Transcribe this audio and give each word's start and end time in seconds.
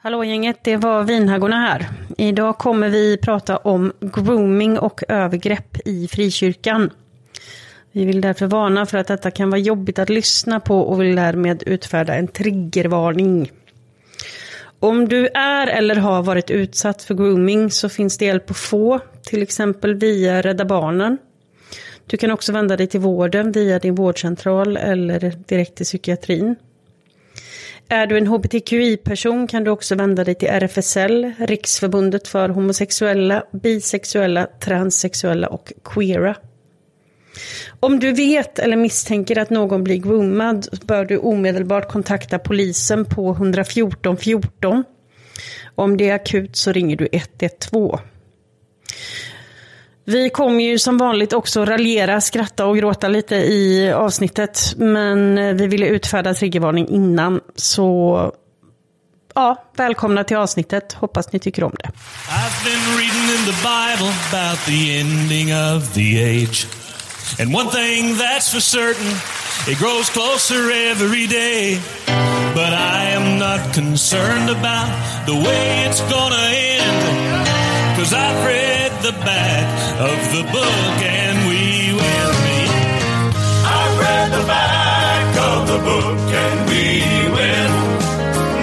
Hallå 0.00 0.24
gänget, 0.24 0.58
det 0.64 0.76
var 0.76 1.04
Vinhaggorna 1.04 1.56
här. 1.56 1.88
Idag 2.18 2.58
kommer 2.58 2.88
vi 2.88 3.16
prata 3.16 3.56
om 3.56 3.92
grooming 4.00 4.78
och 4.78 5.02
övergrepp 5.08 5.76
i 5.84 6.08
frikyrkan. 6.08 6.90
Vi 7.92 8.04
vill 8.04 8.20
därför 8.20 8.46
varna 8.46 8.86
för 8.86 8.98
att 8.98 9.06
detta 9.06 9.30
kan 9.30 9.50
vara 9.50 9.60
jobbigt 9.60 9.98
att 9.98 10.08
lyssna 10.08 10.60
på 10.60 10.80
och 10.80 11.00
vill 11.00 11.16
därmed 11.16 11.62
utfärda 11.66 12.14
en 12.14 12.28
triggervarning. 12.28 13.50
Om 14.80 15.08
du 15.08 15.26
är 15.34 15.66
eller 15.66 15.94
har 15.94 16.22
varit 16.22 16.50
utsatt 16.50 17.02
för 17.02 17.14
grooming 17.14 17.70
så 17.70 17.88
finns 17.88 18.18
det 18.18 18.24
hjälp 18.24 18.50
att 18.50 18.56
få, 18.56 19.00
till 19.22 19.42
exempel 19.42 19.94
via 19.94 20.42
Rädda 20.42 20.64
Barnen. 20.64 21.18
Du 22.06 22.16
kan 22.16 22.30
också 22.30 22.52
vända 22.52 22.76
dig 22.76 22.86
till 22.86 23.00
vården 23.00 23.52
via 23.52 23.78
din 23.78 23.94
vårdcentral 23.94 24.76
eller 24.76 25.32
direkt 25.46 25.74
till 25.74 25.86
psykiatrin. 25.86 26.56
Är 27.90 28.06
du 28.06 28.18
en 28.18 28.26
hbtqi-person 28.26 29.46
kan 29.46 29.64
du 29.64 29.70
också 29.70 29.94
vända 29.94 30.24
dig 30.24 30.34
till 30.34 30.48
RFSL, 30.48 31.32
Riksförbundet 31.38 32.28
för 32.28 32.48
homosexuella, 32.48 33.44
bisexuella, 33.52 34.46
transsexuella 34.60 35.48
och 35.48 35.72
queera. 35.84 36.36
Om 37.80 37.98
du 37.98 38.12
vet 38.12 38.58
eller 38.58 38.76
misstänker 38.76 39.38
att 39.38 39.50
någon 39.50 39.84
blir 39.84 39.96
groomad 39.96 40.68
bör 40.82 41.04
du 41.04 41.18
omedelbart 41.18 41.88
kontakta 41.92 42.38
polisen 42.38 43.04
på 43.04 43.30
114 43.30 44.16
14. 44.16 44.84
Om 45.74 45.96
det 45.96 46.08
är 46.08 46.14
akut 46.14 46.56
så 46.56 46.72
ringer 46.72 46.96
du 46.96 47.08
112. 47.12 47.98
Vi 50.08 50.30
kommer 50.30 50.64
ju 50.64 50.78
som 50.78 50.98
vanligt 50.98 51.32
också 51.32 51.64
raljera, 51.64 52.20
skratta 52.20 52.66
och 52.66 52.76
gråta 52.76 53.08
lite 53.08 53.34
i 53.34 53.92
avsnittet. 53.92 54.74
Men 54.76 55.38
eh, 55.38 55.54
vi 55.54 55.66
ville 55.66 55.86
utfärda 55.86 56.34
triggervarning 56.34 56.88
innan. 56.88 57.40
Så 57.56 58.32
ja, 59.34 59.64
välkomna 59.76 60.24
till 60.24 60.36
avsnittet. 60.36 60.92
Hoppas 60.92 61.32
ni 61.32 61.38
tycker 61.38 61.64
om 61.64 61.72
det. 61.78 61.88
I've 61.88 62.64
been 62.64 62.96
reading 62.98 63.28
in 63.38 63.44
the 63.44 63.58
Bible 63.62 64.12
about 64.30 64.58
the 64.66 65.00
ending 65.00 65.54
of 65.54 65.94
the 65.94 66.24
age. 66.24 66.66
And 67.40 67.54
one 67.54 67.70
thing 67.70 68.16
that's 68.16 68.50
for 68.52 68.60
certain, 68.60 69.12
it 69.68 69.78
grows 69.78 70.10
closer 70.10 70.70
every 70.90 71.26
day. 71.26 71.80
But 72.54 72.72
I 72.72 73.14
am 73.16 73.38
not 73.38 73.74
concerned 73.74 74.50
about 74.50 74.88
the 75.26 75.34
way 75.34 75.86
it's 75.86 76.00
gonna 76.00 76.48
end. 76.52 77.67
Cause 77.98 78.14
I've 78.14 78.44
read 78.46 78.92
the 79.02 79.12
back 79.12 80.00
of 80.00 80.18
the 80.32 80.42
book 80.52 81.02
and 81.02 81.48
we 81.48 81.92
will 82.00 82.32
meet. 82.46 82.70
I've 83.76 83.98
read 83.98 84.32
the 84.38 84.46
back 84.46 85.36
of 85.36 85.68
the 85.68 85.78
book 85.78 86.34
and 86.44 86.68
we 86.70 86.84
will 87.36 87.72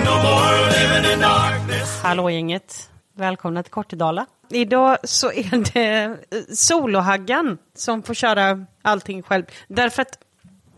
no 0.06 0.16
more 0.24 0.52
living 0.70 1.14
in 1.14 1.20
darkness. 1.20 2.02
Hallå 2.04 2.30
gänget. 2.30 2.90
Välkomna 3.16 3.64
till 3.64 3.72
Kortedala. 3.72 4.26
Idag 4.50 4.98
så 5.04 5.32
är 5.32 5.74
det 5.74 6.04
eh, 6.04 6.12
Solohaggan 6.54 7.58
som 7.78 8.04
får 8.04 8.14
köra 8.14 8.66
allting 8.82 9.24
själv. 9.24 9.44
Därför 9.68 10.02
att 10.02 10.20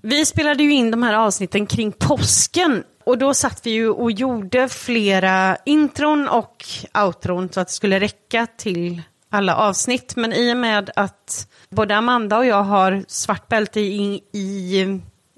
vi 0.01 0.25
spelade 0.25 0.63
ju 0.63 0.73
in 0.73 0.91
de 0.91 1.03
här 1.03 1.13
avsnitten 1.13 1.65
kring 1.65 1.91
påsken 1.91 2.83
och 3.07 3.17
då 3.17 3.33
satt 3.33 3.65
vi 3.65 3.71
ju 3.71 3.89
och 3.89 4.11
gjorde 4.11 4.69
flera 4.69 5.57
intron 5.65 6.27
och 6.27 6.65
outron 7.05 7.49
så 7.51 7.59
att 7.59 7.67
det 7.67 7.73
skulle 7.73 7.99
räcka 7.99 8.47
till 8.57 9.01
alla 9.29 9.55
avsnitt. 9.55 10.15
Men 10.15 10.33
i 10.33 10.53
och 10.53 10.57
med 10.57 10.91
att 10.95 11.47
både 11.69 11.95
Amanda 11.95 12.37
och 12.37 12.45
jag 12.45 12.63
har 12.63 13.03
svart 13.07 13.47
bälte 13.47 13.79
i, 13.79 14.23
i 14.33 14.85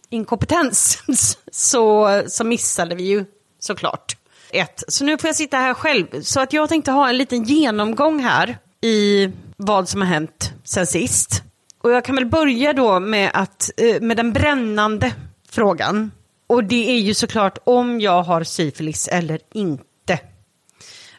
inkompetens 0.09 1.03
så, 1.51 2.23
så 2.27 2.43
missade 2.43 2.95
vi 2.95 3.03
ju 3.03 3.25
såklart 3.59 4.17
ett. 4.51 4.83
Så 4.87 5.05
nu 5.05 5.17
får 5.17 5.27
jag 5.27 5.35
sitta 5.35 5.57
här 5.57 5.73
själv. 5.73 6.21
Så 6.21 6.39
att 6.39 6.53
jag 6.53 6.69
tänkte 6.69 6.91
ha 6.91 7.09
en 7.09 7.17
liten 7.17 7.43
genomgång 7.43 8.19
här 8.19 8.57
i 8.81 9.31
vad 9.57 9.89
som 9.89 10.01
har 10.01 10.07
hänt 10.07 10.53
sen 10.63 10.87
sist. 10.87 11.43
Och 11.81 11.91
jag 11.91 12.05
kan 12.05 12.15
väl 12.15 12.25
börja 12.25 12.73
då 12.73 12.99
med, 12.99 13.31
att, 13.33 13.71
eh, 13.77 14.01
med 14.01 14.17
den 14.17 14.33
brännande 14.33 15.13
frågan. 15.49 16.11
Och 16.49 16.63
det 16.63 16.89
är 16.89 16.99
ju 16.99 17.13
såklart 17.13 17.57
om 17.63 18.01
jag 18.01 18.23
har 18.23 18.43
syfilis 18.43 19.07
eller 19.07 19.39
inte. 19.53 20.19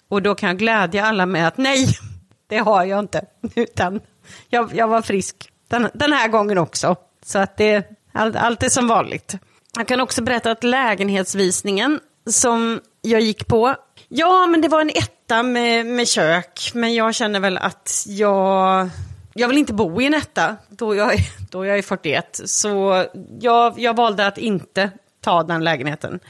Och 0.09 0.23
då 0.23 0.35
kan 0.35 0.49
jag 0.49 0.59
glädja 0.59 1.05
alla 1.05 1.27
med 1.27 1.49
att 1.49 1.57
nej, 1.57 1.89
det 2.49 2.59
har 2.59 2.85
jag 2.85 2.99
inte. 2.99 3.25
Utan 3.55 4.01
jag, 4.49 4.75
jag 4.75 4.89
var 4.89 5.03
frisk 5.03 5.53
den, 5.69 5.89
den, 5.95 6.13
här 6.13 6.29
gången 6.29 6.59
också. 6.59 6.97
Så 7.25 7.39
att 7.39 7.57
det, 7.57 7.85
allt, 8.13 8.37
allt 8.37 8.63
är 8.63 8.69
som 8.69 8.89
vanligt. 8.89 9.37
Jag 9.77 9.89
kan 9.89 10.01
också 10.01 10.23
berätta 10.23 10.51
att 10.51 10.65
lägenhetsvisningen 10.65 12.01
som 12.27 12.81
jag 13.03 13.21
gick 13.21 13.47
på, 13.47 13.75
ja 14.09 14.47
men 14.47 14.61
det 14.61 14.69
var 14.69 14.81
en 14.81 14.91
etta 14.91 15.43
med, 15.43 15.87
med 15.87 16.09
kök. 16.09 16.71
Men 16.75 16.95
jag 16.95 17.15
känner 17.15 17.41
väl 17.41 17.59
att 17.59 18.05
jag, 18.09 18.89
jag 19.35 19.49
vill 19.49 19.59
inte 19.59 19.73
bo 19.73 20.01
i 20.01 20.07
en 20.07 20.15
etta 20.15 20.57
då 20.69 20.95
jag, 20.95 21.19
då 21.51 21.67
jag 21.67 21.79
är 21.79 21.83
41. 21.83 22.41
Så 22.45 23.05
jag, 23.41 23.79
jag 23.79 23.97
valde 23.97 24.27
att 24.27 24.39
inte 24.39 24.91
ta 25.21 25.43
den 25.43 25.65
lägenheten. 25.65 26.21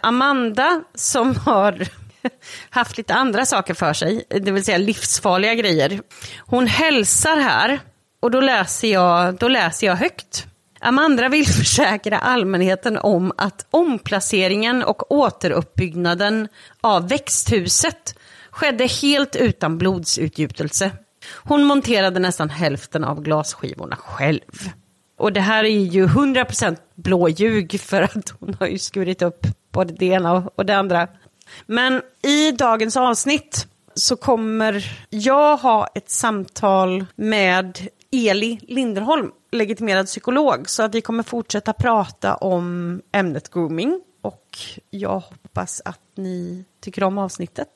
Amanda 0.00 0.82
som 0.94 1.36
har 1.36 1.88
haft 2.70 2.96
lite 2.96 3.14
andra 3.14 3.46
saker 3.46 3.74
för 3.74 3.92
sig, 3.92 4.24
det 4.28 4.50
vill 4.50 4.64
säga 4.64 4.78
livsfarliga 4.78 5.54
grejer. 5.54 6.00
Hon 6.38 6.66
hälsar 6.66 7.36
här 7.36 7.80
och 8.20 8.30
då 8.30 8.40
läser 8.40 8.88
jag, 8.88 9.34
då 9.34 9.48
läser 9.48 9.86
jag 9.86 9.96
högt. 9.96 10.46
Amanda 10.80 11.28
vill 11.28 11.46
försäkra 11.58 12.18
allmänheten 12.18 12.98
om 12.98 13.32
att 13.36 13.66
omplaceringen 13.70 14.82
och 14.82 15.12
återuppbyggnaden 15.12 16.48
av 16.80 17.08
växthuset 17.08 18.18
skedde 18.50 18.86
helt 18.86 19.36
utan 19.36 19.78
blodsutgjutelse. 19.78 20.90
Hon 21.34 21.64
monterade 21.64 22.20
nästan 22.20 22.50
hälften 22.50 23.04
av 23.04 23.22
glasskivorna 23.22 23.96
själv. 23.96 24.70
Och 25.18 25.32
det 25.32 25.40
här 25.40 25.64
är 25.64 25.68
ju 25.68 26.06
100% 26.06 26.76
blåljug 26.94 27.80
för 27.80 28.02
att 28.02 28.34
hon 28.40 28.54
har 28.60 28.66
ju 28.66 28.78
skurit 28.78 29.22
upp 29.22 29.46
både 29.72 29.94
det 29.94 30.06
ena 30.06 30.32
och 30.54 30.66
det 30.66 30.76
andra. 30.76 31.08
Men 31.66 32.02
i 32.22 32.52
dagens 32.52 32.96
avsnitt 32.96 33.66
så 33.94 34.16
kommer 34.16 34.98
jag 35.10 35.56
ha 35.56 35.86
ett 35.94 36.10
samtal 36.10 37.06
med 37.16 37.78
Eli 38.12 38.60
Linderholm, 38.62 39.30
legitimerad 39.52 40.06
psykolog. 40.06 40.68
Så 40.70 40.82
att 40.82 40.94
vi 40.94 41.00
kommer 41.00 41.22
fortsätta 41.22 41.72
prata 41.72 42.34
om 42.34 43.00
ämnet 43.12 43.50
grooming. 43.50 44.00
Och 44.22 44.58
jag 44.90 45.20
hoppas 45.20 45.82
att 45.84 46.00
ni 46.14 46.64
tycker 46.80 47.04
om 47.04 47.18
avsnittet. 47.18 47.68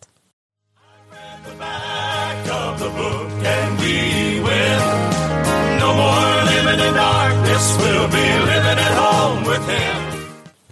I 0.74 1.14
read 1.14 1.44
the 1.44 1.58
back 1.58 2.72
of 2.72 2.82
the 2.82 2.88
book 2.88 3.46
and 3.46 3.80
we 3.80 4.40
will 4.40 5.31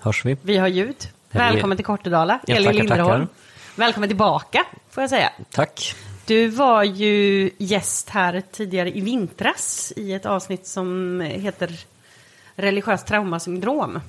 Hörs 0.01 0.25
vi? 0.25 0.37
Vi 0.43 0.57
har 0.57 0.69
ljud. 0.69 0.97
Välkommen 1.31 1.77
till 1.77 1.87
Kortedala, 1.87 2.41
Eli 2.47 2.73
Linderholm. 2.73 3.27
Välkommen 3.75 4.09
tillbaka, 4.09 4.65
får 4.91 5.03
jag 5.03 5.11
säga. 5.11 5.33
Tack. 5.51 5.95
Du 6.27 6.49
var 6.49 6.85
ju 6.85 7.51
gäst 7.59 8.09
här 8.09 8.43
tidigare 8.53 8.97
i 8.97 9.01
vintras 9.01 9.93
i 9.97 10.13
ett 10.13 10.27
avsnitt 10.27 10.67
som 10.67 11.21
heter 11.21 11.71
Religiöst 12.55 13.07
traumasyndrom. 13.07 14.01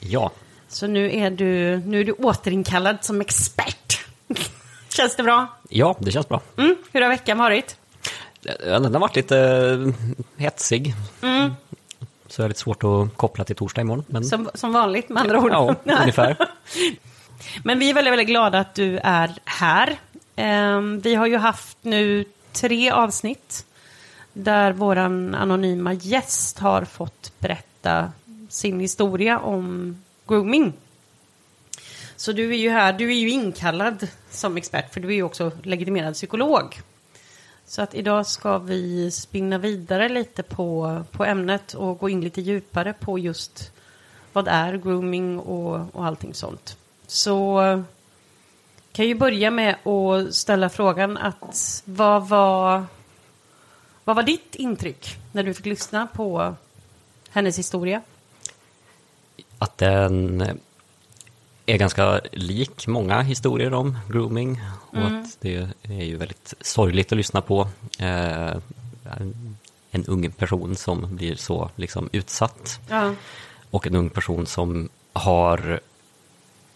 Ja. 0.00 0.32
Så 0.68 0.86
nu 0.86 1.16
är 1.16 1.30
du, 1.30 1.76
nu 1.86 2.00
är 2.00 2.04
du 2.04 2.12
återinkallad 2.12 2.96
som 3.00 3.20
expert. 3.20 4.06
känns 4.88 5.16
det 5.16 5.22
bra? 5.22 5.46
Ja, 5.68 5.96
det 6.00 6.12
känns 6.12 6.28
bra. 6.28 6.40
Mm, 6.56 6.76
hur 6.92 7.00
har 7.00 7.08
veckan 7.08 7.38
varit? 7.38 7.76
Den 8.42 8.94
har 8.94 9.00
varit 9.00 9.16
lite 9.16 9.38
eh, 9.38 9.94
hetsig. 10.36 10.94
Mm. 11.22 11.50
Så 12.26 12.42
det 12.42 12.46
är 12.46 12.48
lite 12.48 12.60
svårt 12.60 12.84
att 12.84 13.16
koppla 13.16 13.44
till 13.44 13.56
torsdag 13.56 13.80
imorgon. 13.80 14.04
Men... 14.08 14.24
Som, 14.24 14.50
som 14.54 14.72
vanligt 14.72 15.08
med 15.08 15.22
andra 15.22 15.40
ord. 15.40 15.50
Ja, 15.52 15.74
ungefär. 16.00 16.36
Men 17.64 17.78
vi 17.78 17.90
är 17.90 17.94
väldigt, 17.94 18.12
väldigt 18.12 18.28
glada 18.28 18.58
att 18.58 18.74
du 18.74 18.98
är 18.98 19.34
här. 19.44 19.98
Ehm, 20.36 21.00
vi 21.00 21.14
har 21.14 21.26
ju 21.26 21.36
haft 21.36 21.78
nu 21.82 22.24
tre 22.52 22.90
avsnitt 22.90 23.66
där 24.32 24.72
vår 24.72 24.96
anonyma 24.96 25.92
gäst 25.92 26.58
har 26.58 26.84
fått 26.84 27.32
berätta 27.38 28.12
sin 28.48 28.80
historia 28.80 29.38
om 29.38 29.96
grooming. 30.26 30.72
Så 32.16 32.32
du 32.32 32.50
är 32.52 32.58
ju 32.58 32.70
här, 32.70 32.92
du 32.92 33.10
är 33.10 33.16
ju 33.16 33.30
inkallad 33.30 34.08
som 34.30 34.56
expert 34.56 34.94
för 34.94 35.00
du 35.00 35.08
är 35.08 35.12
ju 35.12 35.22
också 35.22 35.52
legitimerad 35.62 36.14
psykolog. 36.14 36.80
Så 37.68 37.82
att 37.82 37.94
idag 37.94 38.26
ska 38.26 38.58
vi 38.58 39.10
spinna 39.10 39.58
vidare 39.58 40.08
lite 40.08 40.42
på, 40.42 41.02
på 41.12 41.24
ämnet 41.24 41.74
och 41.74 41.98
gå 41.98 42.08
in 42.08 42.20
lite 42.20 42.40
djupare 42.40 42.92
på 42.92 43.18
just 43.18 43.72
vad 44.32 44.48
är 44.48 44.76
grooming 44.76 45.38
och, 45.38 45.94
och 45.94 46.06
allting 46.06 46.34
sånt. 46.34 46.76
Så 47.06 47.58
kan 48.92 49.06
ju 49.06 49.14
börja 49.14 49.50
med 49.50 49.86
att 49.86 50.34
ställa 50.34 50.68
frågan 50.68 51.16
att 51.16 51.82
vad 51.84 52.28
var, 52.28 52.84
vad 54.04 54.16
var 54.16 54.22
ditt 54.22 54.54
intryck 54.54 55.16
när 55.32 55.42
du 55.42 55.54
fick 55.54 55.66
lyssna 55.66 56.06
på 56.06 56.54
hennes 57.30 57.58
historia? 57.58 58.02
Att 59.58 59.78
den 59.78 60.42
är 61.68 61.78
ganska 61.78 62.20
lik 62.32 62.86
många 62.86 63.22
historier 63.22 63.74
om 63.74 63.98
grooming. 64.08 64.60
Och 64.90 65.06
att 65.06 65.36
det 65.40 65.68
är 65.82 66.04
ju 66.04 66.16
väldigt 66.16 66.54
sorgligt 66.60 67.12
att 67.12 67.16
lyssna 67.16 67.40
på. 67.40 67.68
Eh, 67.98 68.56
en 69.90 70.04
ung 70.06 70.30
person 70.30 70.76
som 70.76 71.16
blir 71.16 71.36
så 71.36 71.70
liksom 71.76 72.08
utsatt. 72.12 72.80
Ja. 72.88 73.14
Och 73.70 73.86
en 73.86 73.94
ung 73.94 74.10
person 74.10 74.46
som 74.46 74.88
har 75.12 75.80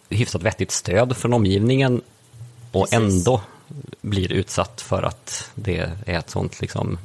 hyfsat 0.08 0.42
vettigt 0.42 0.70
stöd 0.70 1.16
från 1.16 1.32
omgivningen 1.32 2.00
och 2.72 2.90
Precis. 2.90 2.96
ändå 2.98 3.40
blir 4.00 4.32
utsatt 4.32 4.80
för 4.80 5.02
att 5.02 5.50
det 5.54 5.90
är 6.06 6.18
ett 6.18 6.30
sånt 6.30 6.60
liksom 6.60 6.98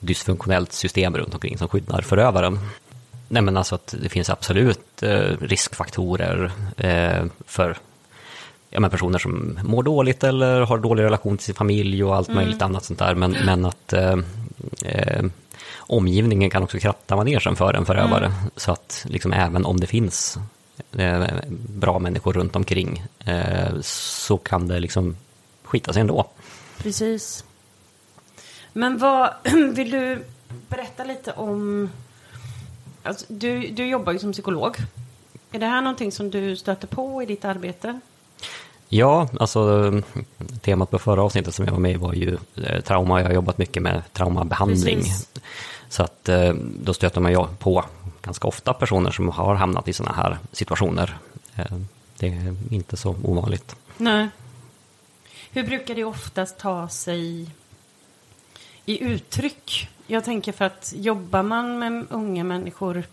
dysfunktionellt 0.00 0.72
system 0.72 1.16
runt 1.16 1.34
omkring 1.34 1.58
som 1.58 1.68
skyddar 1.68 2.02
förövaren. 2.02 2.58
Nej 3.34 3.42
men 3.42 3.56
alltså 3.56 3.74
att 3.74 3.94
det 4.02 4.08
finns 4.08 4.30
absolut 4.30 5.02
eh, 5.02 5.36
riskfaktorer 5.40 6.52
eh, 6.76 7.26
för 7.46 7.76
ja, 8.70 8.80
men 8.80 8.90
personer 8.90 9.18
som 9.18 9.58
mår 9.62 9.82
dåligt 9.82 10.24
eller 10.24 10.60
har 10.60 10.78
dålig 10.78 11.02
relation 11.02 11.36
till 11.36 11.44
sin 11.44 11.54
familj 11.54 12.04
och 12.04 12.16
allt 12.16 12.28
möjligt 12.28 12.62
annat 12.62 12.84
sånt 12.84 12.98
där. 12.98 13.14
Men, 13.14 13.36
men 13.44 13.64
att 13.64 13.92
eh, 13.92 14.18
eh, 14.82 15.24
omgivningen 15.76 16.50
kan 16.50 16.62
också 16.62 16.78
kratta 16.78 17.16
manegen 17.16 17.56
för 17.56 17.74
en 17.74 17.86
förövare. 17.86 18.32
Så 18.56 18.72
att 18.72 19.06
liksom, 19.08 19.32
även 19.32 19.64
om 19.64 19.80
det 19.80 19.86
finns 19.86 20.38
eh, 20.92 21.24
bra 21.68 21.98
människor 21.98 22.32
runt 22.32 22.56
omkring 22.56 23.04
eh, 23.24 23.80
så 23.82 24.38
kan 24.38 24.68
det 24.68 24.80
liksom 24.80 25.16
skita 25.62 25.92
sig 25.92 26.00
ändå. 26.00 26.30
Precis. 26.78 27.44
Men 28.72 28.98
vad, 28.98 29.30
vill 29.74 29.90
du 29.90 30.24
berätta 30.68 31.04
lite 31.04 31.32
om... 31.32 31.90
Alltså, 33.04 33.26
du, 33.28 33.68
du 33.70 33.86
jobbar 33.86 34.12
ju 34.12 34.18
som 34.18 34.32
psykolog. 34.32 34.76
Är 35.52 35.58
det 35.58 35.66
här 35.66 35.80
någonting 35.82 36.12
som 36.12 36.30
du 36.30 36.56
stöter 36.56 36.86
på 36.86 37.22
i 37.22 37.26
ditt 37.26 37.44
arbete? 37.44 38.00
Ja, 38.88 39.28
alltså 39.40 39.92
temat 40.60 40.90
på 40.90 40.98
förra 40.98 41.22
avsnittet 41.22 41.54
som 41.54 41.64
jag 41.64 41.72
var 41.72 41.78
med 41.80 41.92
i 41.92 41.96
var 41.96 42.12
ju 42.14 42.38
eh, 42.56 42.80
trauma. 42.80 43.20
Jag 43.20 43.26
har 43.26 43.34
jobbat 43.34 43.58
mycket 43.58 43.82
med 43.82 44.02
traumabehandling. 44.12 44.96
Precis. 44.96 45.28
Så 45.88 46.02
att 46.02 46.28
eh, 46.28 46.52
då 46.82 46.94
stöter 46.94 47.20
man 47.20 47.32
ju 47.32 47.46
på 47.58 47.84
ganska 48.22 48.48
ofta 48.48 48.72
personer 48.74 49.10
som 49.10 49.28
har 49.28 49.54
hamnat 49.54 49.88
i 49.88 49.92
sådana 49.92 50.14
här 50.16 50.38
situationer. 50.52 51.18
Eh, 51.56 51.64
Det 52.18 52.26
är 52.28 52.56
inte 52.70 52.96
så 52.96 53.16
ovanligt. 53.24 53.76
Nej. 53.96 54.28
Hur 55.50 55.62
brukar 55.64 55.94
det 55.94 56.04
oftast 56.04 56.58
ta 56.58 56.88
sig 56.88 57.50
i 58.86 59.04
uttryck? 59.04 59.88
Jag 60.06 60.24
tänker 60.24 60.52
för 60.52 60.64
att 60.64 60.92
jobbar 60.96 61.42
man 61.42 61.78
med 61.78 62.06
unga 62.10 62.44
människor 62.44 63.04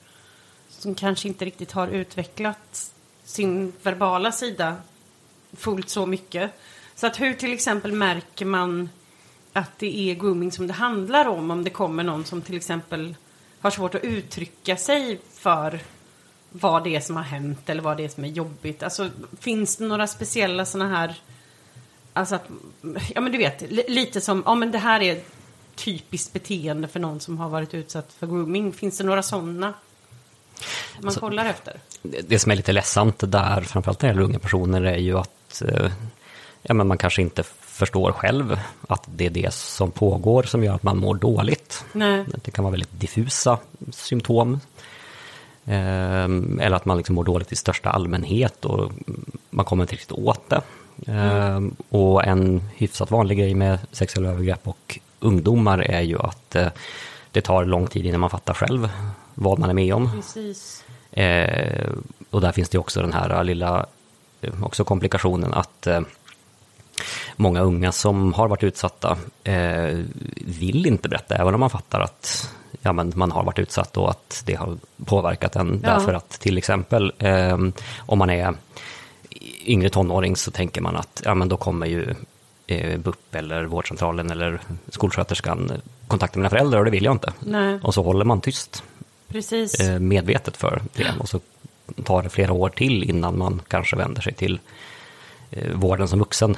som 0.69 0.95
kanske 0.95 1.27
inte 1.27 1.45
riktigt 1.45 1.71
har 1.71 1.87
utvecklat 1.87 2.91
sin 3.23 3.73
verbala 3.83 4.31
sida 4.31 4.75
fullt 5.53 5.89
så 5.89 6.05
mycket. 6.05 6.51
Så 6.95 7.07
att 7.07 7.21
hur 7.21 7.33
till 7.33 7.53
exempel 7.53 7.91
märker 7.91 8.45
man 8.45 8.89
att 9.53 9.79
det 9.79 10.11
är 10.11 10.15
grooming 10.15 10.51
som 10.51 10.67
det 10.67 10.73
handlar 10.73 11.25
om 11.27 11.51
om 11.51 11.63
det 11.63 11.69
kommer 11.69 12.03
någon 12.03 12.25
som 12.25 12.41
till 12.41 12.57
exempel 12.57 13.15
har 13.59 13.71
svårt 13.71 13.95
att 13.95 14.03
uttrycka 14.03 14.77
sig 14.77 15.19
för 15.33 15.79
vad 16.49 16.83
det 16.83 16.95
är 16.95 16.99
som 16.99 17.15
har 17.15 17.23
hänt 17.23 17.69
eller 17.69 17.83
vad 17.83 17.97
det 17.97 18.03
är 18.03 18.09
som 18.09 18.25
är 18.25 18.29
jobbigt. 18.29 18.83
Alltså, 18.83 19.09
finns 19.39 19.75
det 19.77 19.85
några 19.85 20.07
speciella 20.07 20.65
sådana 20.65 20.97
här... 20.97 21.15
Alltså 22.13 22.35
att, 22.35 22.49
ja 23.15 23.21
men 23.21 23.31
du 23.31 23.37
vet, 23.37 23.71
lite 23.89 24.21
som, 24.21 24.43
ja 24.45 24.55
men 24.55 24.71
det 24.71 24.77
här 24.77 25.01
är 25.01 25.21
typiskt 25.85 26.33
beteende 26.33 26.87
för 26.87 26.99
någon 26.99 27.19
som 27.19 27.37
har 27.37 27.49
varit 27.49 27.73
utsatt 27.73 28.13
för 28.19 28.27
grooming. 28.27 28.73
Finns 28.73 28.97
det 28.97 29.03
några 29.03 29.23
sådana 29.23 29.73
man 30.99 31.13
kollar 31.13 31.45
efter? 31.45 31.79
Det 32.01 32.21
det 32.29 32.39
som 32.39 32.51
är 32.51 32.55
lite 32.55 32.71
ledsamt 32.71 33.31
där, 33.31 33.61
framförallt 33.61 34.01
när 34.01 34.09
det 34.09 34.13
gäller 34.13 34.27
unga 34.27 34.39
personer, 34.39 34.81
är 34.83 34.97
ju 34.97 35.17
att 35.17 35.61
eh, 35.67 35.91
ja, 36.61 36.73
men 36.73 36.87
man 36.87 36.97
kanske 36.97 37.21
inte 37.21 37.43
förstår 37.61 38.11
själv 38.11 38.59
att 38.87 39.03
det 39.15 39.25
är 39.25 39.29
det 39.29 39.53
som 39.53 39.91
pågår 39.91 40.43
som 40.43 40.63
gör 40.63 40.75
att 40.75 40.83
man 40.83 40.97
mår 40.97 41.15
dåligt. 41.15 41.85
Nej. 41.93 42.25
Det 42.43 42.51
kan 42.51 42.63
vara 42.63 42.71
väldigt 42.71 42.99
diffusa 42.99 43.57
symptom. 43.91 44.59
Ehm, 45.65 46.59
Eller 46.59 46.75
att 46.75 46.85
man 46.85 46.97
liksom 46.97 47.15
mår 47.15 47.23
dåligt 47.23 47.51
i 47.51 47.55
största 47.55 47.89
allmänhet 47.89 48.65
och 48.65 48.91
man 49.49 49.65
kommer 49.65 49.83
inte 49.83 49.93
riktigt 49.93 50.11
åt 50.11 50.49
det. 50.49 50.61
Ehm, 51.07 51.75
Och 51.89 52.25
en 52.25 52.63
hyfsat 52.75 53.11
vanlig 53.11 53.37
grej 53.37 53.55
med 53.55 53.79
sexuella 53.91 54.29
övergrepp 54.29 54.67
och 54.67 54.99
ungdomar 55.21 55.79
är 55.79 56.01
ju 56.01 56.19
att 56.19 56.55
eh, 56.55 56.67
det 57.31 57.41
tar 57.41 57.65
lång 57.65 57.87
tid 57.87 58.05
innan 58.05 58.19
man 58.19 58.29
fattar 58.29 58.53
själv 58.53 58.89
vad 59.33 59.59
man 59.59 59.69
är 59.69 59.73
med 59.73 59.93
om. 59.93 60.11
Precis. 60.11 60.85
Eh, 61.11 61.89
och 62.29 62.41
där 62.41 62.51
finns 62.51 62.69
det 62.69 62.77
också 62.77 63.01
den 63.01 63.13
här 63.13 63.43
lilla 63.43 63.85
eh, 64.41 64.63
också 64.63 64.83
komplikationen 64.83 65.53
att 65.53 65.87
många 67.35 67.61
unga 67.61 67.91
som 67.91 68.33
har 68.33 68.47
varit 68.47 68.63
utsatta 68.63 69.17
vill 70.35 70.85
inte 70.85 71.09
berätta, 71.09 71.35
även 71.35 71.53
om 71.53 71.59
man 71.59 71.69
fattar 71.69 71.99
att 71.99 72.49
ja, 72.81 72.93
men 72.93 73.13
man 73.15 73.31
har 73.31 73.43
varit 73.43 73.59
utsatt 73.59 73.97
och 73.97 74.09
att 74.09 74.43
det 74.45 74.55
har 74.55 74.77
påverkat 75.05 75.55
en. 75.55 75.79
Ja. 75.83 75.89
Därför 75.89 76.13
att 76.13 76.29
till 76.29 76.57
exempel 76.57 77.13
om 77.97 78.19
man 78.19 78.29
är 78.29 78.53
yngre 79.65 79.89
tonåring 79.89 80.35
så 80.35 80.51
tänker 80.51 80.81
man 80.81 80.95
att 80.95 81.21
ja, 81.25 81.35
men 81.35 81.49
då 81.49 81.57
kommer 81.57 81.87
ju 81.87 82.15
eh, 82.71 82.97
BUP 82.99 83.35
eller 83.35 83.63
vårdcentralen 83.63 84.31
eller 84.31 84.59
skolsköterskan 84.89 85.71
kontakta 86.07 86.39
mina 86.39 86.49
föräldrar 86.49 86.79
och 86.79 86.85
det 86.85 86.91
vill 86.91 87.03
jag 87.05 87.13
inte. 87.13 87.33
Nej, 87.39 87.79
Och 87.83 87.93
så 87.93 88.03
håller 88.03 88.25
man 88.25 88.41
tyst 88.41 88.83
precis. 89.27 89.79
eh, 89.79 89.99
medvetet 89.99 90.57
för 90.57 90.81
det. 90.93 91.13
Och 91.19 91.29
så 91.29 91.39
tar 92.03 92.23
det 92.23 92.29
flera 92.29 92.53
år 92.53 92.69
till 92.69 93.03
innan 93.03 93.37
man 93.37 93.61
kanske 93.67 93.95
vänder 93.95 94.21
sig 94.21 94.33
till 94.33 94.59
eh, 95.51 95.71
vården 95.73 96.07
som 96.07 96.19
vuxen. 96.19 96.57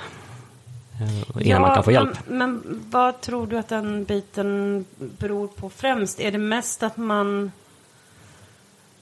Eh, 1.02 1.48
innan 1.48 1.62
man 1.62 1.76
kan 1.76 1.84
få 1.84 1.92
hjälp. 1.92 2.18
Men, 2.28 2.38
men 2.38 2.82
vad 2.92 3.22
tror 3.22 3.48
du 3.48 3.58
att 3.58 3.70
den 3.70 4.04
biten 4.04 4.86
beror 4.98 5.48
på 5.48 5.70
främst? 5.70 6.20
Är 6.20 6.32
det 6.32 6.38
mest 6.38 6.84
att 6.84 6.98
man 6.98 7.52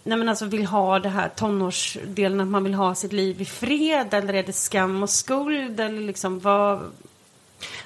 Nej 0.03 0.17
men 0.17 0.29
alltså 0.29 0.45
vill 0.45 0.65
ha 0.65 0.99
det 0.99 1.09
här 1.09 1.29
tonårsdelen 1.35 2.41
att 2.41 2.47
man 2.47 2.63
vill 2.63 2.73
ha 2.73 2.95
sitt 2.95 3.13
liv 3.13 3.41
i 3.41 3.45
fred 3.45 4.13
eller 4.13 4.33
är 4.33 4.43
det 4.43 4.53
skam 4.53 5.03
och 5.03 5.09
skuld 5.09 5.79
eller 5.79 6.01
liksom 6.01 6.39
vad? 6.39 6.79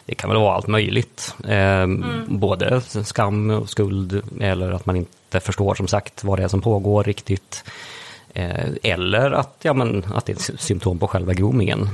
Det 0.05 0.15
kan 0.15 0.29
väl 0.29 0.39
vara 0.39 0.55
allt 0.55 0.67
möjligt. 0.67 1.35
Eh, 1.47 1.87
Både 2.27 2.81
skam 2.81 3.49
och 3.49 3.69
skuld 3.69 4.21
eller 4.41 4.71
att 4.71 4.85
man 4.85 4.95
inte 4.95 5.39
förstår 5.39 5.75
som 5.75 5.87
sagt 5.87 6.23
vad 6.23 6.39
det 6.39 6.43
är 6.43 6.47
som 6.47 6.61
pågår 6.61 7.03
riktigt. 7.03 7.63
Eh, 8.33 8.69
eller 8.83 9.31
att, 9.31 9.57
ja, 9.61 9.73
men, 9.73 10.05
att 10.13 10.25
det 10.25 10.31
är 10.31 10.53
ett 10.53 10.61
symptom 10.61 10.99
på 10.99 11.07
själva 11.07 11.33
groomingen. 11.33 11.89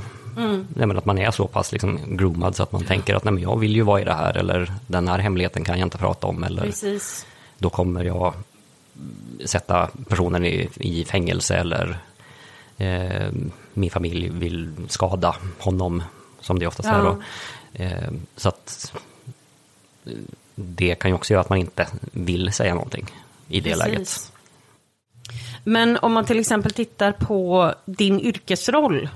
Nej, 0.76 0.86
men 0.86 0.98
att 0.98 1.04
man 1.04 1.18
är 1.18 1.30
så 1.30 1.46
pass 1.46 1.72
liksom 1.72 1.98
groomad 2.06 2.56
så 2.56 2.62
att 2.62 2.72
man 2.72 2.84
tänker 2.84 3.14
att 3.14 3.24
nej, 3.24 3.34
men 3.34 3.42
jag 3.42 3.58
vill 3.58 3.76
ju 3.76 3.82
vara 3.82 4.00
i 4.00 4.04
det 4.04 4.12
här 4.12 4.36
eller 4.36 4.72
den 4.86 5.08
här 5.08 5.18
hemligheten 5.18 5.64
kan 5.64 5.78
jag 5.78 5.86
inte 5.86 5.98
prata 5.98 6.26
om 6.26 6.44
eller 6.44 6.62
Precis. 6.62 7.26
då 7.58 7.70
kommer 7.70 8.04
jag 8.04 8.34
sätta 9.44 9.90
personen 10.08 10.44
i, 10.44 10.68
i 10.76 11.04
fängelse 11.04 11.56
eller 11.56 11.98
eh, 12.78 13.30
min 13.74 13.90
familj 13.90 14.28
vill 14.28 14.72
skada 14.88 15.36
honom, 15.58 16.02
som 16.40 16.58
det 16.58 16.66
oftast 16.66 16.88
Ja. 16.88 16.94
är 16.94 17.02
då. 17.04 17.22
Eh, 17.72 18.12
så 18.36 18.48
att 18.48 18.92
det 20.54 20.94
kan 20.94 21.10
ju 21.10 21.14
också 21.14 21.32
göra 21.32 21.40
att 21.40 21.48
man 21.48 21.58
inte 21.58 21.88
vill 22.12 22.52
säga 22.52 22.74
någonting 22.74 23.06
i 23.48 23.60
det 23.60 23.76
läget. 23.76 23.98
Precis. 23.98 24.32
Men 25.64 25.96
om 25.96 26.12
man 26.12 26.24
till 26.24 26.40
exempel 26.40 26.72
tittar 26.72 27.12
på 27.12 27.74
din 27.84 28.20
yrkesroll 28.20 29.08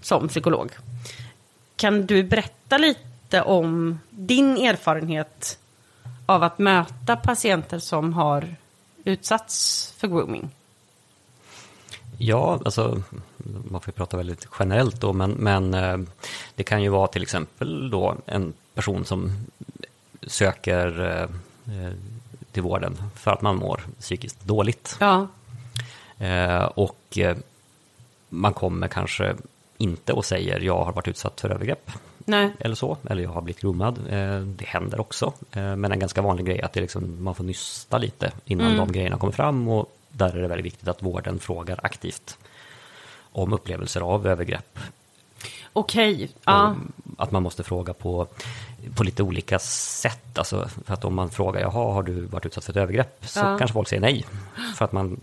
som 0.00 0.28
psykolog. 0.28 0.72
Kan 1.76 2.06
du 2.06 2.22
berätta 2.22 2.78
lite 2.78 3.42
om 3.42 4.00
din 4.10 4.56
erfarenhet 4.56 5.58
av 6.26 6.42
att 6.42 6.58
möta 6.58 7.16
patienter 7.16 7.78
som 7.78 8.12
har 8.12 8.56
utsatts 9.06 9.92
för 9.96 10.08
grooming? 10.08 10.50
Ja, 12.18 12.60
alltså 12.64 13.02
man 13.70 13.80
får 13.80 13.92
prata 13.92 14.16
väldigt 14.16 14.48
generellt 14.58 15.00
då, 15.00 15.12
men, 15.12 15.30
men 15.30 15.74
eh, 15.74 15.98
det 16.54 16.64
kan 16.64 16.82
ju 16.82 16.88
vara 16.88 17.06
till 17.06 17.22
exempel 17.22 17.90
då 17.90 18.16
en 18.26 18.52
person 18.74 19.04
som 19.04 19.32
söker 20.22 21.00
eh, 21.00 21.22
eh, 21.76 21.92
till 22.52 22.62
vården 22.62 22.96
för 23.14 23.30
att 23.30 23.42
man 23.42 23.56
mår 23.56 23.80
psykiskt 24.00 24.44
dåligt. 24.44 24.96
Ja, 25.00 25.28
och 26.74 27.18
man 28.28 28.54
kommer 28.54 28.88
kanske 28.88 29.34
inte 29.78 30.12
och 30.12 30.24
säger 30.24 30.60
jag 30.60 30.84
har 30.84 30.92
varit 30.92 31.08
utsatt 31.08 31.40
för 31.40 31.50
övergrepp 31.50 31.90
nej, 32.26 32.50
eller 32.60 32.74
så, 32.74 32.96
eller 33.10 33.22
jag 33.22 33.30
har 33.30 33.40
blivit 33.42 33.60
groomad. 33.62 33.98
Eh, 33.98 34.40
det 34.40 34.64
händer 34.66 35.00
också, 35.00 35.32
eh, 35.52 35.76
men 35.76 35.92
en 35.92 35.98
ganska 35.98 36.22
vanlig 36.22 36.46
grej 36.46 36.58
är 36.58 36.64
att 36.64 36.72
det 36.72 36.80
liksom, 36.80 37.24
man 37.24 37.34
får 37.34 37.44
nysta 37.44 37.98
lite 37.98 38.32
innan 38.44 38.76
de 38.76 38.92
grejerna 38.92 39.18
kommer 39.18 39.32
fram 39.32 39.68
och 39.68 39.92
där 40.08 40.36
är 40.36 40.42
det 40.42 40.48
väldigt 40.48 40.66
viktigt 40.66 40.88
att 40.88 41.02
vården 41.02 41.38
frågar 41.38 41.80
aktivt 41.82 42.38
om 43.32 43.52
upplevelser 43.52 44.00
av 44.00 44.26
övergrepp. 44.26 44.78
okej. 45.72 46.30
Ja, 46.44 46.74
Och 47.16 47.22
Att 47.24 47.30
man 47.30 47.42
måste 47.42 47.62
fråga 47.62 47.92
på, 47.94 48.26
på 48.94 49.04
lite 49.04 49.22
olika 49.22 49.58
sätt. 49.58 50.38
Alltså, 50.38 50.68
för 50.84 50.94
att 50.94 51.04
om 51.04 51.14
man 51.14 51.30
frågar, 51.30 51.60
jaha, 51.60 51.92
har 51.94 52.02
du 52.02 52.20
varit 52.20 52.46
utsatt 52.46 52.64
för 52.64 52.72
ett 52.72 52.76
övergrepp? 52.76 53.24
Så 53.26 53.38
Ja. 53.40 53.58
kanske 53.58 53.72
folk 53.72 53.88
säger 53.88 54.00
nej. 54.00 54.24
För 54.76 54.84
att 54.84 54.92
man 54.92 55.20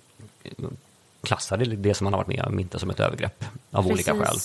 klassar 1.24 1.58
det, 1.58 1.66
det 1.66 1.94
som 1.94 2.06
man 2.06 2.14
har 2.14 2.18
varit 2.20 2.28
med 2.38 2.46
om 2.46 2.60
inte 2.60 2.80
som 2.80 2.90
ett 2.90 3.00
övergrepp. 3.00 3.46
av 3.72 3.84
Precis. 3.84 3.92
olika 4.10 4.26
skäl. 4.26 4.38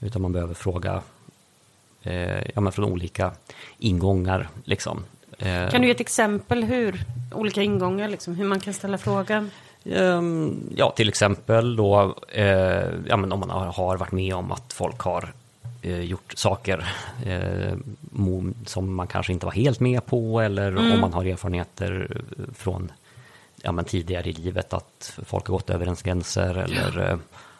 Utan 0.00 0.22
man 0.22 0.32
behöver 0.32 0.54
fråga 0.54 0.92
eh, 0.94 1.00
ja, 2.54 2.60
men 2.60 2.72
från 2.72 2.84
olika 2.84 3.32
ingångar. 3.78 4.48
Liksom. 4.64 5.04
Eh, 5.38 5.70
Kan 5.70 5.80
du 5.80 5.86
ge 5.86 5.92
ett 5.92 6.00
exempel 6.00 6.64
hur, 6.64 7.00
olika 7.34 7.62
ingångar, 7.62 8.08
liksom, 8.08 8.34
hur 8.34 8.44
man 8.44 8.60
kan 8.60 8.74
ställa 8.74 8.98
frågan? 8.98 9.50
Ehm, 9.84 10.70
Ja, 10.76 10.90
till 10.90 11.08
exempel 11.08 11.76
då, 11.76 12.14
eh, 12.28 12.44
ja, 13.08 13.16
men 13.16 13.32
om 13.32 13.40
man 13.40 13.50
har, 13.50 13.96
varit 13.96 14.12
med 14.12 14.34
om 14.34 14.52
att 14.52 14.72
folk 14.72 15.00
har 15.00 15.32
eh, 15.82 16.00
gjort 16.00 16.32
saker 16.36 16.86
eh, 17.24 17.74
som 18.66 18.94
man 18.94 19.06
kanske 19.06 19.32
inte 19.32 19.46
var 19.46 19.52
helt 19.52 19.80
med 19.80 20.06
på 20.06 20.40
eller 20.40 20.76
om 20.76 21.00
man 21.00 21.12
har 21.12 21.24
erfarenheter 21.24 22.22
från 22.54 22.92
ja, 23.62 23.72
men 23.72 23.84
tidigare 23.84 24.28
i 24.28 24.32
livet 24.32 24.72
att 24.72 25.18
folk 25.24 25.46
har 25.46 25.52
gått 25.52 25.70
över 25.70 25.84
ens 25.84 26.02
gränser 26.02 26.54
eller 26.56 27.10
eh, 27.10 27.18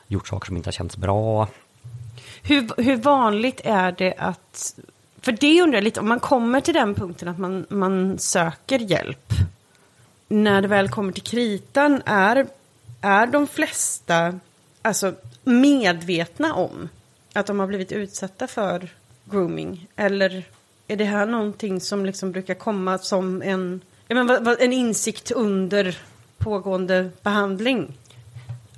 gjort 0.09 0.29
saker 0.29 0.47
som 0.47 0.57
inte 0.57 0.67
har 0.67 0.73
känts 0.73 0.97
bra. 0.97 1.49
Hur, 2.47 2.83
hur 2.83 2.97
vanligt 2.97 3.61
är 3.65 3.93
det 3.93 4.15
att... 4.19 4.79
För 5.21 5.33
det 5.33 5.63
undrar 5.63 5.77
jag 5.77 5.85
lite, 5.85 6.01
om 6.01 6.09
man 6.09 6.21
kommer 6.21 6.61
till 6.61 6.75
den 6.75 6.95
punkten 6.95 7.29
att 7.29 7.39
man, 7.39 7.67
man 7.69 8.19
söker 8.19 8.79
hjälp. 8.79 9.33
När 10.29 10.63
det 10.63 10.69
väl 10.69 10.89
kommer 10.89 11.13
till 11.13 11.23
kritan, 11.23 12.03
är, 12.05 12.47
är 13.01 13.27
de 13.27 13.47
flesta 13.47 14.41
alltså, 14.83 15.15
medvetna 15.45 16.55
om 16.55 16.89
att 17.33 17.47
de 17.47 17.61
har 17.61 17.67
blivit 17.67 17.93
utsatta 17.93 18.47
för 18.47 18.89
grooming? 19.25 19.87
Eller 19.97 20.45
är 20.89 20.97
det 20.97 21.05
här 21.05 21.27
någonting 21.27 21.81
som 21.81 22.07
liksom 22.07 22.33
brukar 22.33 22.55
komma 22.55 22.99
som 22.99 23.43
en, 23.43 23.81
ja, 24.09 24.57
en 24.59 24.73
insikt 24.73 25.31
under 25.31 25.99
pågående 26.39 27.11
behandling? 27.23 27.93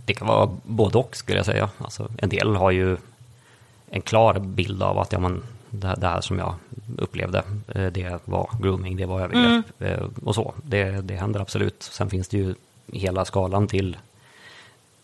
Det 0.07 0.15
kan 0.15 0.27
vara 0.27 0.51
både 0.65 0.99
och 0.99 1.17
skulle 1.17 1.39
jag 1.39 1.47
säga. 1.47 1.71
Alltså, 1.79 2.09
en 2.19 2.29
del 2.29 2.57
har 2.57 2.71
ju 2.71 2.97
en 3.91 4.01
klar 4.03 4.39
bild 4.39 4.83
av 4.83 4.99
att 4.99 5.13
ja, 5.13 5.19
men, 5.19 5.43
det, 5.71 5.87
här- 5.87 5.97
det 5.97 6.07
här 6.09 6.21
som 6.21 6.39
jag 6.39 6.55
upplevde, 6.99 7.43
eh, 7.69 7.87
det 7.87 8.19
var 8.25 8.51
grooming, 8.63 8.97
det 8.97 9.07
var 9.07 9.21
övergrepp 9.21 9.83
eh, 9.83 10.07
och 10.25 10.35
så. 10.35 10.55
Det, 10.63 10.85
det 11.01 11.15
händer 11.17 11.41
absolut. 11.41 11.83
Sen 11.83 12.11
finns 12.11 12.29
det 12.29 12.37
ju 12.39 12.55
hela 12.93 13.25
skalan 13.25 13.67
till 13.67 13.97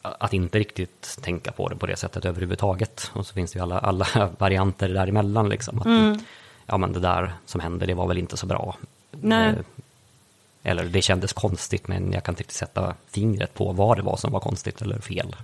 att 0.03 0.33
inte 0.33 0.59
riktigt 0.59 1.19
tänka 1.23 1.53
på 1.53 1.69
det 1.69 1.77
på 1.77 1.87
det 1.87 1.97
sättet 1.97 2.25
överhuvudtaget. 2.25 3.11
Och 3.15 3.27
så 3.27 3.35
finns 3.35 3.53
det 3.53 3.57
ju 3.59 3.63
alla, 3.63 3.79
alla 3.79 4.07
varianter 4.39 4.89
däremellan. 4.89 5.49
Liksom, 5.49 5.79
att, 5.79 6.21
Ja, 6.67 6.77
men 6.79 6.93
det 6.93 7.01
där 7.01 7.33
som 7.47 7.61
hände, 7.61 7.87
det 7.87 7.95
var 7.95 8.07
väl 8.07 8.19
inte 8.19 8.37
så 8.37 8.47
bra. 8.47 8.77
Nej. 9.11 9.49
Eh, 9.49 9.55
Eller 10.63 10.85
det 10.85 11.03
kändes 11.03 11.33
konstigt, 11.33 11.89
men 11.89 12.13
jag 12.13 12.25
kan 12.25 12.33
inte 12.33 12.41
riktigt 12.43 12.57
sätta 12.57 12.95
fingret 13.11 13.55
på 13.55 13.73
vad 13.73 13.97
det 13.99 14.03
var 14.03 14.17
som 14.17 14.33
var 14.33 14.41
konstigt 14.41 14.83
eller 14.83 14.99
fel. 14.99 15.37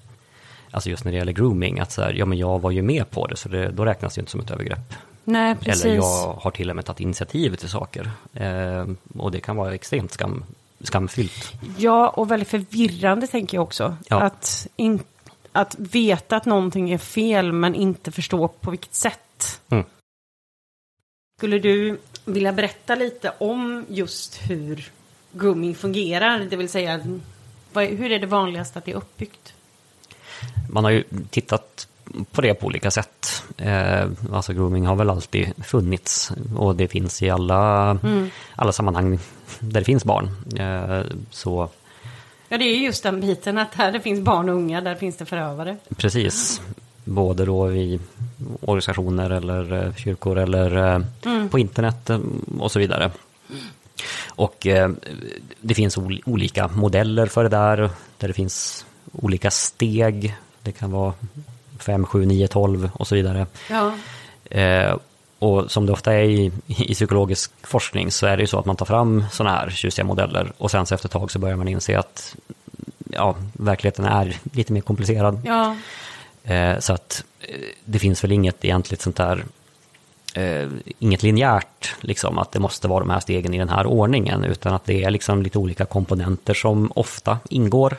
Alltså 0.71 0.91
just 0.91 1.05
när 1.05 1.13
det 1.13 1.19
gäller 1.19 1.33
grooming, 1.33 1.81
att 1.81 1.93
så 1.93 2.03
här, 2.03 2.13
ja 2.13 2.27
men 2.27 2.39
jag 2.39 2.61
var 2.61 2.71
ju 2.71 2.83
med 2.83 3.11
på 3.11 3.27
det, 3.27 3.37
så 3.37 3.49
det, 3.49 3.71
då 3.71 3.85
räknas 3.85 4.15
det 4.15 4.19
ju 4.19 4.23
inte 4.23 4.31
som 4.31 4.41
ett 4.41 4.51
övergrepp. 4.51 4.95
Nej, 5.25 5.57
precis. 5.57 5.85
Eller 5.85 5.95
jag 5.95 6.33
har 6.33 6.51
till 6.51 6.71
och 6.71 6.77
med 6.77 6.85
tagit 6.85 7.01
initiativ 7.01 7.55
till 7.55 7.69
saker. 7.69 8.11
Eh, 8.35 8.87
och 9.19 9.31
det 9.31 9.41
kan 9.41 9.57
vara 9.57 9.75
extremt 9.75 10.13
skam, 10.13 10.45
skamfyllt. 10.81 11.53
Ja, 11.79 12.09
och 12.09 12.31
väldigt 12.31 12.49
förvirrande 12.49 13.27
tänker 13.27 13.57
jag 13.57 13.63
också. 13.63 13.97
Ja. 14.09 14.21
Att, 14.21 14.67
in, 14.77 15.01
att 15.53 15.77
veta 15.79 16.37
att 16.37 16.47
någonting 16.47 16.91
är 16.91 16.99
fel 16.99 17.53
men 17.53 17.75
inte 17.75 18.13
förstå 18.13 18.49
på 18.49 18.71
vilket 18.71 18.95
sätt. 18.95 19.61
Mm. 19.69 19.85
Skulle 21.39 21.59
du 21.59 21.99
vilja 22.25 22.53
berätta 22.53 22.95
lite 22.95 23.33
om 23.39 23.85
just 23.89 24.51
hur 24.51 24.91
grooming 25.33 25.75
fungerar? 25.75 26.39
Det 26.51 26.57
vill 26.57 26.69
säga, 26.69 27.01
hur 27.75 28.13
är 28.13 28.19
det 28.19 28.27
vanligast 28.27 28.77
att 28.77 28.85
det 28.85 28.91
är 28.91 28.97
uppbyggt? 28.97 29.55
Man 30.71 30.85
har 30.85 30.91
ju 30.91 31.05
tittat 31.31 31.89
på 32.33 32.41
det 32.41 32.55
på 32.55 32.67
olika 32.67 32.91
sätt. 32.91 33.43
Eh, 33.57 34.07
alltså 34.33 34.53
grooming 34.53 34.87
har 34.87 34.97
väl 34.97 35.11
alltid 35.11 35.65
funnits 35.65 36.33
och 36.57 36.77
det 36.77 36.89
finns 36.89 37.23
i 37.23 37.31
alla, 37.31 37.99
alla 38.55 38.73
sammanhang 38.73 39.19
där 39.61 39.81
det 39.81 39.85
finns 39.85 40.05
barn. 40.05 40.31
Eh, 40.59 41.05
så 41.31 41.69
Ja, 42.49 42.59
det 42.59 42.65
är 42.65 42.75
ju 42.77 42.85
just 42.85 43.03
den 43.03 43.21
biten 43.21 43.59
att 43.59 43.75
här 43.75 43.93
det 43.93 44.01
finns 44.01 44.21
barn 44.21 44.49
och 44.49 44.55
unga, 44.55 44.81
där 44.81 44.95
finns 44.95 45.17
det 45.17 45.25
förövare. 45.25 45.77
Precis. 45.97 46.61
Både 47.05 47.45
då 47.45 47.73
i 47.73 48.01
organisationer 48.61 49.31
eller 49.31 49.73
eh, 49.87 49.95
kyrkor 49.95 50.39
eller 50.39 50.95
eh, 50.95 51.49
på 51.49 51.59
internet 51.59 52.11
eh, 52.11 52.21
och 52.59 52.73
så 52.73 52.79
vidare. 52.79 53.11
Och 54.29 54.67
eh, 54.67 54.91
det 55.61 55.75
finns 55.75 55.99
ol- 55.99 56.23
olika 56.27 56.69
modeller 56.69 57.27
för 57.27 57.43
det 57.43 57.49
där, 57.49 57.77
där 58.19 58.29
det 58.29 58.35
finns 58.35 58.87
olika 59.13 59.51
steg. 59.51 60.37
Det 60.63 60.73
kan 60.73 60.91
vara 60.91 61.13
5, 61.79 62.07
7, 62.07 62.27
9, 62.27 62.49
12 62.49 62.91
och 62.95 63.07
så 63.07 63.15
vidare. 63.15 63.47
Ja, 63.71 63.93
Eh, 64.51 64.97
och 65.39 65.71
som 65.71 65.87
det 65.87 65.93
ofta 65.93 66.13
är 66.13 66.23
i, 66.23 66.53
i 66.67 66.95
psykologisk 66.95 67.53
forskning 67.63 68.11
så 68.11 68.27
är 68.27 68.37
det 68.37 68.43
ju 68.43 68.47
så 68.47 68.59
att 68.59 68.67
man 68.67 68.77
tar 68.77 68.87
fram 68.87 69.25
sådana 69.33 69.57
här 69.57 69.71
tjusiga 69.71 70.05
modeller 70.05 70.53
och 70.59 70.71
sen 70.71 70.87
så 70.87 70.95
efter 70.95 71.09
ett 71.09 71.13
tag 71.13 71.31
så 71.31 71.39
börjar 71.39 71.57
man 71.57 71.69
inse 71.69 71.99
att 71.99 72.37
ja, 73.11 73.37
verkligheten 73.53 74.05
är 74.05 74.37
lite 74.53 74.73
mer 74.73 74.81
komplicerad. 74.81 75.41
ja, 75.45 75.77
Eh, 76.45 76.79
så 76.79 76.93
att 76.93 77.25
eh, 77.41 77.55
det 77.85 77.99
finns 77.99 78.25
väl 78.25 78.33
inget 78.33 78.65
egentligt 78.65 79.01
sånt 79.01 79.17
där, 79.17 79.45
eh, 80.35 80.69
inget 80.99 81.23
linjärt, 81.23 81.95
liksom 82.01 82.39
att 82.39 82.53
det 82.53 82.59
måste 82.59 82.89
vara 82.89 83.01
de 83.01 83.11
här 83.11 83.21
stegen 83.21 83.55
i 83.55 83.59
den 83.59 83.69
här 83.69 83.87
ordningen, 83.87 84.45
utan 84.45 84.75
att 84.75 84.85
det 84.85 85.05
är 85.05 85.11
liksom 85.11 85.43
lite 85.43 85.59
olika 85.59 85.85
komponenter 85.85 86.55
som 86.55 86.93
ofta 86.95 87.39
ingår. 87.51 87.97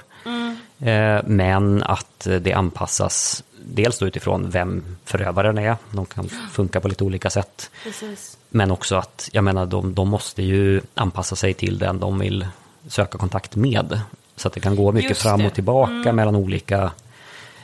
Eh, 0.82 1.22
men 1.26 1.84
att 1.84 2.28
det 2.42 2.54
anpassas 2.54 3.44
dels 3.66 4.00
då 4.00 4.08
utifrån 4.08 4.50
vem 4.50 4.84
förövaren 5.06 5.58
är, 5.58 5.76
de 5.92 6.06
kan 6.06 6.30
funka 6.30 6.80
på 6.80 6.88
lite 6.88 7.04
olika 7.04 7.30
sätt. 7.30 7.72
precis. 7.84 8.38
Men 8.50 8.72
också 8.72 8.96
att, 8.96 9.30
jag 9.34 9.44
menar, 9.44 9.66
de, 9.66 9.94
de 9.94 10.10
måste 10.10 10.44
ju 10.44 10.82
anpassa 10.94 11.36
sig 11.36 11.54
till 11.54 11.80
den 11.80 12.00
de 12.00 12.20
vill 12.20 12.48
söka 12.88 13.18
kontakt 13.18 13.56
med. 13.56 14.02
Så 14.36 14.48
att 14.48 14.54
det 14.54 14.60
kan 14.60 14.76
gå 14.76 14.92
mycket 14.92 15.10
Just 15.10 15.22
fram 15.22 15.40
det. 15.40 15.46
och 15.46 15.54
tillbaka 15.54 16.14
mellan 16.14 16.36
olika, 16.36 16.92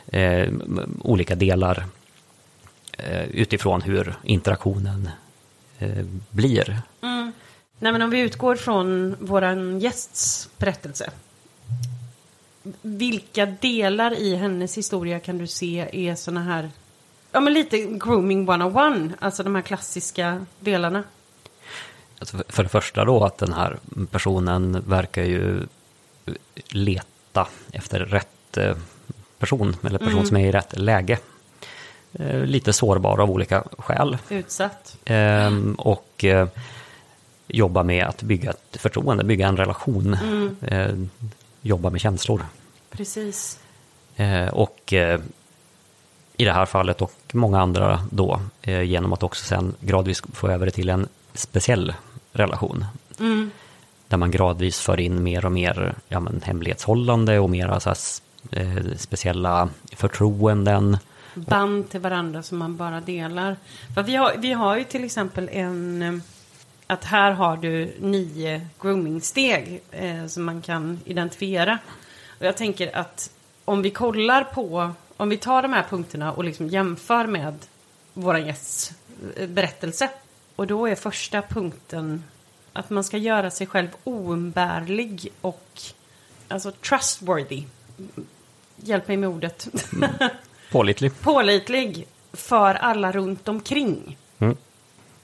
eh, 0.07 0.49
olika 1.01 1.35
delar 1.35 1.85
eh, 2.91 3.23
utifrån 3.23 3.81
hur 3.81 4.13
interaktionen 4.23 5.09
eh, 5.79 6.05
blir. 6.29 6.81
Nej, 7.79 7.91
men 7.91 8.01
om 8.01 8.09
vi 8.09 8.19
utgår 8.19 8.55
från 8.55 9.15
våran 9.19 9.79
gästs 9.79 10.49
berättelse. 10.57 11.09
Vilka 12.81 13.45
delar 13.45 14.13
i 14.19 14.35
hennes 14.35 14.77
historia 14.77 15.19
kan 15.19 15.37
du 15.37 15.47
se 15.47 15.87
är 16.09 16.15
såna 16.15 16.43
här, 16.43 16.69
ja 17.31 17.39
men 17.39 17.53
lite 17.53 17.77
grooming 17.79 18.49
101, 18.49 19.11
alltså 19.19 19.43
de 19.43 19.55
här 19.55 19.61
klassiska 19.61 20.45
delarna. 20.59 21.03
Alltså 22.19 22.37
för- 22.49 22.63
det 22.63 22.69
första 22.69 23.05
då 23.05 23.23
att 23.23 23.37
den 23.37 23.53
här 23.53 23.77
personen 24.11 24.83
verkar 24.87 25.23
ju 25.23 25.63
leta 26.69 27.47
efter 27.71 27.99
rätt 27.99 28.57
eh, 28.57 28.77
person, 29.39 29.75
eller 29.83 29.99
person 29.99 30.25
som 30.27 30.37
är 30.37 30.47
i 30.47 30.51
rätt 30.51 30.79
läge. 30.79 31.17
Eh, 32.13 32.41
Lite 32.45 32.73
sårbar 32.73 33.19
av 33.19 33.31
olika 33.31 33.63
skäl. 33.77 34.17
Utsatt. 34.29 34.97
Ehm, 35.05 35.73
och 35.75 36.23
eh, 36.25 36.47
jobba 37.47 37.83
med 37.83 38.05
att 38.05 38.21
bygga 38.23 38.49
ett 38.49 38.77
förtroende, 38.81 39.23
bygga 39.23 39.47
en 39.47 39.57
relation. 39.57 40.17
Eh, 40.61 40.91
jobba 41.61 41.89
med 41.89 42.01
känslor. 42.01 42.45
Precis. 42.89 43.59
Eh, 44.15 44.47
och 44.47 44.93
eh, 44.93 45.19
i 46.37 46.45
det 46.45 46.51
här 46.51 46.65
fallet 46.65 47.01
och 47.01 47.13
många 47.31 47.61
andra 47.61 47.99
då, 48.11 48.41
eh, 48.61 48.81
genom 48.81 49.13
att 49.13 49.23
också 49.23 49.45
sen 49.45 49.75
gradvis 49.79 50.23
få 50.33 50.47
över 50.47 50.65
det 50.65 50.71
till 50.71 50.89
en 50.89 51.07
speciell 51.33 51.93
relation. 52.31 52.85
Där 54.07 54.17
man 54.17 54.31
gradvis 54.31 54.79
för 54.79 54.99
in 54.99 55.23
mer 55.23 55.45
och 55.45 55.51
mer 55.51 55.95
ja, 56.07 56.19
men, 56.19 56.41
hemlighetshållande 56.45 57.39
och 57.39 57.49
mera 57.49 57.79
så 57.79 57.89
här, 57.89 58.97
speciella 58.97 59.69
förtroenden. 59.95 60.97
Band 61.33 61.89
till 61.89 61.99
varandra 61.99 62.43
som 62.43 62.57
man 62.57 62.77
bara 62.77 63.01
delar. 63.01 63.55
För 63.95 64.03
vi 64.03 64.15
har, 64.15 64.33
vi 64.37 64.53
har 64.53 64.77
ju 64.77 64.83
till 64.83 65.03
exempel 65.03 65.49
en, 65.51 66.21
att 66.87 67.03
här 67.03 67.31
har 67.31 67.57
du 67.57 67.93
nio 67.99 68.67
groomingsteg 68.81 69.81
eh, 69.91 70.27
som 70.27 70.43
man 70.43 70.61
kan 70.61 70.99
identifiera. 71.05 71.79
Och 72.39 72.45
jag 72.45 72.57
tänker 72.57 72.95
att 72.95 73.31
om 73.65 73.81
vi 73.81 73.89
kollar 73.89 74.43
på, 74.43 74.91
om 75.17 75.29
vi 75.29 75.37
tar 75.37 75.61
de 75.61 75.73
här 75.73 75.85
punkterna 75.89 76.31
och 76.31 76.43
liksom 76.43 76.67
jämför 76.67 77.27
med 77.27 77.55
våra 78.13 78.39
gästs 78.39 78.93
eh, 79.35 79.49
berättelse. 79.49 80.09
Och 80.55 80.67
då 80.67 80.87
är 80.87 80.95
första 80.95 81.41
punkten 81.41 82.23
att 82.73 82.89
man 82.89 83.03
ska 83.03 83.17
göra 83.17 83.51
sig 83.51 83.67
själv 83.67 83.89
oumbärlig 84.03 85.31
och 85.41 85.81
alltså 86.47 86.71
trustworthy. 86.71 87.63
Hjälp 88.75 89.07
mig 89.07 89.17
med 89.17 89.29
ordet. 89.29 89.67
Pålitlig. 90.71 91.11
Pålitlig 91.21 92.07
för 92.33 92.75
alla 92.75 93.11
runt 93.11 93.47
omkring. 93.47 94.17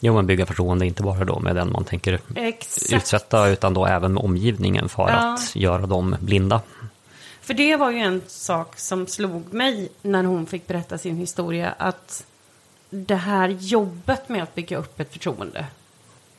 Jo, 0.05 0.13
men 0.13 0.27
bygga 0.27 0.45
förtroende 0.45 0.86
inte 0.86 1.03
bara 1.03 1.25
då 1.25 1.39
med 1.39 1.55
den 1.55 1.72
man 1.72 1.83
tänker 1.86 2.19
Exakt. 2.36 2.93
utsätta 2.93 3.48
utan 3.48 3.74
då 3.74 3.86
även 3.86 4.13
med 4.13 4.24
omgivningen 4.24 4.89
för 4.89 5.10
Ja. 5.10 5.33
att 5.33 5.55
göra 5.55 5.86
dem 5.86 6.15
blinda. 6.19 6.62
För 7.41 7.53
det 7.53 7.75
var 7.75 7.91
ju 7.91 7.98
en 8.00 8.22
sak 8.27 8.79
som 8.79 9.07
slog 9.07 9.53
mig 9.53 9.89
när 10.01 10.24
hon 10.24 10.45
fick 10.45 10.67
berätta 10.67 10.98
sin 10.98 11.17
historia. 11.17 11.75
Att 11.77 12.25
det 12.89 13.15
här 13.15 13.48
jobbet 13.50 14.29
med 14.29 14.43
att 14.43 14.55
bygga 14.55 14.77
upp 14.77 15.00
ett 15.00 15.12
förtroende. 15.13 15.65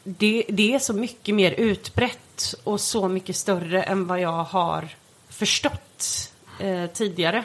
Det, 0.04 0.44
det 0.48 0.74
är 0.74 0.78
så 0.78 0.92
mycket 0.92 1.34
mer 1.34 1.52
utbrett 1.52 2.54
och 2.64 2.80
så 2.80 3.08
mycket 3.08 3.36
större 3.36 3.82
än 3.82 4.06
vad 4.06 4.20
jag 4.20 4.44
har 4.44 4.88
förstått 5.28 6.32
eh, 6.60 6.86
tidigare. 6.86 7.44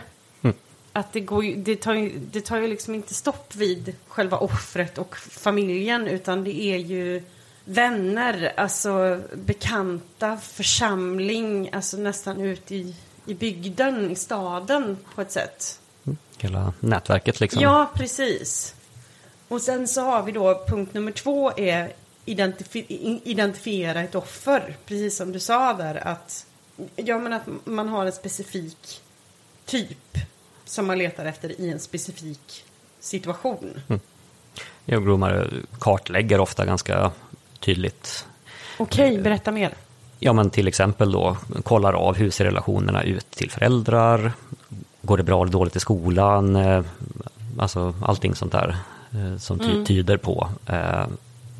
Att 0.93 1.13
det, 1.13 1.19
går, 1.19 1.43
det, 1.57 1.75
tar 1.75 1.93
ju, 1.93 2.19
det 2.19 2.41
tar 2.41 2.57
ju 2.57 2.67
liksom 2.67 2.95
inte 2.95 3.13
stopp 3.13 3.55
vid 3.55 3.95
själva 4.07 4.37
offret 4.37 4.97
och 4.97 5.17
familjen 5.17 6.07
utan 6.07 6.43
det 6.43 6.61
är 6.61 6.77
ju 6.77 7.23
vänner, 7.65 8.53
alltså 8.57 9.21
bekanta, 9.33 10.37
församling, 10.37 11.69
alltså 11.73 11.97
nästan 11.97 12.41
ut 12.41 12.71
i, 12.71 12.95
i 13.25 13.33
bygden, 13.33 14.11
i 14.11 14.15
staden 14.15 14.97
på 15.15 15.21
ett 15.21 15.31
sätt. 15.31 15.79
Hela 16.37 16.73
nätverket 16.79 17.39
liksom. 17.39 17.61
Ja, 17.61 17.91
precis. 17.93 18.75
Och 19.47 19.61
sen 19.61 19.87
så 19.87 20.01
har 20.01 20.23
vi 20.23 20.31
då 20.31 20.65
punkt 20.67 20.93
nummer 20.93 21.11
två 21.11 21.51
är 21.57 21.93
identifi- 22.25 23.19
identifiera 23.23 24.01
ett 24.01 24.15
offer. 24.15 24.75
Precis 24.85 25.17
som 25.17 25.31
du 25.31 25.39
sa 25.39 25.73
där 25.73 26.07
att, 26.07 26.45
ja, 26.95 27.19
men 27.19 27.33
att 27.33 27.43
man 27.63 27.89
har 27.89 28.05
en 28.05 28.11
specifik 28.11 29.01
typ 29.65 30.17
som 30.69 30.87
man 30.87 30.97
letar 30.97 31.25
efter 31.25 31.61
i 31.61 31.69
en 31.69 31.79
specifik 31.79 32.63
situation. 32.99 33.81
Ja, 34.85 34.99
groomare 34.99 35.47
kartlägger 35.79 36.39
ofta 36.39 36.65
ganska 36.65 37.11
tydligt. 37.59 38.25
Okej, 38.79 39.21
berätta 39.21 39.51
mer. 39.51 39.73
Ja, 40.19 40.33
men 40.33 40.49
till 40.49 40.67
exempel 40.67 41.11
då 41.11 41.37
kollar 41.63 41.93
av 41.93 42.15
hur 42.15 42.31
ser 42.31 42.45
relationerna 42.45 43.03
ut 43.03 43.31
till 43.31 43.51
föräldrar. 43.51 44.31
Går 45.01 45.17
det 45.17 45.23
bra 45.23 45.41
eller 45.41 45.51
dåligt 45.51 45.75
i 45.75 45.79
skolan? 45.79 46.55
Eh, 46.55 46.83
Alltså 47.59 47.93
allting 48.01 48.35
sånt 48.35 48.51
där 48.51 48.77
eh, 49.11 49.37
som 49.37 49.59
ty- 49.59 49.85
tyder 49.85 50.17
på 50.17 50.49
eh, 50.65 51.05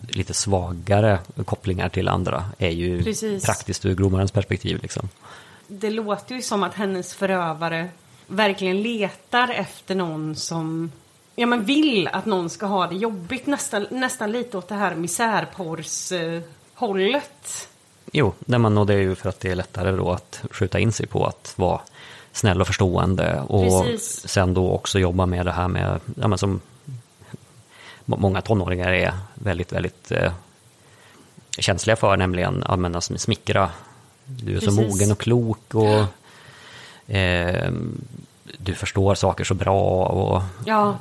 lite 0.08 0.34
svagare 0.34 1.20
kopplingar 1.46 1.90
till 1.90 2.08
andra 2.08 2.46
är 2.58 2.70
ju 2.70 3.04
Precis. 3.04 3.46
praktiskt 3.46 3.86
ur 3.86 3.96
groomarens 3.96 4.32
perspektiv. 4.32 4.80
Liksom. 4.82 5.10
Det 5.68 5.90
låter 5.90 6.36
ju 6.36 6.42
som 6.42 6.64
att 6.64 6.74
hennes 6.74 7.14
förövare 7.14 7.90
verkligen 8.30 8.82
letar 8.82 9.50
efter 9.50 9.96
någon 9.96 10.36
som 10.36 10.92
ja, 11.36 11.46
men 11.46 11.66
vill 11.66 12.08
att 12.08 12.26
någon 12.26 12.50
ska 12.50 12.66
ha 12.66 12.88
det 12.88 12.96
jobbigt. 12.96 13.46
Nästan, 13.46 13.86
nästan 13.90 14.32
lite 14.32 14.58
åt 14.58 14.68
det 14.68 14.76
här 14.76 14.96
misärporrs-hållet. 14.96 17.70
Jo, 18.12 18.34
nej, 18.40 18.60
men, 18.60 18.78
och 18.78 18.86
det 18.86 18.94
är 18.94 18.98
ju 18.98 19.16
för 19.16 19.30
att 19.30 19.40
det 19.40 19.52
är 19.52 19.56
lättare 19.56 19.92
då 19.92 20.12
att 20.12 20.44
skjuta 20.52 20.80
in 20.80 20.92
sig 20.92 21.08
på 21.08 21.26
att 21.26 21.54
vara 21.56 21.82
snäll 22.32 22.62
och 22.62 22.68
förstående 22.68 23.42
och 23.48 23.86
Precis. 23.86 24.28
sen 24.28 24.54
då 24.54 24.72
också 24.72 25.00
jobba 25.00 25.26
med 25.26 25.46
det 25.46 25.52
här 25.52 25.68
med, 25.68 26.00
ja, 26.16 26.28
men 26.28 26.38
som 26.38 26.62
må- 28.06 28.18
många 28.18 28.42
tonåringar 28.42 28.92
är 28.92 29.14
väldigt, 29.34 29.74
väldigt 29.74 30.12
eh, 30.12 30.32
känsliga 31.60 31.96
för, 31.96 32.18
nämligen 32.18 32.64
använda 32.64 33.02
som 33.02 33.18
smickra. 33.18 33.70
Du 34.26 34.56
är 34.56 34.60
så 34.60 34.66
Precis. 34.66 34.92
mogen 34.92 35.12
och 35.12 35.20
klok 35.20 35.76
och 35.76 36.04
eh, 37.10 37.72
du 38.58 38.74
förstår 38.74 39.16
saker 39.16 39.44
så 39.44 39.54
bra 39.54 40.06
och, 40.06 40.42
Ja, 40.66 40.98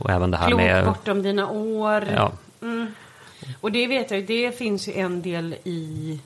och 0.00 0.10
även 0.10 0.30
det 0.30 0.36
här 0.36 0.48
klok 0.48 0.60
med... 0.60 0.84
bortom 0.84 1.22
dina 1.22 1.50
år. 1.50 2.08
Ja, 2.14 2.32
Och 3.60 3.72
det 3.72 3.86
vet 3.86 4.10
jag 4.10 4.26
det 4.26 4.58
finns 4.58 4.88
ju 4.88 4.92
en 4.92 5.22
del 5.22 5.56
i 5.64 6.20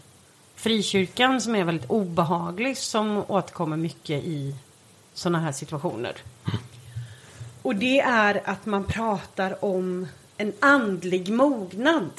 frikyrkan 0.54 1.40
som 1.40 1.54
är 1.54 1.64
väldigt 1.64 1.90
obehaglig 1.90 2.78
som 2.78 3.24
återkommer 3.28 3.76
mycket 3.76 4.24
i 4.24 4.54
sådana 5.14 5.40
här 5.40 5.52
situationer. 5.52 6.12
Och 7.62 7.76
det 7.76 8.00
är 8.00 8.40
att 8.44 8.66
man 8.66 8.84
pratar 8.84 9.64
om 9.64 10.08
en 10.36 10.52
andlig 10.60 11.32
mognad. 11.32 12.10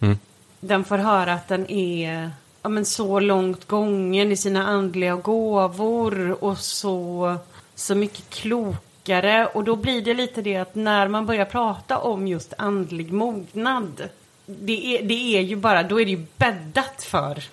Mm. 0.00 0.18
Den 0.60 0.84
får 0.84 0.98
höra 0.98 1.32
att 1.32 1.48
den 1.48 1.70
är 1.70 2.30
ja, 2.62 2.68
men 2.68 2.84
så 2.84 3.20
långt 3.20 3.68
gången 3.68 4.32
i 4.32 4.36
sina 4.36 4.66
andliga 4.66 5.16
gåvor 5.16 6.44
och 6.44 6.58
så, 6.58 7.36
så 7.74 7.94
mycket 7.94 8.30
klokare. 8.30 9.46
Och 9.46 9.64
då 9.64 9.76
blir 9.76 10.02
det 10.02 10.14
lite 10.14 10.42
det 10.42 10.56
att 10.56 10.74
när 10.74 11.08
man 11.08 11.26
börjar 11.26 11.44
prata 11.44 11.98
om 11.98 12.28
just 12.28 12.54
andlig 12.58 13.12
mognad. 13.12 14.08
Det 14.46 14.96
är, 14.96 15.02
det 15.02 15.36
är 15.38 15.40
ju 15.40 15.56
bara, 15.56 15.82
då 15.82 16.00
är 16.00 16.04
det 16.04 16.10
ju 16.10 16.26
bäddat 16.36 17.02
för 17.02 17.44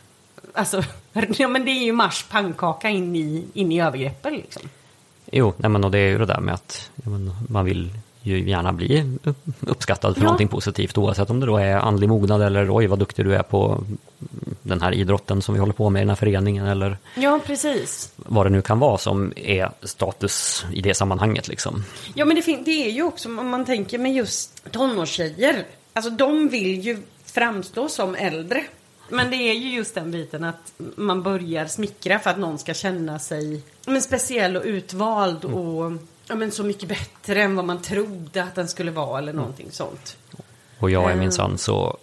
Alltså, 0.54 0.84
ja 1.38 1.48
men 1.48 1.66
det 1.66 1.72
är 1.72 1.84
ju 1.84 1.92
mars 1.92 2.26
pannkaka 2.30 2.90
in 2.90 3.16
i, 3.16 3.46
in 3.54 3.72
i 3.72 3.82
övergreppen 3.82 4.34
liksom. 4.34 4.70
Jo, 5.32 5.54
nej 5.58 5.70
men 5.70 5.84
och 5.84 5.92
det 5.92 6.00
är 6.00 6.10
ju 6.10 6.18
det 6.18 6.26
där 6.26 6.40
med 6.40 6.54
att 6.54 6.92
ja, 6.96 7.10
men, 7.10 7.34
man 7.50 7.66
vill 7.66 7.90
ju 8.22 8.50
gärna 8.50 8.74
bli 8.74 9.18
upp- 9.24 9.38
uppskattad 9.60 10.14
för 10.14 10.22
Ja. 10.22 10.26
någonting 10.26 10.48
positivt 10.48 10.98
oavsett 10.98 11.30
om 11.30 11.40
det 11.40 11.46
då 11.46 11.58
är 11.58 11.76
andlig 11.76 12.10
mognad 12.10 12.42
eller 12.42 12.78
oj 12.78 12.88
vad 12.88 13.00
duktig 13.00 13.26
du 13.26 13.36
är 13.36 13.44
på 13.44 13.84
den 14.62 14.82
här 14.82 14.92
idrotten 14.94 15.42
som 15.42 15.54
vi 15.54 15.60
håller 15.60 15.74
på 15.74 15.90
med 15.90 16.00
i 16.00 16.02
den 16.02 16.10
här 16.10 16.16
föreningen 16.16 16.66
eller 16.66 16.98
Ja, 17.16 17.40
precis. 17.46 18.12
vad 18.16 18.46
det 18.46 18.50
nu 18.50 18.62
kan 18.62 18.80
vara 18.80 18.98
som 18.98 19.34
är 19.36 19.72
status 19.84 20.66
i 20.74 20.82
det 20.82 20.94
sammanhanget 20.94 21.48
liksom. 21.48 21.84
Ja, 22.14 22.26
men 22.26 22.36
det, 22.36 22.58
det 22.66 22.88
är 22.88 22.92
ju 22.92 23.04
också 23.04 23.30
om 23.30 23.48
man 23.50 23.66
tänker 23.66 23.98
med 23.98 24.14
just 24.14 24.72
tonårstjejer. 24.72 25.64
Alltså 25.94 26.12
de 26.12 26.48
vill 26.50 26.80
ju 26.82 26.98
framstå 27.26 27.90
som 27.90 28.16
äldre. 28.16 28.64
Men 29.12 29.30
det 29.32 29.36
är 29.38 29.54
ju 29.54 29.70
just 29.76 29.96
den 29.96 30.12
biten 30.12 30.44
att 30.44 30.74
man 30.96 31.24
börjar 31.24 31.66
smickra 31.66 32.20
för 32.20 32.30
att 32.30 32.40
någon 32.40 32.58
ska 32.60 32.74
känna 32.74 33.20
sig 33.20 33.62
men, 33.86 34.02
speciell 34.02 34.58
och 34.58 34.64
utvald 34.66 35.46
och 35.46 35.92
ja, 36.30 36.36
men, 36.36 36.52
så 36.52 36.64
mycket 36.64 36.90
bättre 36.90 37.44
än 37.44 37.56
vad 37.56 37.66
man 37.66 37.82
trodde 37.82 38.44
att 38.44 38.56
den 38.56 38.68
skulle 38.68 38.92
vara 38.92 39.18
eller 39.20 39.34
någonting 39.34 39.68
sånt. 39.72 40.18
Och 40.80 40.92
jag 40.92 41.06
är 41.06 41.14
Eh. 41.14 41.20
minsann 41.20 41.58
så 41.58 41.98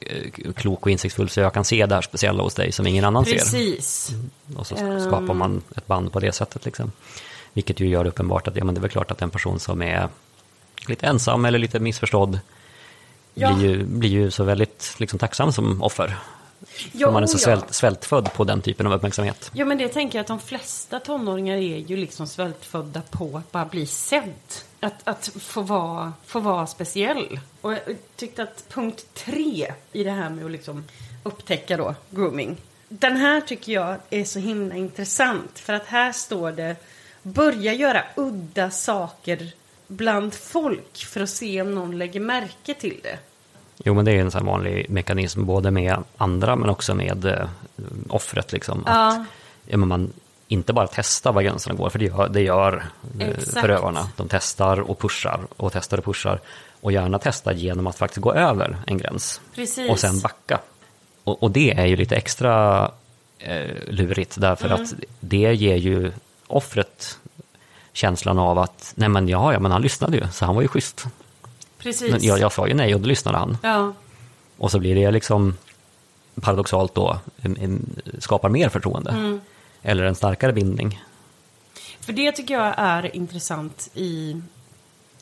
eh, 0.00 0.52
klok 0.56 0.82
och 0.82 0.90
insiktsfull 0.90 1.28
så 1.28 1.40
jag 1.40 1.54
kan 1.54 1.64
se 1.64 1.86
det 1.86 1.94
här 1.94 2.02
speciella 2.02 2.42
hos 2.42 2.54
dig 2.54 2.72
som 2.72 2.86
ingen 2.86 3.04
annan 3.04 3.24
ser. 3.24 3.32
Precis. 3.32 4.10
Och 4.56 4.66
så 4.66 4.76
Ehm. 4.76 5.00
skapar 5.00 5.34
man 5.34 5.62
ett 5.76 5.86
band 5.86 6.12
på 6.12 6.20
det 6.20 6.32
sättet. 6.32 6.64
Liksom. 6.64 6.92
Vilket 7.52 7.80
ju 7.80 7.88
gör 7.88 8.04
det 8.04 8.10
uppenbart 8.10 8.48
att 8.48 8.56
ja, 8.56 8.64
men 8.64 8.74
det 8.74 8.78
är 8.78 8.82
väl 8.82 8.90
klart 8.90 9.10
att 9.10 9.22
en 9.22 9.30
person 9.30 9.58
som 9.58 9.82
är 9.82 10.08
lite 10.88 11.06
ensam 11.06 11.44
eller 11.44 11.58
lite 11.58 11.80
missförstådd 11.80 12.38
Ja. 13.34 13.54
blir, 13.54 13.68
ju, 13.70 13.84
blir 13.84 14.10
ju 14.10 14.30
så 14.30 14.44
väldigt 14.44 14.94
liksom, 14.98 15.18
tacksam 15.18 15.52
som 15.52 15.82
offer. 15.82 16.16
Ja, 16.92 17.10
man 17.10 17.22
är 17.22 17.26
så 17.26 17.34
ja. 17.34 17.38
svält, 17.38 17.74
svältfödd 17.74 18.32
på 18.32 18.44
den 18.44 18.62
typen 18.62 18.86
av 18.86 18.92
uppmärksamhet. 18.92 19.50
Ja 19.54 19.64
men 19.64 19.78
det 19.78 19.88
tänker 19.88 20.18
jag 20.18 20.20
att 20.20 20.28
de 20.28 20.40
flesta 20.40 21.00
tonåringar 21.00 21.56
är 21.56 21.78
ju 21.78 21.96
liksom 21.96 22.26
svältfödda 22.26 23.02
på 23.10 23.36
att 23.36 23.52
bara 23.52 23.64
bli 23.64 23.86
sedd. 23.86 24.32
Att, 24.80 25.08
att 25.08 25.30
få, 25.40 25.62
vara, 25.62 26.12
få 26.26 26.40
vara 26.40 26.66
speciell. 26.66 27.40
Och 27.60 27.72
jag 27.72 27.80
tyckte 28.16 28.42
att 28.42 28.64
punkt 28.68 29.06
tre 29.14 29.72
i 29.92 30.04
det 30.04 30.10
här 30.10 30.30
med 30.30 30.44
att 30.44 30.50
liksom 30.50 30.84
upptäcka 31.22 31.76
då 31.76 31.94
grooming. 32.10 32.56
Den 32.88 33.16
här 33.16 33.40
tycker 33.40 33.72
jag 33.72 33.96
är 34.10 34.24
så 34.24 34.38
himla 34.38 34.74
intressant. 34.74 35.58
För 35.58 35.72
att 35.72 35.86
här 35.86 36.12
står 36.12 36.52
det 36.52 36.76
börja 37.22 37.72
göra 37.72 38.04
udda 38.16 38.70
saker 38.70 39.52
bland 39.86 40.34
folk 40.34 41.04
för 41.04 41.20
att 41.20 41.30
se 41.30 41.62
om 41.62 41.74
någon 41.74 41.98
lägger 41.98 42.20
märke 42.20 42.74
till 42.74 43.00
det. 43.02 43.18
Jo, 43.84 43.94
men 43.94 44.04
det 44.04 44.12
är 44.12 44.20
en 44.20 44.30
sån 44.30 44.46
vanlig 44.46 44.90
mekanism 44.90 45.44
både 45.44 45.70
med 45.70 45.96
andra 46.16 46.56
men 46.56 46.70
också 46.70 46.94
med 46.94 47.24
eh, 47.24 47.48
offret. 48.08 48.52
Liksom. 48.52 48.82
Ja. 48.86 49.08
Att, 49.08 49.26
ja, 49.66 49.76
men 49.76 49.88
man 49.88 50.12
inte 50.48 50.72
bara 50.72 50.86
testar 50.86 51.32
var 51.32 51.42
gränserna 51.42 51.74
går, 51.74 51.90
för 51.90 51.98
det 51.98 52.04
gör, 52.04 52.28
det 52.28 52.40
gör 52.42 52.84
eh, 53.20 53.28
Exakt. 53.28 53.60
förövarna. 53.60 54.08
De 54.16 54.28
testar 54.28 54.80
och 54.80 54.98
pushar 54.98 55.40
och 55.56 55.72
testar 55.72 55.98
och 55.98 56.04
pushar. 56.04 56.40
Och 56.80 56.92
gärna 56.92 57.18
testar 57.18 57.52
genom 57.52 57.86
att 57.86 57.96
faktiskt 57.98 58.20
gå 58.20 58.32
över 58.32 58.76
en 58.86 58.98
gräns. 58.98 59.40
Precis. 59.54 59.90
Och 59.90 59.98
sen 59.98 60.20
backa. 60.20 60.58
Och, 61.24 61.42
och 61.42 61.50
det 61.50 61.72
är 61.72 61.86
ju 61.86 61.96
lite 61.96 62.16
extra 62.16 62.84
eh, 63.38 63.70
lurigt 63.88 64.40
därför 64.40 64.66
Mm. 64.66 64.82
att 64.82 64.94
det 65.20 65.54
ger 65.54 65.76
ju 65.76 66.12
offret 66.46 67.18
känslan 67.92 68.38
av 68.38 68.58
att 68.58 68.92
nej 68.96 69.08
men 69.08 69.28
ja, 69.28 69.52
ja 69.52 69.58
men 69.58 69.72
han 69.72 69.82
lyssnade 69.82 70.16
ju 70.16 70.28
så 70.32 70.44
han 70.44 70.54
var 70.54 70.62
ju 70.62 70.68
schysst. 70.68 71.06
Precis. 71.82 72.10
Men 72.10 72.22
jag, 72.22 72.38
jag 72.38 72.52
sa 72.52 72.68
ju 72.68 72.74
nej 72.74 72.94
och 72.94 73.00
då 73.00 73.06
lyssnade 73.08 73.38
han. 73.38 73.56
Ja. 73.62 73.92
Och 74.56 74.70
så 74.70 74.78
blir 74.78 74.94
det 74.94 75.10
liksom 75.10 75.56
paradoxalt 76.40 76.94
då 76.94 77.18
skapar 78.18 78.48
mer 78.48 78.68
förtroende. 78.68 79.10
Mm. 79.10 79.40
Eller 79.82 80.04
en 80.04 80.14
starkare 80.14 80.52
bindning. 80.52 81.02
För 82.00 82.12
det 82.12 82.32
tycker 82.32 82.54
jag 82.54 82.74
är 82.76 83.16
intressant 83.16 83.90
i 83.94 84.42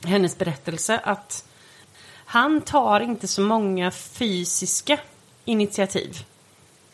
hennes 0.05 0.38
berättelse 0.38 1.01
att 1.05 1.44
han 2.25 2.61
tar 2.61 3.01
inte 3.01 3.29
så 3.29 3.42
många 3.42 3.90
fysiska 3.90 4.99
initiativ 5.44 6.25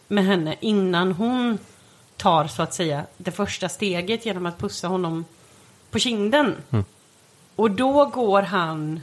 med 0.09 0.25
henne 0.25 0.57
innan 0.61 1.13
hon 1.13 1.59
tar 2.17 2.47
så 2.47 2.63
att 2.63 2.75
säga 2.75 3.07
det 3.17 3.31
första 3.31 3.69
steget 3.69 4.27
genom 4.27 4.47
att 4.47 4.59
pussa 4.59 4.89
honom 4.89 5.25
på 5.91 5.99
kinden. 5.99 6.55
Och 7.57 7.71
då 7.71 8.05
går 8.05 8.43
han 8.43 9.03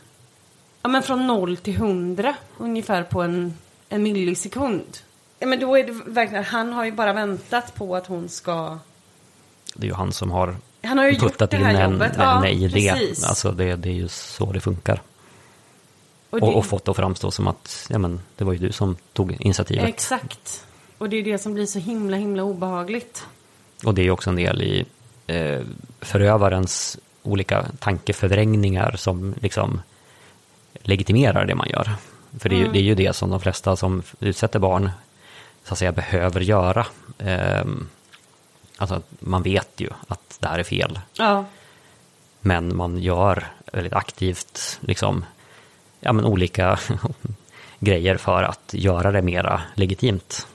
ja, 0.83 0.89
men 0.89 1.03
från 1.03 1.27
noll 1.27 1.57
till 1.57 1.77
hundra 1.77 2.35
ungefär 2.57 3.03
på 3.03 3.21
en, 3.21 3.53
en 3.89 4.03
millisekund. 4.03 4.97
Ja, 5.39 5.47
men 5.47 5.59
då 5.59 5.75
är 5.77 5.83
det 5.83 5.91
verkligen, 6.05 6.43
han 6.43 6.73
har 6.73 6.85
ju 6.85 6.91
bara 6.91 7.13
väntat 7.13 7.75
på 7.75 7.95
att 7.95 8.07
hon 8.07 8.29
ska 8.29 8.79
det 9.75 9.85
är 9.85 9.89
ju 9.89 9.93
han 9.95 10.11
som 10.11 10.31
har, 10.31 10.55
Han 10.83 10.97
har 10.97 11.05
ju 11.05 11.11
gjort 11.11 11.21
puttat 11.21 11.51
det 11.51 11.57
in 11.57 11.63
här 11.65 11.81
en, 11.81 11.91
jobbet. 11.91 12.15
en 12.15 12.21
Ja, 12.21 12.47
i 12.47 12.67
det. 12.67 12.91
precis. 12.91 13.25
Alltså 13.25 13.51
det, 13.51 13.75
det 13.75 13.89
är 13.89 13.93
ju 13.93 14.07
så 14.07 14.51
det 14.51 14.59
funkar. 14.59 15.01
Och 16.29 16.39
det- 16.39 16.45
Och, 16.45 16.57
och 16.57 16.65
fått 16.65 16.85
det 16.85 16.91
att 16.91 16.97
framstå 16.97 17.31
som 17.31 17.47
att 17.47 17.87
ja, 17.89 17.97
men, 17.97 18.19
det 18.35 18.43
var 18.43 18.53
ju 18.53 18.59
du 18.59 18.71
som 18.71 18.95
tog 19.13 19.31
initiativet. 19.39 19.85
Exakt. 19.85 20.65
Och 20.97 21.09
det 21.09 21.17
är 21.17 21.23
det 21.23 21.37
som 21.37 21.53
blir 21.53 21.65
så 21.65 21.79
himla, 21.79 22.17
himla 22.17 22.43
obehagligt. 22.43 23.25
Och 23.85 23.93
det 23.93 24.01
är 24.01 24.03
ju 24.03 24.11
också 24.11 24.29
en 24.29 24.35
del 24.35 24.61
i 24.61 24.85
eh, 25.27 25.61
förövarens 26.01 26.97
olika 27.23 27.65
tankeförvrängningar 27.79 28.95
som 28.97 29.35
liksom 29.41 29.81
legitimerar 30.73 31.45
det 31.45 31.55
man 31.55 31.69
gör. 31.69 31.89
För 32.39 32.49
det 32.49 32.55
är, 32.55 32.59
ju, 32.59 32.71
det 32.71 32.79
är 32.79 32.83
ju 32.83 32.95
det 32.95 33.13
som 33.13 33.29
de 33.29 33.39
flesta 33.39 33.75
som 33.75 34.03
utsätter 34.19 34.59
barn 34.59 34.91
så 35.63 35.73
att 35.73 35.79
säga 35.79 35.91
behöver 35.91 36.41
göra. 36.41 36.85
Ehm, 37.17 37.89
alltså 38.77 39.01
man 39.19 39.43
vet 39.43 39.69
ju 39.77 39.89
att 40.07 40.37
det 40.39 40.47
här 40.47 40.59
är 40.59 40.63
fel. 40.63 40.99
Ja. 41.17 41.45
Men 42.41 42.75
man 42.75 42.97
gör 42.97 43.47
väldigt 43.73 43.93
aktivt 43.93 44.79
liksom, 44.81 45.25
ja, 45.99 46.13
men 46.13 46.25
olika 46.25 46.79
grejer 47.79 48.17
för 48.17 48.43
att 48.43 48.73
göra 48.73 49.11
det 49.11 49.21
mera 49.21 49.61
legitimt. 49.75 50.47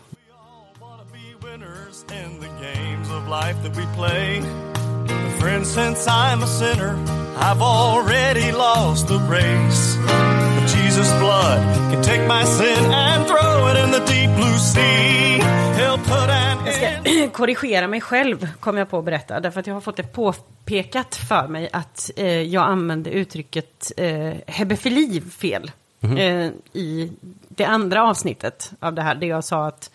wanna 0.80 1.04
be 1.12 1.48
winners 1.48 2.04
in 2.12 2.40
the 2.40 2.48
games 2.66 3.10
of 3.10 3.28
life 3.28 3.62
that 3.62 3.76
we 3.76 3.86
play. 3.96 4.42
But 5.06 5.40
friend, 5.40 5.66
since 5.66 6.10
I'm 6.10 6.42
a 6.42 6.46
sinner, 6.46 6.96
I've 7.40 7.62
already 7.62 8.52
lost 8.52 9.08
the 9.08 9.18
race. 9.18 9.96
But 10.54 10.66
Jesus' 10.68 11.12
blood 11.20 11.60
can 11.90 12.02
take 12.02 12.26
my 12.28 12.44
sin 12.44 12.84
and 12.92 13.26
throw 13.26 13.68
it 13.70 13.76
in 13.84 13.90
the 13.90 14.02
deep 14.12 14.30
blue 14.36 14.58
sea. 14.58 15.40
He'll 15.78 15.98
put 15.98 16.30
an 16.30 16.48
Jag 16.66 16.74
ska 16.74 17.30
korrigera 17.32 17.88
mig 17.88 18.00
själv, 18.00 18.48
kom 18.60 18.76
jag 18.76 18.90
på 18.90 18.98
att 18.98 19.04
berätta. 19.04 19.40
Därför 19.40 19.60
att 19.60 19.66
jag 19.66 19.74
har 19.74 19.80
fått 19.80 19.96
det 19.96 20.12
påpekat 20.12 21.16
för 21.16 21.48
mig 21.48 21.68
att 21.72 22.10
eh, 22.16 22.42
jag 22.42 22.62
använde 22.62 23.10
uttrycket 23.10 23.92
eh, 23.96 24.34
hebefili 24.46 25.20
fel. 25.20 25.70
Eh, 26.02 26.50
I 26.72 27.12
det 27.48 27.64
andra 27.64 28.02
avsnittet 28.02 28.72
av 28.80 28.94
det 28.94 29.02
här, 29.02 29.14
där 29.14 29.26
jag 29.26 29.44
sa 29.44 29.66
att 29.66 29.90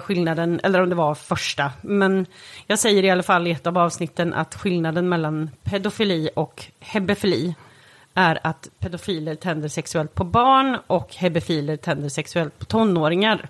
skillnaden, 0.00 0.60
eller 0.62 0.82
om 0.82 0.88
det 0.88 0.94
var 0.94 1.14
första, 1.14 1.72
men 1.80 2.26
jag 2.66 2.78
säger 2.78 3.04
i 3.04 3.10
alla 3.10 3.22
fall 3.22 3.46
i 3.46 3.50
ett 3.50 3.66
av 3.66 3.78
avsnitten 3.78 4.34
att 4.34 4.54
skillnaden 4.54 5.08
mellan 5.08 5.50
pedofili 5.62 6.30
och 6.36 6.64
hebefili 6.80 7.54
är 8.14 8.38
att 8.42 8.68
pedofiler 8.78 9.34
tänder 9.34 9.68
sexuellt 9.68 10.14
på 10.14 10.24
barn 10.24 10.78
och 10.86 11.14
hebefiler 11.14 11.76
tänder 11.76 12.08
sexuellt 12.08 12.58
på 12.58 12.64
tonåringar. 12.64 13.48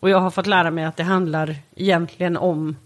Och 0.00 0.10
jag 0.10 0.20
har 0.20 0.30
fått 0.30 0.46
lära 0.46 0.70
mig 0.70 0.84
att 0.84 0.96
det 0.96 1.02
handlar 1.02 1.56
egentligen 1.76 2.36
om 2.36 2.76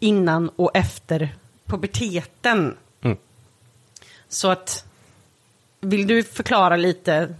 innan 0.00 0.48
och 0.48 0.70
efter 0.76 1.34
puberteten. 1.66 2.76
Mm. 3.02 3.16
Så 4.28 4.50
att, 4.50 4.84
vill 5.80 6.06
du 6.06 6.22
förklara 6.22 6.76
lite, 6.76 7.34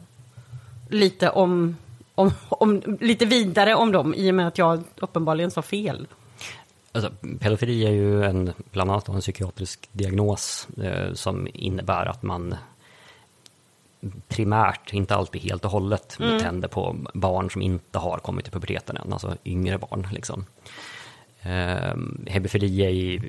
lite 0.88 1.30
om, 1.30 1.76
om, 2.14 2.30
om, 2.48 2.82
lite 3.00 3.26
vidare 3.26 3.74
om 3.74 3.92
dem 3.92 4.14
i 4.14 4.30
och 4.30 4.34
med 4.34 4.48
att 4.48 4.58
jag 4.58 4.82
uppenbarligen 4.96 5.50
sa 5.50 5.62
fel? 5.62 6.06
Alltså, 6.92 7.12
pedofili 7.40 7.86
är 7.86 7.90
ju 7.90 8.24
en, 8.24 8.52
bland 8.70 8.90
annat 8.90 9.08
en 9.08 9.20
psykiatrisk 9.20 9.88
diagnos 9.92 10.68
eh, 10.82 11.12
som 11.12 11.48
innebär 11.54 12.06
att 12.06 12.22
man 12.22 12.54
primärt, 14.28 14.92
inte 14.92 15.14
alltid 15.14 15.42
helt 15.42 15.64
och 15.64 15.70
hållet, 15.70 16.18
tänder 16.40 16.68
på 16.68 16.96
barn 17.14 17.50
som 17.50 17.62
inte 17.62 17.98
har 17.98 18.18
kommit 18.18 18.44
till 18.44 18.52
puberteten 18.52 18.96
än, 18.96 19.12
alltså 19.12 19.36
yngre 19.44 19.78
barn. 19.78 20.08
Liksom. 20.12 20.44
Eh, 21.42 21.96
hebefili 22.26 22.82
är 22.82 23.22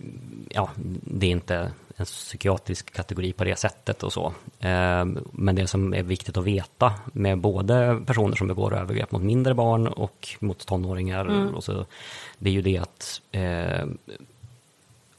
ja, 0.49 0.69
det 1.03 1.27
är 1.27 1.31
inte 1.31 1.71
en 1.97 2.05
psykiatrisk 2.05 2.93
kategori 2.93 3.33
på 3.33 3.43
det 3.43 3.55
sättet 3.59 4.03
och 4.03 4.13
så. 4.13 4.25
Eh, 4.59 5.05
men 5.31 5.55
det 5.55 5.67
som 5.67 5.93
är 5.93 6.03
viktigt 6.03 6.37
att 6.37 6.43
veta 6.43 6.93
med 7.13 7.37
både 7.37 8.01
personer 8.05 8.35
som 8.35 8.47
begår 8.47 8.75
övergrepp 8.75 9.11
mot 9.11 9.21
mindre 9.21 9.53
barn 9.53 9.87
och 9.87 10.27
mot 10.39 10.65
tonåringar, 10.65 11.55
och 11.55 11.63
så, 11.63 11.85
det 12.37 12.49
är 12.49 12.53
ju 12.53 12.61
det 12.61 12.77
att 12.77 13.21
eh, 13.31 13.85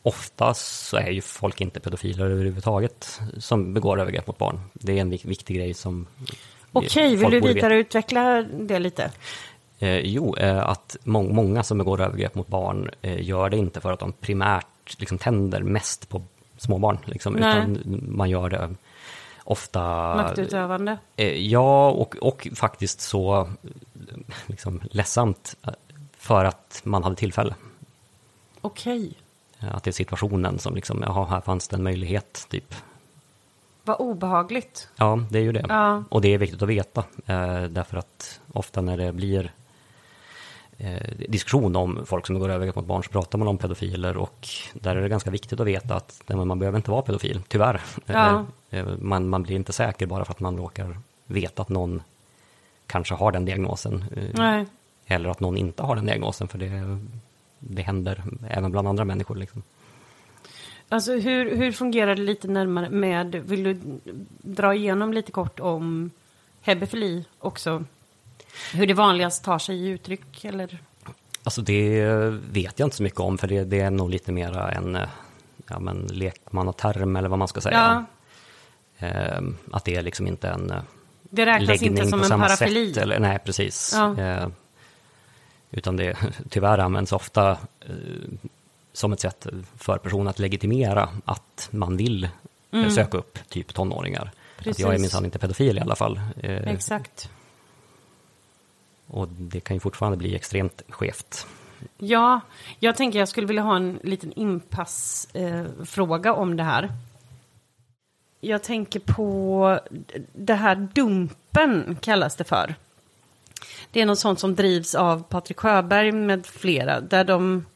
oftast 0.03 0.87
så 0.89 0.97
är 0.97 1.11
ju 1.11 1.21
folk 1.21 1.61
inte 1.61 1.81
pedofiler 1.81 2.25
överhuvudtaget 2.31 3.21
som 3.39 3.75
begår 3.75 4.01
övergrepp 4.01 4.27
mot 4.27 4.39
barn. 4.39 4.61
Det 4.73 4.93
är 4.93 5.01
en 5.01 5.11
vik- 5.13 5.25
viktig 5.25 5.57
grej 5.57 5.75
som 5.75 6.07
Okej, 6.73 7.17
vill 7.17 7.31
du 7.31 7.41
vidareutveckla 7.41 8.43
det 8.43 8.79
lite? 8.79 9.11
Eh, 9.79 9.99
jo, 9.99 10.37
eh, 10.37 10.69
att 10.69 10.97
må- 11.05 11.23
många 11.33 11.63
som 11.63 11.79
begår 11.79 12.01
övergrepp 12.01 12.35
mot 12.35 12.49
barn 12.49 12.91
eh, 13.03 13.23
gör 13.23 13.51
det 13.51 13.57
inte 13.57 13.81
för 13.81 13.93
att 13.93 14.01
de 14.01 14.13
primärt 14.13 15.01
liksom, 15.01 15.19
tänder 15.19 15.63
mest 15.63 16.09
på 16.09 16.23
småbarn, 16.57 16.99
liksom, 17.05 17.33
Nej. 17.33 17.59
utan 17.59 17.83
man 18.09 18.31
gör 18.31 18.51
det 18.51 18.75
ofta... 19.45 19.81
Maktutövande? 20.17 20.99
Eh, 21.17 21.47
ja, 21.47 21.91
och, 21.91 22.17
och 22.17 22.49
faktiskt 22.55 23.01
så 23.01 23.49
liksom, 24.47 24.81
ledsamt 24.91 25.57
eh, 25.67 25.73
för 26.19 26.45
att 26.45 26.81
man 26.85 27.05
hade 27.05 27.17
tillfälle. 27.17 27.55
Okej. 28.61 29.13
Eh, 29.61 29.75
Att 29.77 29.85
det 29.85 29.91
är 29.91 29.93
situationen 29.93 30.59
som 30.59 30.75
liksom, 30.75 31.03
jaha, 31.07 31.27
här 31.27 31.41
fanns 31.41 31.69
det 31.69 31.77
en 31.77 31.83
möjlighet, 31.83 32.47
typ. 32.51 32.75
Vad 33.83 33.97
obehagligt. 33.97 34.89
Ja, 34.97 35.21
det 35.31 35.39
är 35.39 35.43
ju 35.43 35.53
det. 35.53 35.65
Ja. 35.69 36.05
Och 36.09 36.21
det 36.21 36.29
är 36.35 36.39
viktigt 36.39 36.63
att 36.63 36.69
veta, 36.69 37.05
därför 37.69 37.97
att 37.97 38.41
ofta 38.53 38.81
när 38.81 38.97
det 38.97 39.13
blir 39.13 39.53
diskussion 41.29 41.77
om 41.77 42.07
folk 42.07 42.27
som 42.27 42.35
begår 42.35 42.49
övergrepp 42.49 42.77
mot 42.77 42.87
barn 42.87 43.03
så 43.03 43.11
pratar 43.11 43.39
man 43.39 43.49
om 43.49 43.59
pedofiler 43.59 44.17
och 44.17 44.49
där 44.75 44.97
är 44.97 45.03
det 45.03 45.09
ganska 45.09 45.31
viktigt 45.31 45.61
att 45.61 45.67
veta 45.67 45.95
att 45.95 46.23
man 46.29 46.59
behöver 46.59 46.77
inte 46.79 46.91
vara 46.91 47.03
pedofil, 47.03 47.41
tyvärr. 47.49 47.81
Ja. 48.07 48.47
Eh, 48.71 48.81
eh, 48.81 48.87
man, 48.99 49.29
man 49.29 49.43
blir 49.43 49.57
inte 49.57 49.73
säker 49.73 50.07
bara 50.07 50.25
för 50.25 50.33
att 50.33 50.41
man 50.41 50.57
råkar 50.57 50.99
veta 51.27 51.63
att 51.63 51.69
någon 51.69 52.03
kanske 52.87 53.15
har 53.15 53.33
den 53.33 53.45
diagnosen. 53.45 54.05
eh, 54.17 54.25
Nej. 54.35 54.67
Eller 55.07 55.29
att 55.29 55.41
någon 55.41 55.57
inte 55.57 55.83
har 55.83 55.97
den 55.97 56.07
diagnosen, 56.07 56.49
för 56.49 56.59
det, 56.59 56.99
det 57.59 57.83
händer 57.83 58.25
även 58.51 58.71
bland 58.71 58.89
andra 58.89 59.05
människor. 59.05 59.37
Liksom. 59.37 59.63
Alltså 60.89 61.13
hur, 61.13 61.57
hur 61.57 61.73
fungerar 61.73 62.15
det 62.15 62.23
lite 62.23 62.49
närmare 62.49 62.91
med, 62.91 63.35
vill 63.35 63.63
du 63.63 63.81
dra 64.43 64.75
igenom 64.75 65.13
lite 65.13 65.33
kort 65.33 65.61
om 65.61 66.11
hebefili 66.61 67.25
också? 67.39 67.85
Hur 68.75 68.87
det 68.87 68.95
vanligast 68.95 69.45
tar 69.45 69.59
sig 69.59 69.77
i 69.77 69.89
uttryck 69.89 70.45
eller? 70.45 70.79
Alltså 71.43 71.63
det 71.63 72.05
vet 72.51 72.79
jag 72.79 72.87
inte 72.87 72.97
så 72.97 73.03
mycket 73.03 73.21
om, 73.21 73.39
för 73.39 73.49
det, 73.49 73.65
det 73.65 73.81
är 73.81 73.91
nog 73.91 74.11
lite 74.11 74.33
mera 74.33 74.71
en 74.73 74.97
eh, 74.97 75.09
ja, 75.69 75.79
men 75.79 76.07
lekmannaterm 76.13 77.17
eller 77.17 77.29
vad 77.29 77.39
man 77.39 77.49
ska 77.49 77.61
säga. 77.61 78.07
Eh, 78.99 79.41
att 79.73 79.85
det 79.85 79.97
är 79.97 80.03
liksom 80.03 80.27
inte 80.27 80.49
en 80.49 80.71
eh, 80.71 80.79
Det 81.23 81.47
räknas 81.47 81.83
inte 81.83 82.07
som 82.07 82.23
en 82.23 82.29
parafili. 82.29 82.95
sätt. 82.95 83.03
Eller, 83.03 83.19
nej, 83.19 83.39
precis. 83.45 83.93
Ja. 83.95 84.19
Eh, 84.21 84.49
utan 85.71 85.97
det 85.97 86.17
tyvärr 86.51 86.79
används 86.79 87.13
ofta 87.13 87.51
eh, 87.51 87.57
som 88.93 89.13
ett 89.13 89.21
sätt 89.21 89.47
för 89.79 89.99
personer 89.99 90.31
att 90.31 90.39
legitimera 90.39 91.09
att 91.25 91.69
man 91.71 91.97
vill 91.97 92.29
eh, 92.73 92.89
söka 92.89 93.19
upp 93.19 93.39
typ 93.49 93.75
tonåringar. 93.75 94.31
Att 94.59 94.67
jag 94.67 94.81
är 94.81 94.87
Mm. 94.87 95.01
Minsann 95.03 95.25
inte 95.25 95.39
pedofil 95.39 95.79
i 95.79 95.81
alla 95.81 95.97
fall. 95.97 96.21
Eh, 96.37 96.57
Exakt 96.69 97.31
och 99.07 99.29
det 99.29 99.61
kan 99.61 99.77
ju 99.77 99.81
fortfarande 99.81 100.17
bli 100.19 100.35
extremt 100.35 100.83
skevt. 100.89 101.47
Ja, 101.99 102.41
jag 102.79 102.97
tänker 102.97 103.19
jag 103.19 103.29
skulle 103.29 103.47
vilja 103.47 103.63
ha 103.63 103.77
en 103.77 104.01
liten 104.03 104.33
inpassfråga 104.33 106.31
eh, 106.31 106.39
om 106.39 106.57
det 106.57 106.63
här. 106.63 106.91
Jag 108.41 108.63
tänker 108.63 109.01
på 109.01 109.81
det 110.33 110.55
här 110.55 110.89
dumpen 110.95 111.97
kallas 112.01 112.37
det 112.37 112.45
för. 112.45 112.75
Det 113.91 114.01
är 114.01 114.07
något 114.07 114.19
sånt 114.19 114.41
som 114.41 114.55
drivs 114.55 114.95
av 114.95 115.23
Patrik 115.23 115.59
Sjöberg 115.59 116.13
med 116.13 116.47
flera, 116.47 117.01
där 117.01 117.25
de 117.25 117.67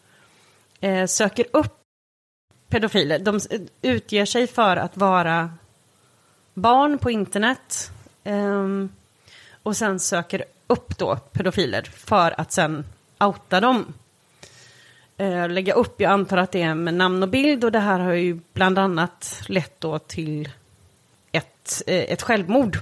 eh, 0.81 1.07
söker 1.07 1.47
upp 1.53 1.75
pedofiler. 2.69 3.19
De 3.19 3.41
utger 3.83 4.25
sig 4.25 4.47
för 4.47 4.77
att 4.77 4.97
vara 4.97 5.55
barn 6.55 6.99
på 6.99 7.11
internet 7.11 7.91
eh, 8.25 8.67
och 9.63 9.77
sen 9.77 10.01
söker 10.01 10.45
upp 10.71 10.99
då 10.99 11.17
pedofiler 11.17 11.83
för 11.83 12.41
att 12.41 12.53
sen 12.53 12.85
outa 13.19 13.61
dem. 13.61 13.93
Eh, 15.17 15.49
lägga 15.49 15.73
upp, 15.73 16.01
jag 16.01 16.13
antar 16.13 16.37
att 16.37 16.53
det 16.53 16.63
är 16.63 16.75
med 16.75 16.95
namn 16.95 17.23
och 17.23 17.29
bild 17.29 17.65
och 17.65 17.73
det 17.73 17.79
här 17.79 18.01
har 18.01 18.13
ju 18.13 18.41
bland 18.53 18.79
annat 18.79 19.43
lett 19.47 19.81
då 19.81 19.99
till 19.99 20.49
ett, 21.33 21.83
eh, 21.87 22.13
ett 22.13 22.23
självmord. 22.23 22.79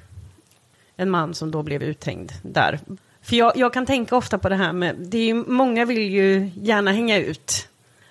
En 0.96 1.10
man 1.10 1.34
som 1.34 1.50
då 1.50 1.62
blev 1.62 1.82
uthängd 1.82 2.32
där. 2.42 2.80
För 3.22 3.36
jag, 3.36 3.56
jag 3.56 3.72
kan 3.72 3.86
tänka 3.86 4.16
ofta 4.16 4.38
på 4.38 4.48
det 4.48 4.56
här 4.56 4.72
med, 4.72 4.96
det 4.98 5.18
är 5.18 5.26
ju, 5.26 5.34
många 5.34 5.84
vill 5.84 6.12
ju 6.12 6.50
gärna 6.54 6.92
hänga 6.92 7.18
ut. 7.18 7.68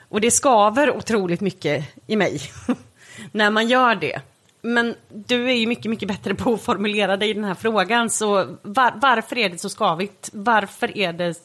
Och 0.09 0.21
det 0.21 0.31
skaver 0.31 0.97
otroligt 0.97 1.41
mycket 1.41 1.87
i 2.07 2.15
mig 2.15 2.41
när 3.31 3.49
man 3.49 3.67
gör 3.67 3.95
det. 3.95 4.21
Men 4.61 4.95
du 5.09 5.49
är 5.49 5.55
ju 5.55 5.67
mycket, 5.67 5.89
mycket 5.89 6.07
bättre 6.07 6.35
på 6.35 6.53
att 6.53 6.61
formulera 6.61 7.17
dig 7.17 7.29
i 7.29 7.33
den 7.33 7.43
här 7.43 7.53
frågan. 7.53 8.09
Så 8.09 8.57
var, 8.61 8.93
varför 9.01 9.37
är 9.37 9.49
det 9.49 9.57
så 9.57 9.69
skavigt? 9.69 10.29
Varför 10.33 10.97
är 10.97 11.13
det 11.13 11.35